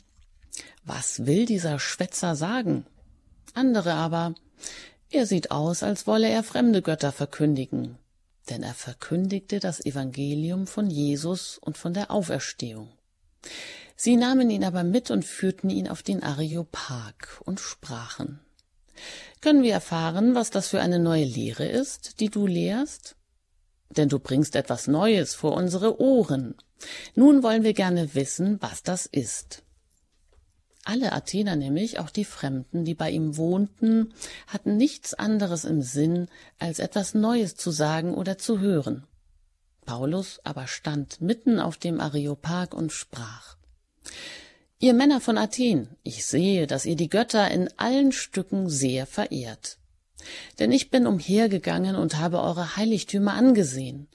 was 0.85 1.27
will 1.27 1.47
dieser 1.47 1.79
Schwätzer 1.79 2.35
sagen? 2.35 2.87
Andere 3.55 3.95
aber, 3.95 4.35
er 5.11 5.27
sieht 5.27 5.51
aus, 5.51 5.83
als 5.83 6.07
wolle 6.07 6.29
er 6.29 6.43
fremde 6.43 6.83
Götter 6.83 7.13
verkündigen, 7.13 7.99
denn 8.49 8.63
er 8.63 8.75
verkündigte 8.75 9.59
das 9.59 9.85
Evangelium 9.85 10.67
von 10.67 10.89
Jesus 10.89 11.59
und 11.59 11.77
von 11.77 11.95
der 11.95 12.11
Auferstehung. 12.11 12.91
Sie 13.97 14.17
nahmen 14.17 14.49
ihn 14.51 14.65
aber 14.65 14.83
mit 14.83 15.11
und 15.11 15.25
führten 15.25 15.69
ihn 15.69 15.89
auf 15.89 16.03
den 16.03 16.23
Areopag 16.23 17.43
und 17.45 17.61
sprachen 17.61 18.41
Können 19.41 19.63
wir 19.63 19.73
erfahren, 19.73 20.35
was 20.35 20.51
das 20.51 20.69
für 20.69 20.81
eine 20.81 20.99
neue 20.99 21.25
Lehre 21.25 21.67
ist, 21.67 22.21
die 22.21 22.31
du 22.31 22.47
lehrst? 22.47 23.17
Denn 23.91 24.09
du 24.09 24.19
bringst 24.19 24.55
etwas 24.57 24.87
Neues 24.87 25.35
vor 25.35 25.55
unsere 25.55 26.01
Ohren. 26.01 26.55
Nun 27.15 27.43
wollen 27.43 27.63
wir 27.63 27.75
gerne 27.75 28.15
wissen, 28.15 28.57
was 28.61 28.83
das 28.83 29.07
ist. 29.07 29.63
Alle 30.85 31.13
Athener 31.13 31.57
nämlich, 31.57 31.99
auch 31.99 32.11
die 32.11 32.25
Fremden, 32.25 32.85
die 32.85 32.95
bei 32.95 33.11
ihm 33.11 33.37
wohnten, 33.37 34.15
hatten 34.47 34.77
nichts 34.77 35.13
anderes 35.13 35.65
im 35.65 35.83
Sinn, 35.83 36.29
als 36.59 36.79
etwas 36.79 37.15
Neues 37.15 37.55
zu 37.55 37.71
sagen 37.71 38.15
oder 38.15 38.39
zu 38.39 38.61
hören. 38.61 39.07
Paulus 39.85 40.41
aber 40.45 40.67
stand 40.67 41.21
mitten 41.21 41.59
auf 41.61 41.77
dem 41.77 42.01
Areopag 42.01 42.75
und 42.75 42.93
sprach 42.93 43.57
Ihr 44.79 44.95
Männer 44.95 45.21
von 45.21 45.37
Athen, 45.37 45.89
ich 46.03 46.25
sehe, 46.25 46.67
dass 46.67 46.87
ihr 46.87 46.97
die 46.97 47.11
Götter 47.11 47.51
in 47.51 47.69
allen 47.77 48.13
Stücken 48.13 48.71
sehr 48.71 49.05
verehrt. 49.05 49.77
Denn 50.59 50.73
ich 50.73 50.91
bin 50.91 51.07
umhergegangen 51.07 51.97
und 51.97 52.17
habe 52.17 52.41
eure 52.41 52.77
Heiligtümer 52.77 53.35
angesehen 53.35 54.09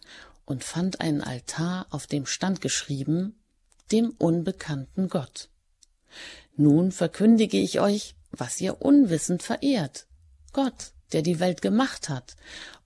und 0.46 0.64
fand 0.64 1.02
einen 1.02 1.22
Altar, 1.22 1.88
auf 1.90 2.08
dem 2.08 2.26
stand 2.26 2.62
geschrieben, 2.62 3.40
dem 3.92 4.12
unbekannten 4.18 5.10
Gott. 5.10 5.50
Nun 6.56 6.92
verkündige 6.92 7.58
ich 7.58 7.80
euch, 7.80 8.16
was 8.32 8.62
ihr 8.62 8.82
unwissend 8.82 9.44
verehrt. 9.44 10.08
Gott, 10.54 10.92
der 11.12 11.22
die 11.22 11.40
Welt 11.40 11.62
gemacht 11.62 12.10
hat, 12.10 12.36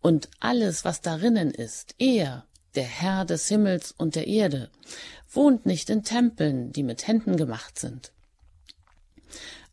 und 0.01 0.29
alles, 0.39 0.85
was 0.85 1.01
darinnen 1.01 1.51
ist, 1.51 1.95
er, 1.97 2.45
der 2.75 2.85
Herr 2.85 3.25
des 3.25 3.47
Himmels 3.47 3.91
und 3.91 4.15
der 4.15 4.27
Erde, 4.27 4.69
wohnt 5.31 5.65
nicht 5.65 5.89
in 5.89 6.03
Tempeln, 6.03 6.71
die 6.71 6.83
mit 6.83 7.07
Händen 7.07 7.37
gemacht 7.37 7.77
sind. 7.77 8.11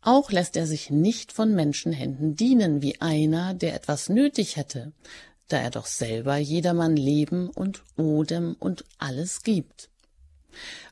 Auch 0.01 0.31
lässt 0.31 0.55
er 0.55 0.67
sich 0.67 0.89
nicht 0.89 1.31
von 1.31 1.55
Menschenhänden 1.55 2.35
dienen 2.35 2.81
wie 2.81 3.01
einer, 3.01 3.53
der 3.53 3.73
etwas 3.73 4.09
nötig 4.09 4.55
hätte, 4.55 4.93
da 5.47 5.57
er 5.57 5.71
doch 5.71 5.85
selber 5.85 6.37
jedermann 6.37 6.95
Leben 6.95 7.49
und 7.49 7.83
Odem 7.95 8.55
und 8.59 8.83
alles 8.97 9.43
gibt. 9.43 9.89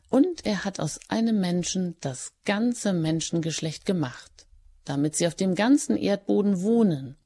Und 0.09 0.45
er 0.45 0.63
hat 0.63 0.79
aus 0.79 0.99
einem 1.09 1.39
Menschen 1.39 1.95
das 1.99 2.31
ganze 2.45 2.93
Menschengeschlecht 2.93 3.85
gemacht, 3.85 4.47
damit 4.85 5.15
sie 5.15 5.27
auf 5.27 5.35
dem 5.35 5.55
ganzen 5.55 5.97
Erdboden 5.97 6.61
wohnen. 6.61 7.17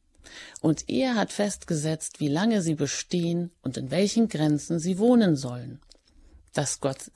Und 0.62 0.90
er 0.90 1.16
hat 1.16 1.32
festgesetzt, 1.34 2.20
wie 2.20 2.28
lange 2.28 2.62
sie 2.62 2.76
bestehen 2.76 3.52
und 3.62 3.78
in 3.78 3.92
welchen 3.92 4.28
Grenzen 4.28 4.80
sie 4.80 4.98
wohnen 4.98 5.36
sollen. 5.36 5.80
Dass 6.54 6.80
Gott, 6.80 7.12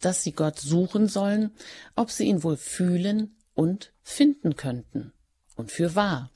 dass 0.00 0.22
sie 0.22 0.32
Gott 0.32 0.58
suchen 0.58 1.08
sollen, 1.08 1.52
ob 1.96 2.10
sie 2.10 2.24
ihn 2.24 2.42
wohl 2.42 2.56
fühlen 2.56 3.36
und 3.54 3.92
finden 4.02 4.56
könnten. 4.56 5.12
Und 5.56 5.70
für 5.70 5.94
wahr, 5.94 6.30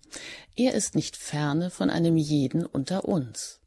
er 0.56 0.74
ist 0.74 0.94
nicht 0.94 1.16
ferne 1.16 1.70
von 1.70 1.90
einem 1.90 2.16
jeden 2.16 2.66
unter 2.66 3.06
uns. 3.06 3.60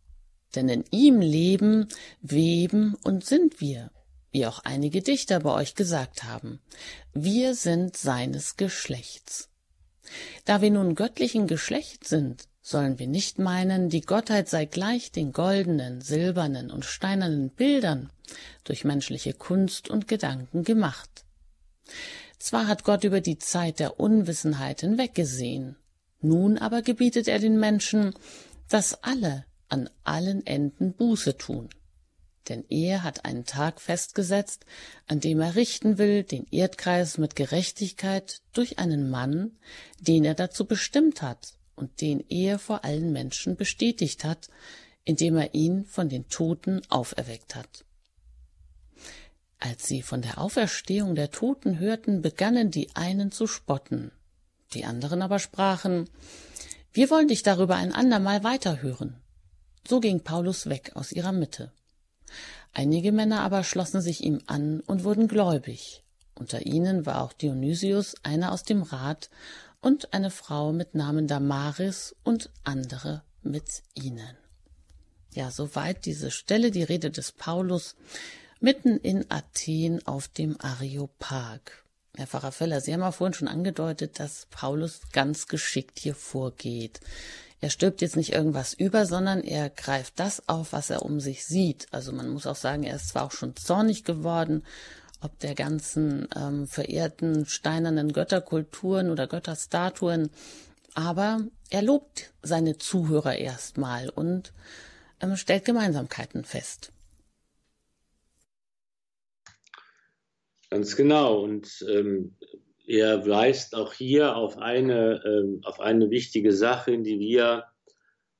Denn 0.56 0.68
in 0.70 0.84
ihm 0.92 1.22
leben, 1.22 1.88
weben 2.22 2.96
und 3.04 3.26
sind 3.26 3.62
wir, 3.62 3.92
wie 4.32 4.46
auch 4.46 4.60
einige 4.60 5.02
Dichter 5.02 5.40
bei 5.40 5.54
euch 5.54 5.76
gesagt 5.76 6.24
haben. 6.24 6.60
Wir 7.14 7.56
sind 7.56 7.96
seines 7.96 8.58
Geschlechts. 8.58 9.50
Da 10.46 10.62
wir 10.62 10.72
nun 10.72 10.96
göttlichen 10.96 11.48
Geschlecht 11.48 12.06
sind, 12.06 12.48
sollen 12.62 13.00
wir 13.00 13.08
nicht 13.08 13.40
meinen, 13.40 13.90
die 13.90 14.02
Gottheit 14.02 14.48
sei 14.50 14.66
gleich 14.66 15.12
den 15.12 15.32
goldenen, 15.32 16.02
silbernen 16.02 16.70
und 16.70 16.86
steinernen 16.86 17.50
Bildern 17.50 18.12
durch 18.64 18.84
menschliche 18.84 19.34
Kunst 19.34 19.90
und 19.90 20.08
Gedanken 20.08 20.64
gemacht. 20.64 21.26
Zwar 22.38 22.68
hat 22.68 22.84
Gott 22.84 23.04
über 23.04 23.22
die 23.22 23.38
Zeit 23.38 23.80
der 23.80 24.00
Unwissenheit 24.00 24.82
hinweggesehen, 24.82 25.76
nun 26.22 26.58
aber 26.58 26.82
gebietet 26.82 27.28
er 27.28 27.40
den 27.40 27.60
Menschen, 27.60 28.14
dass 28.70 29.04
alle 29.04 29.46
an 29.70 29.90
allen 30.04 30.46
Enden 30.46 30.94
Buße 30.94 31.38
tun. 31.38 31.70
Denn 32.50 32.66
er 32.70 33.04
hat 33.04 33.26
einen 33.26 33.46
Tag 33.46 33.80
festgesetzt, 33.80 34.66
an 35.08 35.20
dem 35.20 35.40
er 35.40 35.56
richten 35.56 35.98
will 35.98 36.24
den 36.24 36.48
Erdkreis 36.50 37.18
mit 37.18 37.36
Gerechtigkeit 37.36 38.42
durch 38.54 38.80
einen 38.80 39.10
Mann, 39.10 39.58
den 40.00 40.26
er 40.26 40.34
dazu 40.34 40.66
bestimmt 40.66 41.22
hat 41.22 41.54
und 41.76 42.02
den 42.02 42.24
er 42.30 42.60
vor 42.60 42.84
allen 42.84 43.12
Menschen 43.12 43.56
bestätigt 43.56 44.24
hat, 44.24 44.50
indem 45.04 45.38
er 45.38 45.54
ihn 45.54 45.86
von 45.86 46.10
den 46.10 46.28
Toten 46.30 46.82
auferweckt 46.90 47.56
hat. 47.56 47.86
Als 49.60 49.86
sie 49.86 50.02
von 50.02 50.24
der 50.24 50.40
Auferstehung 50.40 51.14
der 51.14 51.30
Toten 51.30 51.78
hörten, 51.78 52.22
begannen 52.22 52.72
die 52.72 52.96
einen 52.96 53.32
zu 53.32 53.46
spotten, 53.46 54.12
die 54.74 54.86
anderen 54.86 55.22
aber 55.22 55.40
sprachen, 55.40 56.10
wir 56.94 57.10
wollen 57.10 57.28
dich 57.28 57.44
darüber 57.44 57.76
ein 57.76 57.94
andermal 57.94 58.44
weiterhören. 58.44 59.16
So 59.88 60.00
ging 60.00 60.22
Paulus 60.22 60.68
weg 60.68 60.92
aus 60.96 61.12
ihrer 61.12 61.32
Mitte. 61.32 61.72
Einige 62.74 63.12
Männer 63.12 63.42
aber 63.42 63.64
schlossen 63.64 64.02
sich 64.02 64.24
ihm 64.24 64.42
an 64.48 64.82
und 64.82 65.04
wurden 65.04 65.28
gläubig. 65.28 66.04
Unter 66.36 66.66
ihnen 66.66 67.06
war 67.06 67.22
auch 67.22 67.34
Dionysius, 67.34 68.16
einer 68.24 68.52
aus 68.52 68.64
dem 68.64 68.84
Rat, 68.84 69.30
und 69.82 70.14
eine 70.14 70.30
Frau 70.30 70.72
mit 70.72 70.96
Namen 70.96 71.28
Damaris 71.28 72.16
und 72.24 72.50
andere 72.64 73.24
mit 73.42 73.84
ihnen. 73.96 74.38
Ja, 75.34 75.50
soweit 75.50 76.06
diese 76.06 76.30
Stelle, 76.30 76.72
die 76.72 76.84
Rede 76.84 77.10
des 77.10 77.32
Paulus, 77.32 77.96
mitten 78.60 78.98
in 78.98 79.26
Athen 79.30 80.06
auf 80.06 80.28
dem 80.28 80.56
Areopag. 80.60 81.81
Herr 82.18 82.28
Pfarrer 82.28 82.52
Feller, 82.52 82.82
Sie 82.82 82.94
haben 82.94 83.02
ja 83.02 83.12
vorhin 83.12 83.34
schon 83.34 83.48
angedeutet, 83.48 84.20
dass 84.20 84.48
Paulus 84.50 85.02
ganz 85.14 85.48
geschickt 85.48 86.00
hier 86.00 86.16
vorgeht. 86.16 87.00
Er 87.62 87.70
stirbt 87.70 88.02
jetzt 88.02 88.16
nicht 88.16 88.34
irgendwas 88.34 88.74
über, 88.74 89.06
sondern 89.06 89.42
er 89.42 89.70
greift 89.70 90.20
das 90.20 90.50
auf, 90.50 90.74
was 90.74 90.90
er 90.90 91.04
um 91.04 91.20
sich 91.20 91.46
sieht. 91.46 91.88
Also 91.92 92.12
man 92.12 92.28
muss 92.28 92.48
auch 92.48 92.56
sagen, 92.56 92.84
er 92.84 92.96
ist 92.96 93.10
zwar 93.10 93.24
auch 93.24 93.32
schon 93.32 93.56
zornig 93.56 94.04
geworden, 94.04 94.64
ob 95.22 95.38
der 95.40 95.54
ganzen 95.54 96.28
ähm, 96.36 96.68
verehrten 96.68 97.46
steinernen 97.46 98.12
Götterkulturen 98.12 99.12
oder 99.12 99.28
Götterstatuen, 99.28 100.32
aber 100.96 101.42
er 101.70 101.84
lobt 101.84 102.34
seine 102.42 102.78
Zuhörer 102.78 103.38
erstmal 103.38 104.10
und 104.10 104.52
ähm, 105.22 105.38
stellt 105.38 105.64
Gemeinsamkeiten 105.64 106.44
fest. 106.44 106.92
Ganz 110.72 110.96
genau. 110.96 111.42
Und 111.42 111.86
ähm, 111.90 112.38
er 112.88 113.28
weist 113.28 113.76
auch 113.76 113.94
hier 113.94 114.38
auf 114.38 114.58
eine, 114.58 115.22
ähm, 115.26 115.60
auf 115.64 115.82
eine 115.82 116.10
wichtige 116.10 116.54
Sache, 116.54 116.92
in 116.92 117.04
die 117.04 117.20
wir 117.20 117.66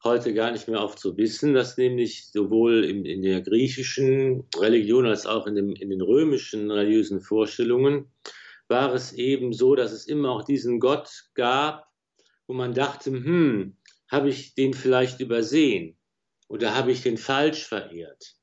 heute 0.04 0.34
gar 0.34 0.52
nicht 0.52 0.70
mehr 0.70 0.82
oft 0.82 0.98
so 0.98 1.18
wissen, 1.18 1.54
dass 1.54 1.78
nämlich 1.78 2.32
sowohl 2.32 2.86
in, 2.86 3.06
in 3.06 3.22
der 3.22 3.42
griechischen 3.42 4.48
Religion 4.58 5.06
als 5.06 5.26
auch 5.26 5.46
in, 5.46 5.56
dem, 5.56 5.76
in 5.76 5.90
den 5.90 6.02
römischen 6.02 6.72
religiösen 6.72 7.20
Vorstellungen 7.22 8.10
war 8.70 8.94
es 8.94 9.12
eben 9.12 9.52
so, 9.52 9.76
dass 9.76 9.92
es 9.92 10.08
immer 10.08 10.32
auch 10.32 10.44
diesen 10.46 10.80
Gott 10.80 11.10
gab, 11.34 11.88
wo 12.48 12.54
man 12.54 12.74
dachte, 12.74 13.12
hm, 13.12 13.76
habe 14.10 14.30
ich 14.30 14.56
den 14.56 14.74
vielleicht 14.74 15.20
übersehen 15.20 15.98
oder 16.48 16.76
habe 16.76 16.94
ich 16.94 17.04
den 17.04 17.18
falsch 17.18 17.66
verehrt 17.66 18.36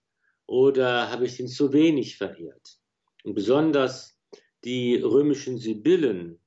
oder 0.47 1.11
habe 1.11 1.25
ich 1.25 1.39
den 1.39 1.49
zu 1.49 1.73
wenig 1.73 2.19
verehrt. 2.19 2.78
Besonders 3.25 4.19
die 4.65 4.97
römischen 4.97 5.59
Sibyllen 5.59 6.41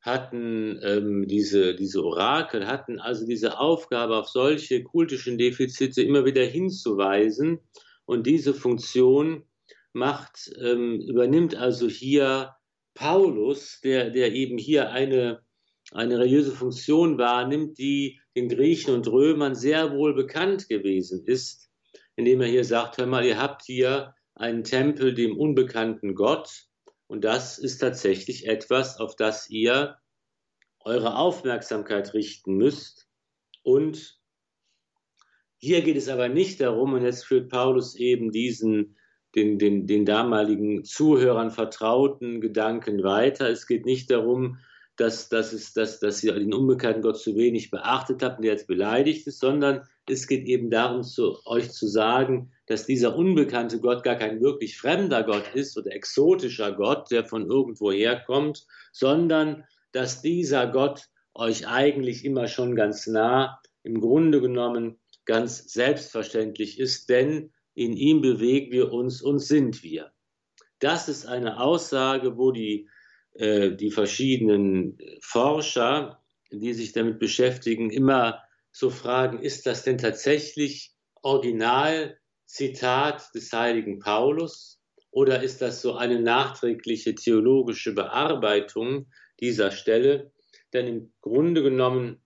hatten 0.00 0.80
ähm, 0.82 1.28
diese, 1.28 1.76
diese 1.76 2.04
Orakel, 2.04 2.66
hatten 2.66 2.98
also 2.98 3.24
diese 3.24 3.58
Aufgabe, 3.58 4.16
auf 4.16 4.28
solche 4.28 4.82
kultischen 4.82 5.38
Defizite 5.38 6.02
immer 6.02 6.24
wieder 6.24 6.44
hinzuweisen. 6.44 7.60
Und 8.04 8.26
diese 8.26 8.52
Funktion 8.52 9.44
macht, 9.92 10.50
ähm, 10.60 11.00
übernimmt 11.00 11.54
also 11.54 11.88
hier 11.88 12.56
Paulus, 12.94 13.80
der, 13.82 14.10
der 14.10 14.32
eben 14.32 14.58
hier 14.58 14.90
eine, 14.90 15.42
eine 15.92 16.18
religiöse 16.18 16.52
Funktion 16.52 17.16
wahrnimmt, 17.18 17.78
die 17.78 18.20
den 18.34 18.48
Griechen 18.48 18.94
und 18.94 19.06
Römern 19.06 19.54
sehr 19.54 19.92
wohl 19.92 20.14
bekannt 20.14 20.68
gewesen 20.68 21.24
ist, 21.26 21.70
indem 22.16 22.40
er 22.40 22.48
hier 22.48 22.64
sagt, 22.64 22.98
hör 22.98 23.06
mal, 23.06 23.24
ihr 23.24 23.40
habt 23.40 23.62
hier 23.64 24.14
einen 24.42 24.64
Tempel 24.64 25.14
dem 25.14 25.38
unbekannten 25.38 26.14
Gott. 26.14 26.64
Und 27.06 27.22
das 27.24 27.58
ist 27.58 27.78
tatsächlich 27.78 28.46
etwas, 28.48 28.98
auf 28.98 29.14
das 29.16 29.48
ihr 29.48 29.96
eure 30.80 31.16
Aufmerksamkeit 31.16 32.12
richten 32.12 32.56
müsst. 32.56 33.08
Und 33.62 34.20
hier 35.58 35.82
geht 35.82 35.96
es 35.96 36.08
aber 36.08 36.28
nicht 36.28 36.60
darum, 36.60 36.94
und 36.94 37.02
jetzt 37.02 37.24
führt 37.24 37.50
Paulus 37.50 37.94
eben 37.94 38.32
diesen 38.32 38.96
den, 39.34 39.58
den, 39.58 39.86
den 39.86 40.04
damaligen 40.04 40.84
Zuhörern 40.84 41.50
vertrauten 41.50 42.40
Gedanken 42.40 43.02
weiter. 43.02 43.48
Es 43.48 43.66
geht 43.66 43.86
nicht 43.86 44.10
darum, 44.10 44.58
dass, 44.96 45.28
dass, 45.28 45.52
es, 45.52 45.72
dass, 45.72 46.00
dass 46.00 46.22
ihr 46.22 46.34
den 46.34 46.52
unbekannten 46.52 47.02
Gott 47.02 47.18
zu 47.18 47.34
wenig 47.34 47.70
beachtet 47.70 48.22
habt 48.22 48.38
und 48.38 48.44
der 48.44 48.52
jetzt 48.52 48.66
beleidigt 48.66 49.26
ist, 49.26 49.40
sondern 49.40 49.82
es 50.08 50.26
geht 50.26 50.46
eben 50.46 50.70
darum, 50.70 51.02
zu, 51.02 51.38
euch 51.46 51.70
zu 51.70 51.86
sagen, 51.86 52.52
dass 52.66 52.86
dieser 52.86 53.16
unbekannte 53.16 53.80
Gott 53.80 54.04
gar 54.04 54.16
kein 54.16 54.40
wirklich 54.40 54.76
fremder 54.76 55.22
Gott 55.22 55.44
ist 55.54 55.76
oder 55.78 55.92
exotischer 55.92 56.72
Gott, 56.72 57.10
der 57.10 57.24
von 57.24 57.46
irgendwo 57.46 57.90
herkommt, 57.90 58.66
sondern 58.92 59.64
dass 59.92 60.22
dieser 60.22 60.66
Gott 60.66 61.08
euch 61.34 61.66
eigentlich 61.66 62.24
immer 62.24 62.48
schon 62.48 62.74
ganz 62.74 63.06
nah, 63.06 63.60
im 63.82 64.00
Grunde 64.00 64.40
genommen 64.40 64.98
ganz 65.24 65.72
selbstverständlich 65.72 66.78
ist, 66.78 67.08
denn 67.08 67.52
in 67.74 67.96
ihm 67.96 68.20
bewegen 68.20 68.70
wir 68.70 68.92
uns 68.92 69.22
und 69.22 69.38
sind 69.38 69.82
wir. 69.82 70.12
Das 70.78 71.08
ist 71.08 71.26
eine 71.26 71.60
Aussage, 71.60 72.36
wo 72.36 72.50
die, 72.50 72.88
die 73.34 73.90
verschiedenen 73.90 74.98
Forscher, 75.20 76.22
die 76.50 76.74
sich 76.74 76.92
damit 76.92 77.18
beschäftigen, 77.18 77.90
immer 77.90 78.42
so 78.72 78.90
fragen, 78.90 79.40
ist 79.40 79.66
das 79.66 79.84
denn 79.84 79.98
tatsächlich 79.98 80.94
original 81.22 82.18
Zitat 82.46 83.34
des 83.34 83.52
heiligen 83.52 83.98
Paulus 84.00 84.80
oder 85.10 85.42
ist 85.42 85.62
das 85.62 85.82
so 85.82 85.94
eine 85.94 86.20
nachträgliche 86.20 87.14
theologische 87.14 87.94
Bearbeitung 87.94 89.10
dieser 89.40 89.70
Stelle? 89.70 90.32
Denn 90.72 90.86
im 90.86 91.12
Grunde 91.20 91.62
genommen 91.62 92.22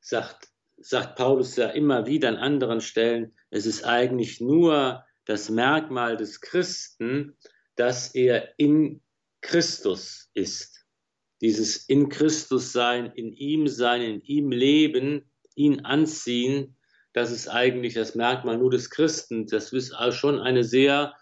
sagt, 0.00 0.48
sagt 0.78 1.16
Paulus 1.16 1.56
ja 1.56 1.68
immer 1.68 2.06
wieder 2.06 2.28
an 2.28 2.36
anderen 2.36 2.80
Stellen, 2.80 3.36
es 3.50 3.66
ist 3.66 3.84
eigentlich 3.84 4.40
nur 4.40 5.04
das 5.26 5.50
Merkmal 5.50 6.16
des 6.16 6.40
Christen, 6.40 7.36
dass 7.76 8.14
er 8.14 8.58
in 8.58 9.02
Christus 9.42 10.30
ist. 10.34 10.86
Dieses 11.40 11.76
in 11.88 12.08
Christus 12.08 12.72
sein, 12.72 13.12
in 13.14 13.32
ihm 13.32 13.66
sein, 13.68 14.00
in 14.00 14.22
ihm 14.22 14.50
leben, 14.50 15.30
ihn 15.56 15.80
anziehen, 15.84 16.76
das 17.12 17.30
ist 17.30 17.48
eigentlich 17.48 17.94
das 17.94 18.14
Merkmal 18.14 18.58
nur 18.58 18.70
des 18.70 18.88
Christen. 18.88 19.46
Das 19.46 19.72
ist 19.72 19.94
schon 20.12 20.38
eine 20.38 20.64
sehr, 20.64 21.14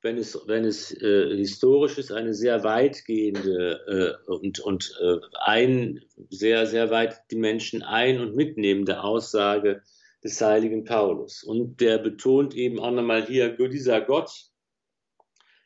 wenn 0.00 0.16
es, 0.16 0.38
wenn 0.46 0.64
es 0.64 0.90
äh, 1.02 1.36
historisch 1.36 1.98
ist, 1.98 2.12
eine 2.12 2.32
sehr 2.32 2.64
weitgehende 2.64 4.18
äh, 4.26 4.30
und, 4.30 4.60
und 4.60 4.94
äh, 5.02 5.18
ein, 5.40 6.00
sehr, 6.30 6.66
sehr 6.66 6.90
weit 6.90 7.20
die 7.30 7.36
Menschen 7.36 7.82
ein- 7.82 8.20
und 8.20 8.36
mitnehmende 8.36 9.02
Aussage 9.02 9.82
des 10.24 10.40
heiligen 10.40 10.84
Paulus. 10.84 11.42
Und 11.42 11.80
der 11.80 11.98
betont 11.98 12.54
eben 12.54 12.80
auch 12.80 12.90
nochmal 12.90 13.26
hier, 13.26 13.50
dieser 13.68 14.00
Gott 14.00 14.30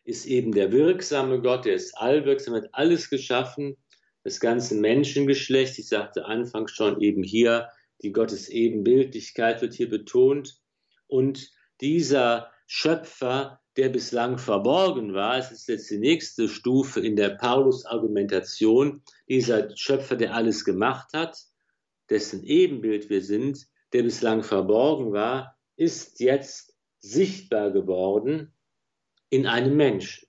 ist 0.04 0.26
eben 0.26 0.52
der 0.52 0.72
wirksame 0.72 1.40
Gott, 1.40 1.64
der 1.64 1.74
ist 1.74 1.96
allwirksam, 1.96 2.54
hat 2.54 2.68
alles 2.72 3.08
geschaffen, 3.10 3.76
das 4.24 4.40
ganze 4.40 4.74
Menschengeschlecht. 4.74 5.78
Ich 5.78 5.88
sagte 5.88 6.24
anfangs 6.24 6.72
schon 6.72 7.00
eben 7.00 7.22
hier, 7.22 7.68
die 8.02 8.12
Gottes 8.12 8.48
Ebenbildlichkeit 8.48 9.62
wird 9.62 9.74
hier 9.74 9.88
betont. 9.88 10.60
Und 11.06 11.50
dieser 11.80 12.50
Schöpfer, 12.66 13.60
der 13.76 13.88
bislang 13.88 14.38
verborgen 14.38 15.14
war, 15.14 15.38
es 15.38 15.50
ist 15.50 15.68
jetzt 15.68 15.90
die 15.90 15.98
nächste 15.98 16.48
Stufe 16.48 17.00
in 17.00 17.16
der 17.16 17.30
Paulus-Argumentation, 17.30 19.02
dieser 19.28 19.74
Schöpfer, 19.76 20.16
der 20.16 20.34
alles 20.34 20.64
gemacht 20.64 21.12
hat, 21.14 21.38
dessen 22.10 22.42
Ebenbild 22.44 23.08
wir 23.08 23.22
sind, 23.22 23.66
der 23.92 24.02
bislang 24.02 24.42
verborgen 24.42 25.12
war, 25.12 25.56
ist 25.76 26.20
jetzt 26.20 26.76
sichtbar 26.98 27.70
geworden 27.70 28.52
in 29.32 29.46
einem 29.46 29.76
Menschen. 29.76 30.28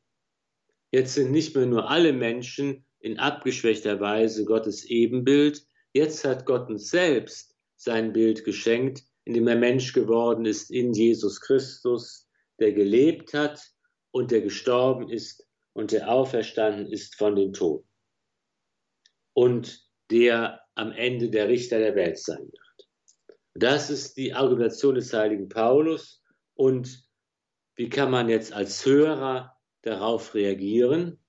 Jetzt 0.91 1.15
sind 1.15 1.31
nicht 1.31 1.55
mehr 1.55 1.65
nur 1.65 1.89
alle 1.89 2.13
Menschen 2.13 2.85
in 2.99 3.19
abgeschwächter 3.19 3.99
Weise 3.99 4.45
Gottes 4.45 4.85
Ebenbild, 4.85 5.61
jetzt 5.91 6.23
hat 6.23 6.45
Gott 6.45 6.69
uns 6.69 6.89
selbst 6.89 7.53
sein 7.75 8.13
Bild 8.13 8.45
geschenkt, 8.45 9.03
indem 9.25 9.49
er 9.49 9.57
Mensch 9.57 9.91
geworden 9.91 10.45
ist 10.45 10.71
in 10.71 10.93
Jesus 10.93 11.41
Christus, 11.41 12.29
der 12.59 12.71
gelebt 12.71 13.33
hat 13.33 13.61
und 14.11 14.31
der 14.31 14.39
gestorben 14.39 15.09
ist 15.09 15.45
und 15.73 15.91
der 15.91 16.09
auferstanden 16.09 16.89
ist 16.89 17.15
von 17.15 17.35
den 17.35 17.51
Toten. 17.51 17.89
Und 19.33 19.85
der 20.11 20.61
am 20.75 20.93
Ende 20.93 21.29
der 21.29 21.49
Richter 21.49 21.79
der 21.79 21.95
Welt 21.95 22.19
sein 22.19 22.49
wird. 22.49 22.87
Das 23.53 23.89
ist 23.89 24.15
die 24.15 24.33
Argumentation 24.33 24.95
des 24.95 25.11
heiligen 25.11 25.49
Paulus. 25.49 26.23
Und 26.55 27.03
wie 27.75 27.89
kann 27.89 28.11
man 28.11 28.29
jetzt 28.29 28.53
als 28.53 28.85
Hörer 28.85 29.57
darauf 29.81 30.35
reagieren? 30.35 31.19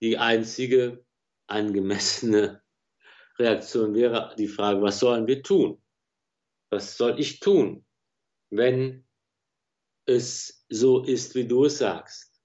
Die 0.00 0.18
einzige 0.18 1.04
angemessene 1.46 2.62
Reaktion 3.38 3.94
wäre 3.94 4.34
die 4.36 4.48
Frage, 4.48 4.82
was 4.82 5.00
sollen 5.00 5.26
wir 5.26 5.42
tun? 5.42 5.80
was 6.70 6.96
soll 6.96 7.18
ich 7.18 7.40
tun, 7.40 7.84
wenn 8.50 9.04
es 10.06 10.64
so 10.68 11.02
ist, 11.02 11.34
wie 11.34 11.46
du 11.46 11.64
es 11.64 11.78
sagst? 11.78 12.40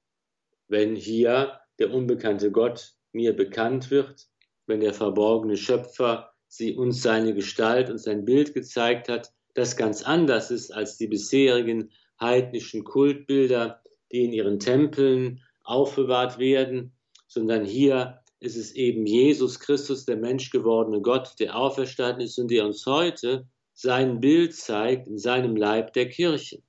Wenn 0.67 0.95
hier 0.95 1.59
der 1.79 1.93
unbekannte 1.93 2.51
Gott 2.51 2.93
mir 3.11 3.35
bekannt 3.35 3.91
wird, 3.91 4.27
wenn 4.65 4.79
der 4.79 4.93
verborgene 4.93 5.57
Schöpfer 5.57 6.33
sie 6.47 6.75
uns 6.75 7.01
seine 7.01 7.33
Gestalt 7.33 7.89
und 7.89 7.97
sein 7.97 8.25
Bild 8.25 8.53
gezeigt 8.53 9.09
hat, 9.09 9.33
das 9.55 9.75
ganz 9.75 10.03
anders 10.03 10.51
ist 10.51 10.71
als 10.71 10.97
die 10.97 11.07
bisherigen 11.07 11.91
heidnischen 12.23 12.83
Kultbilder, 12.83 13.83
die 14.11 14.23
in 14.23 14.33
ihren 14.33 14.59
Tempeln 14.59 15.43
aufbewahrt 15.63 16.39
werden, 16.39 16.93
sondern 17.27 17.65
hier 17.65 18.19
ist 18.39 18.57
es 18.57 18.73
eben 18.73 19.05
Jesus 19.05 19.59
Christus, 19.59 20.05
der 20.05 20.17
menschgewordene 20.17 21.01
Gott, 21.01 21.35
der 21.39 21.55
auferstanden 21.55 22.25
ist 22.25 22.37
und 22.39 22.49
der 22.49 22.65
uns 22.65 22.85
heute 22.85 23.47
sein 23.73 24.19
Bild 24.19 24.55
zeigt 24.55 25.07
in 25.07 25.17
seinem 25.17 25.55
Leib 25.55 25.93
der 25.93 26.09
Kirche. 26.09 26.61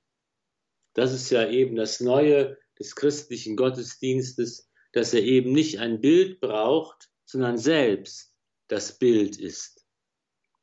Das 0.95 1.13
ist 1.13 1.31
ja 1.31 1.49
eben 1.49 1.77
das 1.77 2.01
Neue 2.01 2.57
des 2.79 2.95
christlichen 2.95 3.57
Gottesdienstes, 3.57 4.71
dass 4.93 5.13
er 5.13 5.23
eben 5.23 5.53
nicht 5.53 5.81
ein 5.81 6.01
Bild 6.01 6.41
braucht, 6.41 7.11
sondern 7.25 7.59
selbst 7.59 8.33
das 8.69 8.99
Bild 8.99 9.39
ist. 9.39 9.85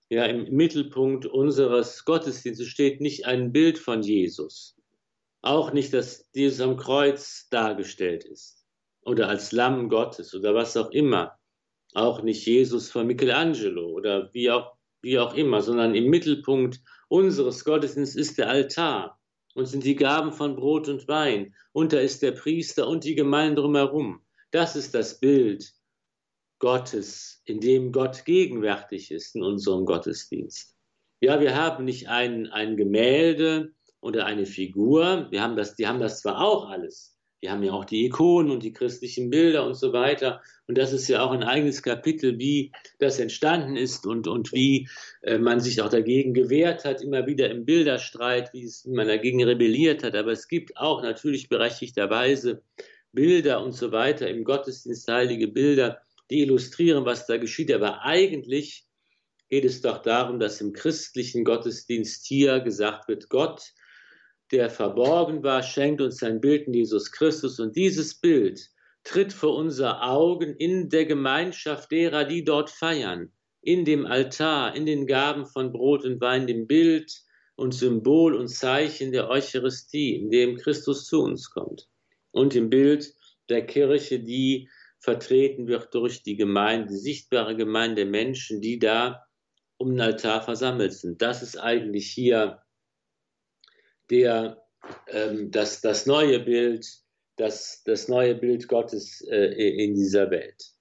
Ja, 0.10 0.26
im 0.26 0.54
Mittelpunkt 0.56 1.26
unseres 1.26 2.04
Gottesdienstes 2.06 2.68
steht 2.68 3.02
nicht 3.02 3.26
ein 3.26 3.52
Bild 3.52 3.78
von 3.78 4.02
Jesus, 4.02 4.78
auch 5.42 5.74
nicht, 5.74 5.94
dass 5.94 6.30
Jesus 6.34 6.62
am 6.62 6.78
Kreuz 6.78 7.48
dargestellt 7.50 8.24
ist 8.24 8.66
oder 9.04 9.30
als 9.30 9.52
Lamm 9.52 9.90
Gottes 9.90 10.34
oder 10.36 10.54
was 10.54 10.78
auch 10.78 10.92
immer, 10.92 11.38
auch 11.94 12.22
nicht 12.22 12.46
Jesus 12.46 12.92
von 12.92 13.08
Michelangelo 13.08 13.90
oder 13.90 14.34
wie 14.34 14.52
auch 14.52 14.78
wie 15.02 15.18
auch 15.18 15.34
immer, 15.34 15.62
sondern 15.62 15.96
im 15.96 16.10
Mittelpunkt 16.10 16.80
unseres 17.10 17.66
Gottesdienstes 17.66 18.16
ist 18.16 18.38
der 18.38 18.50
Altar 18.50 19.20
und 19.56 19.66
sind 19.66 19.84
die 19.84 19.96
Gaben 19.96 20.32
von 20.32 20.56
Brot 20.56 20.88
und 20.88 21.08
Wein 21.08 21.56
und 21.74 21.92
da 21.94 22.00
ist 22.00 22.22
der 22.22 22.32
Priester 22.32 22.88
und 22.88 23.04
die 23.04 23.16
Gemeinde 23.16 23.62
drumherum. 23.62 24.22
Das 24.52 24.76
ist 24.76 24.94
das 24.94 25.20
Bild 25.20 25.74
Gottes, 26.60 27.42
in 27.46 27.60
dem 27.60 27.92
Gott 27.92 28.26
gegenwärtig 28.26 29.12
ist 29.12 29.36
in 29.36 29.44
unserem 29.44 29.86
Gottesdienst. 29.86 30.78
Ja, 31.20 31.40
wir 31.40 31.56
haben 31.56 31.86
nicht 31.86 32.08
ein, 32.08 32.48
ein 32.48 32.78
Gemälde 32.78 33.74
oder 34.02 34.26
eine 34.26 34.46
Figur, 34.46 35.28
wir 35.32 35.42
haben 35.42 35.56
das, 35.56 35.76
die 35.76 35.88
haben 35.88 36.00
das 36.00 36.22
zwar 36.22 36.42
auch 36.42 36.70
alles, 36.70 37.16
wir 37.42 37.52
haben 37.52 37.64
ja 37.64 37.74
auch 37.74 37.86
die 37.86 38.06
Ikonen 38.06 38.52
und 38.52 38.62
die 38.62 38.72
christlichen 38.72 39.32
Bilder 39.32 39.66
und 39.66 39.74
so 39.74 39.94
weiter. 39.94 40.42
Und 40.68 40.78
das 40.78 40.94
ist 40.94 41.08
ja 41.08 41.24
auch 41.24 41.32
ein 41.32 41.42
eigenes 41.42 41.82
Kapitel, 41.82 42.38
wie 42.38 42.72
das 43.00 43.18
entstanden 43.20 43.76
ist 43.76 44.06
und, 44.06 44.28
und 44.28 44.54
wie 44.54 44.88
äh, 45.22 45.40
man 45.40 45.60
sich 45.60 45.82
auch 45.82 45.90
dagegen 45.90 46.36
gewehrt 46.36 46.86
hat, 46.86 47.02
immer 47.02 47.26
wieder 47.26 47.50
im 47.50 47.66
Bilderstreit, 47.66 48.54
wie 48.54 48.64
es, 48.64 48.86
man 48.86 49.08
dagegen 49.08 49.44
rebelliert 49.44 50.04
hat. 50.04 50.16
Aber 50.16 50.32
es 50.32 50.48
gibt 50.48 50.78
auch 50.78 51.02
natürlich 51.02 51.50
berechtigterweise 51.50 52.62
Bilder 53.12 53.64
und 53.64 53.72
so 53.72 53.92
weiter 53.92 54.30
im 54.30 54.44
Gottesdienst, 54.44 55.08
heilige 55.08 55.48
Bilder, 55.48 56.00
die 56.30 56.42
illustrieren, 56.42 57.06
was 57.06 57.26
da 57.26 57.38
geschieht. 57.38 57.72
Aber 57.72 58.04
eigentlich 58.04 58.86
geht 59.50 59.66
es 59.66 59.82
doch 59.82 60.04
darum, 60.04 60.40
dass 60.40 60.62
im 60.62 60.74
christlichen 60.74 61.44
Gottesdienst 61.44 62.28
hier 62.28 62.60
gesagt 62.60 63.08
wird, 63.08 63.30
Gott 63.30 63.74
der 64.52 64.70
verborgen 64.70 65.44
war, 65.44 65.64
schenkt 65.64 66.02
uns 66.02 66.18
sein 66.18 66.42
Bild 66.42 66.68
in 66.68 66.74
Jesus 66.74 67.12
Christus. 67.12 67.60
Und 67.60 67.76
dieses 67.76 68.16
Bild 68.16 68.70
tritt 69.04 69.34
vor 69.34 69.56
unser 69.56 70.04
Augen 70.04 70.56
in 70.56 70.90
der 70.90 71.06
Gemeinschaft 71.06 71.92
derer, 71.92 72.26
die 72.26 72.44
dort 72.44 72.70
feiern, 72.70 73.32
in 73.62 73.86
dem 73.86 74.06
Altar, 74.06 74.76
in 74.76 74.86
den 74.86 75.08
Gaben 75.08 75.46
von 75.46 75.72
Brot 75.72 76.04
und 76.04 76.20
Wein, 76.22 76.48
dem 76.48 76.68
Bild 76.68 77.12
und 77.56 77.74
Symbol 77.74 78.36
und 78.36 78.48
Zeichen 78.48 79.12
der 79.12 79.30
Eucharistie, 79.30 80.16
in 80.16 80.30
dem 80.30 80.58
Christus 80.58 81.06
zu 81.06 81.22
uns 81.22 81.50
kommt. 81.50 81.88
Und 82.32 82.56
im 82.56 82.70
Bild 82.70 83.14
der 83.50 83.66
Kirche, 83.66 84.20
die 84.20 84.70
vertreten 85.00 85.68
wird 85.68 85.94
durch 85.94 86.24
die 86.24 86.36
Gemeinde, 86.36 86.90
die 86.90 87.00
sichtbare 87.00 87.56
Gemeinde 87.56 88.04
der 88.04 88.06
Menschen, 88.06 88.62
die 88.62 88.80
da 88.80 89.26
um 89.78 89.92
den 89.92 90.02
Altar 90.02 90.42
versammelt 90.42 90.94
sind. 90.94 91.22
Das 91.22 91.42
ist 91.42 91.58
eigentlich 91.58 92.12
hier 92.12 92.62
der 94.12 94.62
ähm, 95.08 95.52
das, 95.52 95.82
das 95.82 96.06
neue 96.06 96.40
Bild, 96.40 96.88
das, 97.38 97.82
das 97.86 98.08
neue 98.08 98.36
Bild 98.36 98.68
Gottes 98.68 99.22
äh, 99.22 99.84
in 99.84 99.96
dieser 99.96 100.30
Welt. 100.30 100.74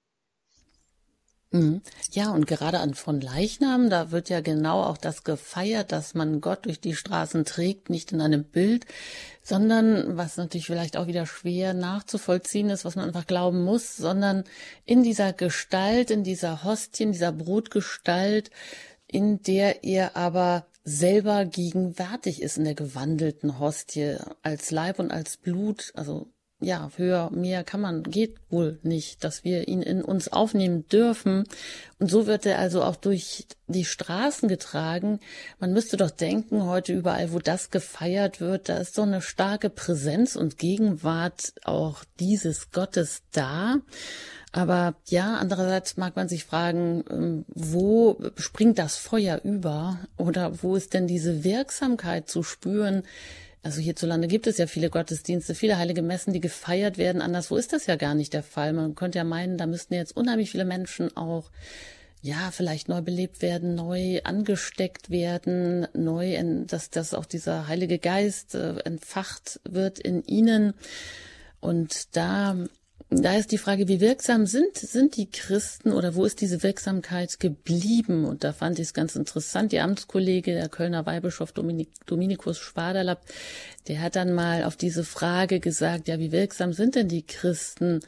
Mhm. 1.53 1.81
Ja, 2.11 2.31
und 2.31 2.47
gerade 2.47 2.79
an 2.79 2.93
von 2.93 3.19
Leichnam, 3.19 3.89
da 3.89 4.11
wird 4.11 4.29
ja 4.29 4.39
genau 4.39 4.83
auch 4.83 4.97
das 4.97 5.25
gefeiert, 5.25 5.91
dass 5.91 6.13
man 6.13 6.39
Gott 6.39 6.65
durch 6.65 6.79
die 6.79 6.95
Straßen 6.95 7.43
trägt, 7.43 7.89
nicht 7.89 8.13
in 8.13 8.21
einem 8.21 8.45
Bild, 8.45 8.85
sondern, 9.43 10.15
was 10.17 10.37
natürlich 10.37 10.67
vielleicht 10.67 10.95
auch 10.95 11.07
wieder 11.07 11.25
schwer 11.25 11.73
nachzuvollziehen 11.73 12.69
ist, 12.69 12.85
was 12.85 12.95
man 12.95 13.05
einfach 13.05 13.27
glauben 13.27 13.65
muss, 13.65 13.97
sondern 13.97 14.45
in 14.85 15.03
dieser 15.03 15.33
Gestalt, 15.33 16.09
in 16.09 16.23
dieser 16.23 16.63
Hostien, 16.63 17.11
dieser 17.11 17.33
Brotgestalt, 17.33 18.49
in 19.07 19.41
der 19.41 19.83
er 19.83 20.15
aber 20.15 20.67
selber 20.83 21.45
gegenwärtig 21.45 22.41
ist 22.41 22.57
in 22.57 22.63
der 22.63 22.75
gewandelten 22.75 23.59
Hostie 23.59 24.17
als 24.41 24.71
Leib 24.71 24.99
und 24.99 25.11
als 25.11 25.37
Blut. 25.37 25.91
Also 25.95 26.27
ja, 26.63 26.91
höher, 26.95 27.31
mehr 27.31 27.63
kann 27.63 27.81
man, 27.81 28.03
geht 28.03 28.35
wohl 28.49 28.79
nicht, 28.83 29.23
dass 29.23 29.43
wir 29.43 29.67
ihn 29.67 29.81
in 29.81 30.03
uns 30.03 30.31
aufnehmen 30.31 30.87
dürfen. 30.87 31.45
Und 31.97 32.11
so 32.11 32.27
wird 32.27 32.45
er 32.45 32.59
also 32.59 32.83
auch 32.83 32.95
durch 32.95 33.47
die 33.67 33.83
Straßen 33.83 34.47
getragen. 34.47 35.19
Man 35.59 35.73
müsste 35.73 35.97
doch 35.97 36.11
denken, 36.11 36.65
heute 36.65 36.93
überall, 36.93 37.33
wo 37.33 37.39
das 37.39 37.71
gefeiert 37.71 38.39
wird, 38.39 38.69
da 38.69 38.77
ist 38.77 38.93
so 38.93 39.01
eine 39.01 39.21
starke 39.21 39.71
Präsenz 39.71 40.35
und 40.35 40.59
Gegenwart 40.59 41.53
auch 41.63 42.03
dieses 42.19 42.69
Gottes 42.69 43.23
da. 43.31 43.77
Aber 44.51 44.95
ja, 45.07 45.37
andererseits 45.37 45.95
mag 45.95 46.15
man 46.15 46.27
sich 46.27 46.43
fragen, 46.43 47.03
ähm, 47.09 47.45
wo 47.47 48.17
springt 48.35 48.79
das 48.79 48.97
Feuer 48.97 49.39
über 49.43 49.99
oder 50.17 50.61
wo 50.61 50.75
ist 50.75 50.93
denn 50.93 51.07
diese 51.07 51.43
Wirksamkeit 51.43 52.27
zu 52.29 52.43
spüren? 52.43 53.03
Also 53.63 53.79
hierzulande 53.79 54.27
gibt 54.27 54.47
es 54.47 54.57
ja 54.57 54.67
viele 54.67 54.89
Gottesdienste, 54.89 55.55
viele 55.55 55.77
heilige 55.77 56.01
Messen, 56.01 56.33
die 56.33 56.41
gefeiert 56.41 56.97
werden. 56.97 57.21
Anderswo 57.21 57.55
ist 57.55 57.73
das 57.73 57.85
ja 57.85 57.95
gar 57.95 58.15
nicht 58.15 58.33
der 58.33 58.43
Fall. 58.43 58.73
Man 58.73 58.95
könnte 58.95 59.19
ja 59.19 59.23
meinen, 59.23 59.57
da 59.57 59.67
müssten 59.67 59.93
jetzt 59.93 60.17
unheimlich 60.17 60.51
viele 60.51 60.65
Menschen 60.65 61.15
auch 61.15 61.51
ja, 62.23 62.51
vielleicht 62.51 62.87
neu 62.87 63.01
belebt 63.01 63.41
werden, 63.41 63.73
neu 63.73 64.21
angesteckt 64.23 65.09
werden, 65.09 65.87
neu, 65.93 66.37
dass, 66.67 66.91
dass 66.91 67.15
auch 67.15 67.25
dieser 67.25 67.67
Heilige 67.67 67.97
Geist 67.97 68.53
äh, 68.53 68.77
entfacht 68.79 69.59
wird 69.63 69.99
in 69.99 70.23
ihnen. 70.25 70.73
Und 71.59 72.15
da 72.15 72.55
da 73.13 73.35
ist 73.35 73.51
die 73.51 73.57
Frage, 73.57 73.89
wie 73.89 73.99
wirksam 73.99 74.45
sind, 74.45 74.77
sind 74.77 75.17
die 75.17 75.29
Christen 75.29 75.91
oder 75.91 76.15
wo 76.15 76.23
ist 76.23 76.39
diese 76.39 76.63
Wirksamkeit 76.63 77.41
geblieben? 77.41 78.23
Und 78.23 78.45
da 78.45 78.53
fand 78.53 78.79
ich 78.79 78.87
es 78.87 78.93
ganz 78.93 79.17
interessant. 79.17 79.73
Ihr 79.73 79.83
Amtskollege, 79.83 80.53
der 80.53 80.69
Kölner 80.69 81.05
Weihbischof 81.05 81.51
Dominik, 81.51 81.89
Dominikus 82.05 82.57
Schwaderlapp, 82.57 83.21
der 83.89 84.01
hat 84.01 84.15
dann 84.15 84.33
mal 84.33 84.63
auf 84.63 84.77
diese 84.77 85.03
Frage 85.03 85.59
gesagt, 85.59 86.07
ja, 86.07 86.19
wie 86.19 86.31
wirksam 86.31 86.71
sind 86.71 86.95
denn 86.95 87.09
die 87.09 87.23
Christen? 87.23 87.99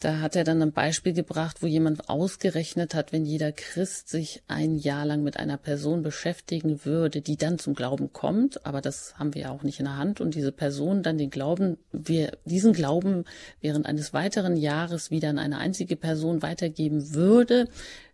Da 0.00 0.20
hat 0.20 0.36
er 0.36 0.44
dann 0.44 0.62
ein 0.62 0.70
Beispiel 0.70 1.12
gebracht, 1.12 1.60
wo 1.60 1.66
jemand 1.66 2.08
ausgerechnet 2.08 2.94
hat, 2.94 3.12
wenn 3.12 3.24
jeder 3.24 3.50
Christ 3.50 4.08
sich 4.08 4.44
ein 4.46 4.76
Jahr 4.76 5.04
lang 5.04 5.24
mit 5.24 5.36
einer 5.38 5.56
Person 5.56 6.02
beschäftigen 6.02 6.84
würde, 6.84 7.20
die 7.20 7.36
dann 7.36 7.58
zum 7.58 7.74
Glauben 7.74 8.12
kommt, 8.12 8.64
aber 8.64 8.80
das 8.80 9.18
haben 9.18 9.34
wir 9.34 9.42
ja 9.42 9.50
auch 9.50 9.64
nicht 9.64 9.80
in 9.80 9.86
der 9.86 9.96
Hand, 9.96 10.20
und 10.20 10.36
diese 10.36 10.52
Person 10.52 11.02
dann 11.02 11.18
den 11.18 11.30
Glauben, 11.30 11.78
wir 11.90 12.38
diesen 12.44 12.72
Glauben 12.72 13.24
während 13.60 13.86
eines 13.86 14.12
weiteren 14.12 14.56
Jahres 14.56 15.10
wieder 15.10 15.30
an 15.30 15.38
eine 15.40 15.58
einzige 15.58 15.96
Person 15.96 16.42
weitergeben 16.42 17.14
würde, 17.14 17.66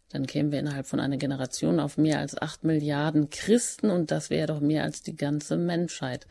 dann 0.08 0.26
kämen 0.26 0.52
wir 0.52 0.60
innerhalb 0.60 0.86
von 0.86 1.00
einer 1.00 1.18
Generation 1.18 1.80
auf 1.80 1.98
mehr 1.98 2.18
als 2.18 2.40
acht 2.40 2.64
Milliarden 2.64 3.28
Christen 3.28 3.90
und 3.90 4.10
das 4.10 4.30
wäre 4.30 4.46
doch 4.46 4.60
mehr 4.60 4.84
als 4.84 5.02
die 5.02 5.16
ganze 5.16 5.58
Menschheit. 5.58 6.26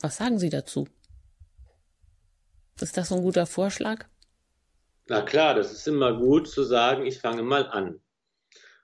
Was 0.00 0.18
sagen 0.18 0.38
Sie 0.38 0.50
dazu? 0.50 0.86
Ist 2.80 2.96
das 2.96 3.08
so 3.08 3.16
ein 3.16 3.22
guter 3.22 3.46
Vorschlag? 3.46 4.06
Na 5.10 5.22
klar, 5.22 5.54
das 5.54 5.72
ist 5.72 5.88
immer 5.88 6.18
gut 6.18 6.48
zu 6.48 6.62
sagen, 6.62 7.06
ich 7.06 7.18
fange 7.18 7.42
mal 7.42 7.66
an. 7.66 7.98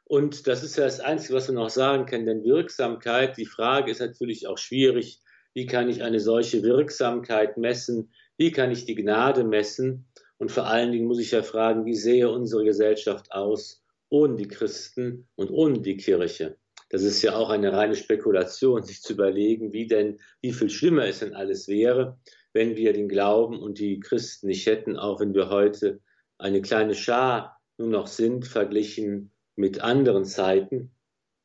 Und 0.04 0.46
das 0.46 0.62
ist 0.62 0.76
ja 0.76 0.84
das 0.84 1.00
Einzige, 1.00 1.34
was 1.34 1.48
man 1.48 1.56
noch 1.56 1.68
sagen 1.68 2.06
kann, 2.06 2.24
denn 2.24 2.44
Wirksamkeit, 2.44 3.36
die 3.36 3.44
Frage 3.44 3.90
ist 3.90 4.00
natürlich 4.00 4.46
auch 4.46 4.56
schwierig. 4.56 5.20
Wie 5.52 5.66
kann 5.66 5.90
ich 5.90 6.02
eine 6.02 6.20
solche 6.20 6.62
Wirksamkeit 6.62 7.58
messen? 7.58 8.10
Wie 8.38 8.52
kann 8.52 8.70
ich 8.70 8.86
die 8.86 8.94
Gnade 8.94 9.44
messen? 9.44 10.06
Und 10.38 10.50
vor 10.50 10.66
allen 10.66 10.92
Dingen 10.92 11.06
muss 11.06 11.20
ich 11.20 11.30
ja 11.30 11.42
fragen, 11.42 11.84
wie 11.84 11.94
sähe 11.94 12.30
unsere 12.30 12.64
Gesellschaft 12.64 13.30
aus 13.32 13.84
ohne 14.08 14.36
die 14.36 14.48
Christen 14.48 15.28
und 15.36 15.50
ohne 15.50 15.80
die 15.80 15.98
Kirche? 15.98 16.56
Das 16.88 17.02
ist 17.02 17.20
ja 17.20 17.36
auch 17.36 17.50
eine 17.50 17.72
reine 17.72 17.96
Spekulation, 17.96 18.82
sich 18.82 19.02
zu 19.02 19.12
überlegen, 19.12 19.74
wie 19.74 19.86
denn, 19.86 20.20
wie 20.40 20.52
viel 20.52 20.70
schlimmer 20.70 21.06
es 21.06 21.18
denn 21.18 21.34
alles 21.34 21.68
wäre, 21.68 22.18
wenn 22.54 22.76
wir 22.76 22.94
den 22.94 23.08
Glauben 23.08 23.60
und 23.60 23.78
die 23.78 24.00
Christen 24.00 24.46
nicht 24.46 24.66
hätten, 24.66 24.96
auch 24.96 25.20
wenn 25.20 25.34
wir 25.34 25.50
heute 25.50 26.00
eine 26.38 26.62
kleine 26.62 26.94
Schar 26.94 27.60
nur 27.76 27.88
noch 27.88 28.06
sind, 28.06 28.46
verglichen 28.46 29.32
mit 29.56 29.80
anderen 29.80 30.24
Zeiten. 30.24 30.92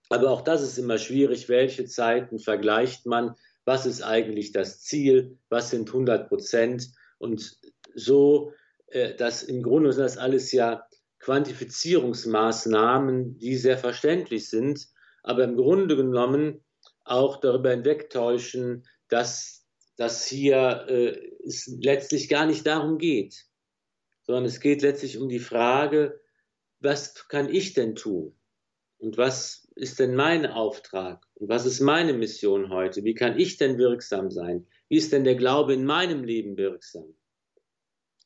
Aber 0.09 0.31
auch 0.31 0.41
das 0.41 0.61
ist 0.61 0.77
immer 0.77 0.97
schwierig. 0.97 1.47
Welche 1.49 1.85
Zeiten 1.85 2.39
vergleicht 2.39 3.05
man? 3.05 3.35
Was 3.65 3.85
ist 3.85 4.01
eigentlich 4.01 4.51
das 4.51 4.81
Ziel? 4.81 5.37
Was 5.49 5.69
sind 5.69 5.89
100 5.89 6.27
Prozent? 6.27 6.89
Und 7.19 7.59
so, 7.93 8.53
äh, 8.87 9.15
dass 9.15 9.43
im 9.43 9.61
Grunde 9.61 9.93
sind 9.93 10.03
das 10.03 10.17
alles 10.17 10.51
ja 10.51 10.87
Quantifizierungsmaßnahmen, 11.19 13.37
die 13.37 13.55
sehr 13.57 13.77
verständlich 13.77 14.49
sind, 14.49 14.87
aber 15.21 15.43
im 15.43 15.57
Grunde 15.57 15.95
genommen 15.95 16.63
auch 17.03 17.37
darüber 17.37 17.69
hinwegtäuschen, 17.71 18.87
dass, 19.09 19.67
dass 19.97 20.25
hier 20.25 20.85
äh, 20.87 21.19
es 21.45 21.67
letztlich 21.81 22.29
gar 22.29 22.45
nicht 22.45 22.65
darum 22.65 22.97
geht 22.97 23.48
sondern 24.29 24.45
es 24.45 24.59
geht 24.59 24.83
letztlich 24.83 25.17
um 25.17 25.27
die 25.27 25.39
Frage, 25.39 26.21
was 26.81 27.27
kann 27.29 27.49
ich 27.49 27.73
denn 27.73 27.95
tun? 27.95 28.35
Und 28.99 29.17
was 29.17 29.67
ist 29.73 29.97
denn 29.97 30.13
mein 30.13 30.45
Auftrag? 30.45 31.25
Und 31.33 31.49
was 31.49 31.65
ist 31.65 31.79
meine 31.79 32.13
Mission 32.13 32.69
heute? 32.69 33.03
Wie 33.03 33.15
kann 33.15 33.39
ich 33.39 33.57
denn 33.57 33.79
wirksam 33.79 34.29
sein? 34.29 34.67
Wie 34.87 34.97
ist 34.97 35.11
denn 35.13 35.23
der 35.23 35.33
Glaube 35.33 35.73
in 35.73 35.83
meinem 35.83 36.23
Leben 36.23 36.57
wirksam? 36.57 37.15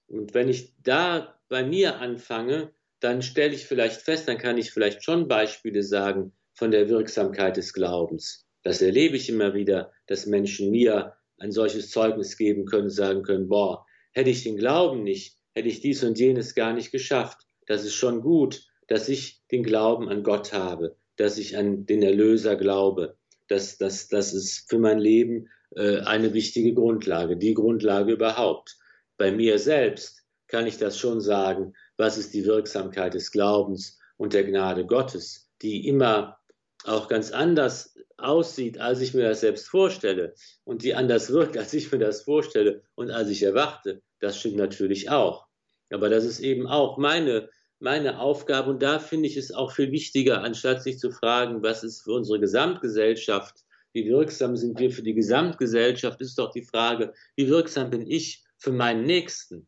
Und 0.08 0.34
wenn 0.34 0.50
ich 0.50 0.74
da 0.84 1.40
bei 1.48 1.64
mir 1.64 2.02
anfange, 2.02 2.74
dann 3.00 3.22
stelle 3.22 3.54
ich 3.54 3.66
vielleicht 3.66 4.02
fest, 4.02 4.28
dann 4.28 4.38
kann 4.38 4.58
ich 4.58 4.72
vielleicht 4.72 5.06
schon 5.06 5.30
Beispiele 5.30 5.84
sagen 5.84 6.34
von 6.54 6.72
der 6.72 6.90
Wirksamkeit 6.90 7.56
des 7.56 7.72
Glaubens. 7.72 8.46
Das 8.62 8.82
erlebe 8.82 9.16
ich 9.16 9.30
immer 9.30 9.54
wieder, 9.54 9.94
dass 10.08 10.26
Menschen 10.26 10.70
mir 10.70 11.16
ein 11.38 11.54
solches 11.54 11.92
Zeugnis 11.92 12.36
geben 12.36 12.66
können, 12.66 12.90
sagen 12.90 13.24
können, 13.24 13.48
boah, 13.48 13.86
hätte 14.12 14.32
ich 14.32 14.44
den 14.44 14.58
Glauben 14.58 15.04
nicht, 15.04 15.38
hätte 15.54 15.68
ich 15.68 15.82
dies 15.82 16.04
und 16.04 16.20
jenes 16.20 16.56
gar 16.56 16.74
nicht 16.74 16.92
geschafft. 16.92 17.42
Das 17.68 17.84
ist 17.84 17.96
schon 17.96 18.22
gut, 18.22 18.66
dass 18.88 19.10
ich 19.10 19.42
den 19.52 19.64
Glauben 19.64 20.10
an 20.10 20.24
Gott 20.24 20.54
habe, 20.54 20.96
dass 21.16 21.38
ich 21.38 21.58
an 21.58 21.86
den 21.86 22.04
Erlöser 22.04 22.56
glaube. 22.56 23.18
Das, 23.48 23.78
das, 23.78 24.08
das 24.08 24.34
ist 24.34 24.70
für 24.70 24.80
mein 24.80 25.00
Leben 25.00 25.50
äh, 25.76 26.00
eine 26.00 26.34
wichtige 26.34 26.74
Grundlage, 26.74 27.38
die 27.38 27.54
Grundlage 27.54 28.14
überhaupt. 28.14 28.78
Bei 29.18 29.32
mir 29.32 29.60
selbst 29.60 30.24
kann 30.48 30.68
ich 30.68 30.78
das 30.78 30.98
schon 30.98 31.22
sagen, 31.22 31.74
was 31.98 32.18
ist 32.18 32.34
die 32.34 32.46
Wirksamkeit 32.46 33.14
des 33.14 33.32
Glaubens 33.32 34.00
und 34.18 34.34
der 34.34 34.44
Gnade 34.44 34.86
Gottes, 34.86 35.50
die 35.62 35.88
immer 35.88 36.38
auch 36.86 37.08
ganz 37.08 37.32
anders 37.32 37.96
aussieht, 38.18 38.78
als 38.80 39.02
ich 39.02 39.14
mir 39.14 39.30
das 39.30 39.42
selbst 39.42 39.68
vorstelle 39.68 40.34
und 40.64 40.84
die 40.84 40.96
anders 40.96 41.32
wirkt, 41.32 41.58
als 41.58 41.74
ich 41.74 41.92
mir 41.92 42.00
das 42.00 42.24
vorstelle 42.24 42.84
und 42.96 43.12
als 43.12 43.30
ich 43.30 43.44
erwarte. 43.44 44.02
Das 44.24 44.40
stimmt 44.40 44.56
natürlich 44.56 45.10
auch. 45.10 45.48
Aber 45.90 46.08
das 46.08 46.24
ist 46.24 46.40
eben 46.40 46.66
auch 46.66 46.98
meine, 46.98 47.50
meine 47.80 48.22
Aufgabe 48.22 48.70
und 48.70 48.82
da 48.82 48.98
finde 48.98 49.28
ich 49.28 49.36
es 49.36 49.52
auch 49.52 49.74
viel 49.74 49.92
wichtiger, 49.92 50.42
anstatt 50.42 50.82
sich 50.82 50.98
zu 50.98 51.12
fragen, 51.12 51.62
was 51.62 51.84
ist 51.84 52.04
für 52.04 52.14
unsere 52.14 52.40
Gesamtgesellschaft, 52.40 53.66
wie 53.92 54.06
wirksam 54.08 54.56
sind 54.56 54.80
wir 54.80 54.92
für 54.92 55.04
die 55.04 55.14
Gesamtgesellschaft, 55.14 56.22
ist 56.22 56.40
doch 56.40 56.52
die 56.54 56.64
Frage, 56.64 57.14
wie 57.36 57.50
wirksam 57.50 57.90
bin 57.90 58.10
ich 58.10 58.46
für 58.58 58.72
meinen 58.72 59.04
Nächsten? 59.04 59.68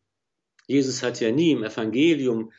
Jesus 0.66 1.02
hat 1.02 1.20
ja 1.20 1.30
nie 1.30 1.50
im 1.50 1.62
Evangelium 1.62 2.50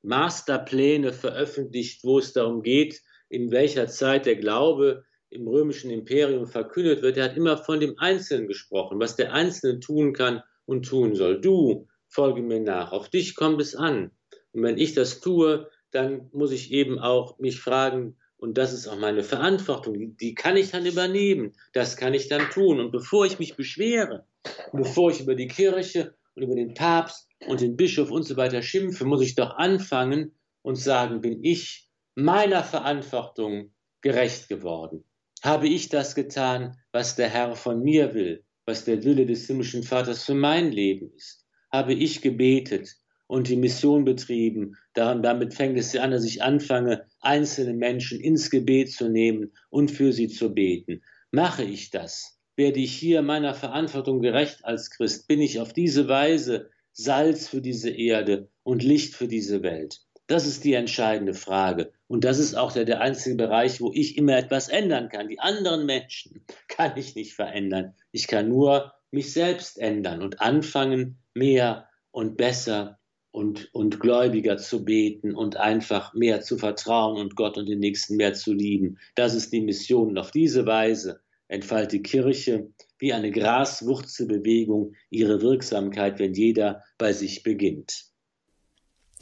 Masterpläne 0.00 1.12
veröffentlicht, 1.12 2.04
wo 2.04 2.20
es 2.20 2.32
darum 2.32 2.62
geht, 2.62 3.02
in 3.28 3.50
welcher 3.50 3.86
Zeit 3.88 4.24
der 4.24 4.36
Glaube 4.36 5.04
im 5.28 5.46
römischen 5.46 5.90
Imperium 5.90 6.46
verkündet 6.46 7.02
wird. 7.02 7.18
Er 7.18 7.24
hat 7.24 7.36
immer 7.36 7.58
von 7.58 7.80
dem 7.80 7.98
Einzelnen 7.98 8.48
gesprochen, 8.48 8.98
was 8.98 9.16
der 9.16 9.34
Einzelne 9.34 9.78
tun 9.80 10.14
kann 10.14 10.42
und 10.66 10.86
tun 10.86 11.14
soll. 11.14 11.40
Du 11.40 11.88
folge 12.08 12.42
mir 12.42 12.60
nach. 12.60 12.92
Auf 12.92 13.08
dich 13.08 13.34
kommt 13.34 13.60
es 13.60 13.74
an. 13.74 14.10
Und 14.52 14.62
wenn 14.62 14.78
ich 14.78 14.94
das 14.94 15.20
tue, 15.20 15.68
dann 15.90 16.28
muss 16.32 16.52
ich 16.52 16.72
eben 16.72 16.98
auch 16.98 17.38
mich 17.38 17.60
fragen, 17.60 18.16
und 18.36 18.58
das 18.58 18.72
ist 18.72 18.88
auch 18.88 18.98
meine 18.98 19.22
Verantwortung, 19.22 20.16
die, 20.18 20.34
kann 20.34 20.56
ich 20.56 20.70
dann 20.70 20.84
übernehmen, 20.84 21.54
das 21.72 21.96
kann 21.96 22.14
ich 22.14 22.28
dann 22.28 22.50
tun. 22.50 22.78
Und 22.78 22.90
bevor 22.90 23.24
ich 23.24 23.38
mich 23.38 23.56
beschwere, 23.56 24.26
bevor 24.72 25.10
ich 25.10 25.20
über 25.20 25.34
die 25.34 25.48
Kirche 25.48 26.14
und 26.34 26.42
über 26.42 26.54
den 26.54 26.74
Papst 26.74 27.28
und 27.46 27.60
den 27.60 27.76
Bischof 27.76 28.10
und 28.10 28.24
so 28.24 28.36
weiter 28.36 28.60
schimpfe, 28.60 29.04
muss 29.06 29.22
ich 29.22 29.34
doch 29.34 29.56
anfangen 29.56 30.34
und 30.62 30.76
sagen, 30.76 31.20
bin 31.20 31.42
ich 31.42 31.88
meiner 32.14 32.62
Verantwortung 32.64 33.72
gerecht 34.02 34.48
geworden? 34.48 35.04
Habe 35.42 35.68
ich 35.68 35.88
das 35.88 36.14
getan, 36.14 36.76
was 36.92 37.16
der 37.16 37.28
Herr 37.28 37.54
von 37.56 37.82
mir 37.82 38.14
will, 38.14 38.43
was 38.66 38.84
der 38.84 39.04
Wille 39.04 39.26
des 39.26 39.46
himmlischen 39.46 39.82
Vaters 39.82 40.24
für 40.24 40.34
mein 40.34 40.72
Leben 40.72 41.12
ist? 41.16 41.44
habe 41.74 41.92
ich 41.92 42.22
gebetet 42.22 42.94
und 43.26 43.48
die 43.48 43.56
Mission 43.56 44.04
betrieben. 44.04 44.76
damit 44.94 45.54
fängt 45.54 45.76
es 45.76 45.96
an, 45.96 46.12
dass 46.12 46.24
ich 46.24 46.40
anfange, 46.40 47.04
einzelne 47.20 47.74
Menschen 47.74 48.20
ins 48.20 48.48
Gebet 48.48 48.92
zu 48.92 49.08
nehmen 49.08 49.52
und 49.70 49.90
für 49.90 50.12
sie 50.12 50.28
zu 50.28 50.54
beten. 50.54 51.02
Mache 51.32 51.64
ich 51.64 51.90
das? 51.90 52.38
Werde 52.54 52.78
ich 52.78 52.94
hier 52.94 53.22
meiner 53.22 53.54
Verantwortung 53.54 54.20
gerecht 54.20 54.64
als 54.64 54.88
Christ? 54.90 55.26
Bin 55.26 55.40
ich 55.40 55.58
auf 55.58 55.72
diese 55.72 56.06
Weise 56.06 56.70
Salz 56.92 57.48
für 57.48 57.60
diese 57.60 57.90
Erde 57.90 58.48
und 58.62 58.84
Licht 58.84 59.16
für 59.16 59.26
diese 59.26 59.64
Welt? 59.64 60.03
Das 60.26 60.46
ist 60.46 60.64
die 60.64 60.72
entscheidende 60.72 61.34
Frage. 61.34 61.92
Und 62.06 62.24
das 62.24 62.38
ist 62.38 62.54
auch 62.54 62.72
der, 62.72 62.86
der 62.86 63.00
einzige 63.00 63.36
Bereich, 63.36 63.80
wo 63.80 63.92
ich 63.92 64.16
immer 64.16 64.36
etwas 64.38 64.68
ändern 64.68 65.10
kann. 65.10 65.28
Die 65.28 65.38
anderen 65.38 65.84
Menschen 65.84 66.44
kann 66.68 66.96
ich 66.96 67.14
nicht 67.14 67.34
verändern. 67.34 67.94
Ich 68.10 68.26
kann 68.26 68.48
nur 68.48 68.94
mich 69.10 69.32
selbst 69.32 69.78
ändern 69.78 70.22
und 70.22 70.40
anfangen, 70.40 71.18
mehr 71.34 71.88
und 72.10 72.36
besser 72.36 72.98
und, 73.32 73.68
und 73.74 74.00
gläubiger 74.00 74.56
zu 74.56 74.84
beten 74.84 75.34
und 75.34 75.56
einfach 75.56 76.14
mehr 76.14 76.40
zu 76.40 76.56
vertrauen 76.56 77.18
und 77.18 77.36
Gott 77.36 77.58
und 77.58 77.68
den 77.68 77.80
Nächsten 77.80 78.16
mehr 78.16 78.32
zu 78.32 78.52
lieben. 78.52 78.98
Das 79.16 79.34
ist 79.34 79.52
die 79.52 79.60
Mission. 79.60 80.08
Und 80.10 80.18
auf 80.18 80.30
diese 80.30 80.66
Weise 80.66 81.20
entfaltet 81.48 81.92
die 81.92 82.02
Kirche 82.02 82.72
wie 82.98 83.12
eine 83.12 83.30
Graswurzelbewegung 83.30 84.94
ihre 85.10 85.42
Wirksamkeit, 85.42 86.18
wenn 86.18 86.32
jeder 86.32 86.82
bei 86.96 87.12
sich 87.12 87.42
beginnt. 87.42 88.13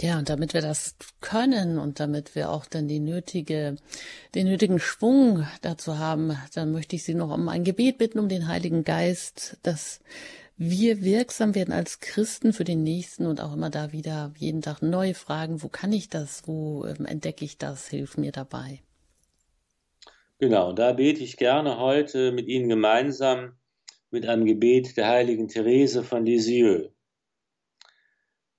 Ja, 0.00 0.18
und 0.18 0.28
damit 0.28 0.54
wir 0.54 0.62
das 0.62 0.96
können 1.20 1.78
und 1.78 2.00
damit 2.00 2.34
wir 2.34 2.50
auch 2.50 2.66
dann 2.66 2.88
die 2.88 2.98
nötige, 2.98 3.76
den 4.34 4.48
nötigen 4.48 4.80
Schwung 4.80 5.46
dazu 5.60 5.98
haben, 5.98 6.36
dann 6.54 6.72
möchte 6.72 6.96
ich 6.96 7.04
Sie 7.04 7.14
noch 7.14 7.32
um 7.32 7.48
ein 7.48 7.62
Gebet 7.62 7.98
bitten, 7.98 8.18
um 8.18 8.28
den 8.28 8.48
Heiligen 8.48 8.84
Geist, 8.84 9.58
dass 9.62 10.00
wir 10.56 11.02
wirksam 11.02 11.54
werden 11.54 11.72
als 11.72 12.00
Christen 12.00 12.52
für 12.52 12.64
den 12.64 12.82
Nächsten 12.82 13.26
und 13.26 13.40
auch 13.40 13.52
immer 13.52 13.70
da 13.70 13.92
wieder 13.92 14.32
jeden 14.36 14.62
Tag 14.62 14.82
neu 14.82 15.14
fragen, 15.14 15.62
wo 15.62 15.68
kann 15.68 15.92
ich 15.92 16.08
das, 16.08 16.42
wo 16.46 16.84
ähm, 16.86 17.06
entdecke 17.06 17.44
ich 17.44 17.58
das, 17.58 17.88
hilf 17.88 18.16
mir 18.16 18.32
dabei. 18.32 18.80
Genau, 20.38 20.72
da 20.72 20.92
bete 20.92 21.22
ich 21.22 21.36
gerne 21.36 21.78
heute 21.78 22.32
mit 22.32 22.48
Ihnen 22.48 22.68
gemeinsam 22.68 23.52
mit 24.10 24.26
einem 24.26 24.44
Gebet 24.44 24.96
der 24.96 25.08
heiligen 25.08 25.48
Therese 25.48 26.02
von 26.02 26.26
Lisieux. 26.26 26.90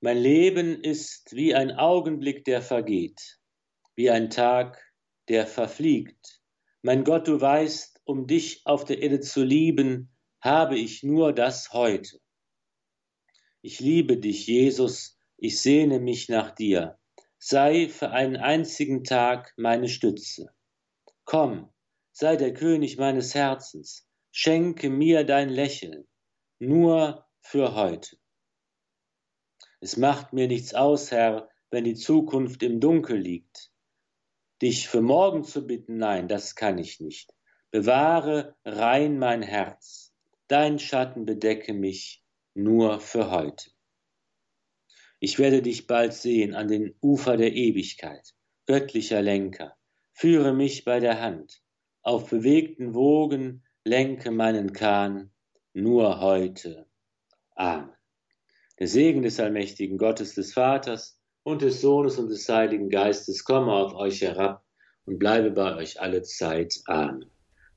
Mein 0.05 0.17
Leben 0.17 0.83
ist 0.83 1.33
wie 1.33 1.55
ein 1.55 1.71
Augenblick, 1.71 2.43
der 2.43 2.61
vergeht, 2.61 3.39
wie 3.95 4.09
ein 4.09 4.29
Tag, 4.29 4.83
der 5.29 5.47
verfliegt. 5.47 6.41
Mein 6.81 7.05
Gott, 7.05 7.29
du 7.29 7.39
weißt, 7.39 8.01
um 8.03 8.27
dich 8.27 8.65
auf 8.65 8.83
der 8.83 9.01
Erde 9.01 9.21
zu 9.21 9.45
lieben, 9.45 10.13
habe 10.41 10.77
ich 10.77 11.03
nur 11.03 11.31
das 11.31 11.71
heute. 11.71 12.19
Ich 13.61 13.79
liebe 13.79 14.17
dich, 14.17 14.45
Jesus, 14.45 15.17
ich 15.37 15.61
sehne 15.61 16.01
mich 16.01 16.27
nach 16.27 16.51
dir. 16.51 16.99
Sei 17.37 17.87
für 17.87 18.09
einen 18.09 18.35
einzigen 18.35 19.05
Tag 19.05 19.53
meine 19.55 19.87
Stütze. 19.87 20.53
Komm, 21.23 21.71
sei 22.11 22.35
der 22.35 22.53
König 22.53 22.97
meines 22.97 23.33
Herzens, 23.35 24.05
schenke 24.33 24.89
mir 24.89 25.23
dein 25.23 25.47
Lächeln, 25.47 26.05
nur 26.59 27.25
für 27.39 27.73
heute. 27.75 28.17
Es 29.83 29.97
macht 29.97 30.31
mir 30.31 30.47
nichts 30.47 30.73
aus, 30.73 31.11
Herr, 31.11 31.49
wenn 31.69 31.83
die 31.83 31.95
Zukunft 31.95 32.63
im 32.63 32.79
Dunkel 32.79 33.17
liegt. 33.17 33.69
Dich 34.61 34.87
für 34.87 35.01
morgen 35.01 35.43
zu 35.43 35.67
bitten, 35.67 35.97
nein, 35.97 36.29
das 36.29 36.55
kann 36.55 36.77
ich 36.77 37.01
nicht. 37.01 37.33
Bewahre 37.69 38.55
rein 38.63 39.19
mein 39.19 39.41
Herz. 39.41 40.13
Dein 40.47 40.79
Schatten 40.79 41.25
bedecke 41.25 41.73
mich 41.73 42.23
nur 42.53 43.01
für 43.01 43.29
heute. 43.29 43.71
Ich 45.19 45.37
werde 45.37 45.61
dich 45.61 45.85
bald 45.85 46.13
sehen 46.13 46.55
an 46.55 46.69
den 46.69 46.95
Ufer 47.01 47.35
der 47.35 47.51
Ewigkeit. 47.51 48.33
Göttlicher 48.65 49.21
Lenker, 49.21 49.75
führe 50.13 50.53
mich 50.53 50.85
bei 50.85 51.01
der 51.01 51.19
Hand. 51.19 51.61
Auf 52.03 52.29
bewegten 52.29 52.93
Wogen 52.93 53.65
lenke 53.83 54.31
meinen 54.31 54.71
Kahn 54.71 55.33
nur 55.73 56.21
heute. 56.21 56.87
Amen. 57.55 57.93
Der 58.79 58.87
Segen 58.87 59.21
des 59.21 59.39
allmächtigen 59.39 59.97
Gottes, 59.97 60.35
des 60.35 60.53
Vaters 60.53 61.17
und 61.43 61.61
des 61.61 61.81
Sohnes 61.81 62.17
und 62.17 62.29
des 62.29 62.47
Heiligen 62.49 62.89
Geistes 62.89 63.43
komme 63.43 63.71
auf 63.71 63.93
euch 63.93 64.21
herab 64.21 64.63
und 65.05 65.19
bleibe 65.19 65.51
bei 65.51 65.75
euch 65.75 66.01
alle 66.01 66.23
Zeit. 66.23 66.81
Amen. 66.85 67.25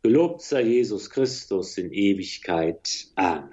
Gelobt 0.02 0.42
sei 0.42 0.62
Jesus 0.62 1.10
Christus 1.10 1.76
in 1.78 1.92
Ewigkeit. 1.92 3.08
Amen. 3.16 3.52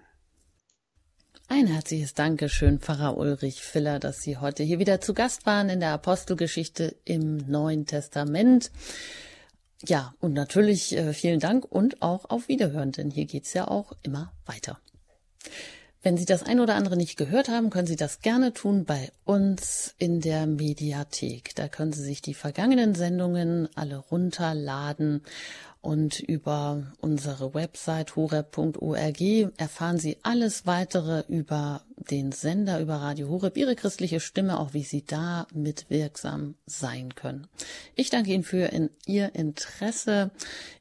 Ein 1.50 1.68
herzliches 1.68 2.14
Dankeschön, 2.14 2.80
Pfarrer 2.80 3.18
Ulrich 3.18 3.62
Filler, 3.62 4.00
dass 4.00 4.22
Sie 4.22 4.38
heute 4.38 4.64
hier 4.64 4.80
wieder 4.80 5.02
zu 5.02 5.14
Gast 5.14 5.46
waren 5.46 5.70
in 5.70 5.80
der 5.80 5.91
Apostelgeschichte 5.91 6.96
im 7.06 7.38
Neuen 7.48 7.86
Testament. 7.86 8.72
Ja, 9.86 10.16
und 10.20 10.34
natürlich 10.34 10.96
äh, 10.96 11.14
vielen 11.14 11.39
Dank 11.39 11.66
und 11.70 12.02
auch 12.02 12.30
auf 12.30 12.48
Wiederhören, 12.48 12.91
denn 12.91 13.12
hier 13.12 13.26
geht's 13.26 13.54
ja 13.54 13.68
auch 13.68 13.91
immer 14.02 14.32
weiter. 14.46 14.80
Wenn 16.04 16.18
Sie 16.18 16.26
das 16.26 16.43
ein 16.43 16.60
oder 16.60 16.76
andere 16.76 16.97
nicht 16.97 17.16
gehört 17.16 17.47
haben, 17.47 17.70
können 17.70 17.88
Sie 17.88 17.95
das 17.95 18.20
gerne 18.20 18.51
tun 18.54 18.84
bei 18.84 19.14
uns 19.24 19.95
in 19.97 20.20
der 20.20 20.47
Mediathek. 20.47 21.56
Da 21.56 21.70
können 21.70 21.93
Sie 21.93 22.04
sich 22.04 22.22
die 22.22 22.34
vergangenen 22.34 22.93
Sendungen 22.93 23.70
alle 23.76 23.95
runterladen 23.97 25.24
und 25.84 26.22
über 26.22 26.94
unsere 27.02 27.54
Website 27.54 28.16
horeb.org 28.16 29.22
erfahren 29.58 30.00
Sie 30.00 30.18
alles 30.24 30.66
weitere 30.66 31.26
über 31.28 31.82
den 31.98 32.32
Sender, 32.32 32.80
über 32.80 32.96
Radio 32.96 33.28
Horeb, 33.28 33.58
Ihre 33.58 33.76
christliche 33.76 34.22
Stimme, 34.22 34.60
auch 34.60 34.74
wie 34.74 34.84
Sie 34.84 35.04
da 35.06 35.46
mitwirksam 35.54 36.56
sein 36.66 37.14
können. 37.16 37.48
Ich 37.96 38.10
danke 38.10 38.32
Ihnen 38.32 38.46
für 38.46 38.68
in 38.68 38.92
Ihr 39.06 39.36
Interesse, 39.36 40.32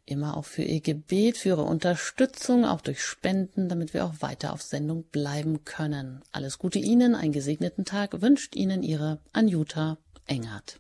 immer 0.07 0.37
auch 0.37 0.45
für 0.45 0.63
Ihr 0.63 0.81
Gebet, 0.81 1.37
für 1.37 1.49
Ihre 1.49 1.65
Unterstützung, 1.65 2.65
auch 2.65 2.81
durch 2.81 3.03
Spenden, 3.03 3.69
damit 3.69 3.95
wir 3.95 4.05
auch 4.05 4.15
weiter 4.21 4.53
auf 4.53 4.63
Sendung 4.63 5.03
bleiben 5.03 5.65
können. 5.65 6.23
Alles 6.31 6.61
Gute 6.61 6.79
Ihnen, 6.79 7.17
einen 7.17 7.33
gesegneten 7.33 7.85
Tag 7.85 8.23
wünscht 8.23 8.55
Ihnen 8.55 8.85
Ihre 8.85 9.19
Anjuta 9.33 9.99
Engert. 10.27 10.79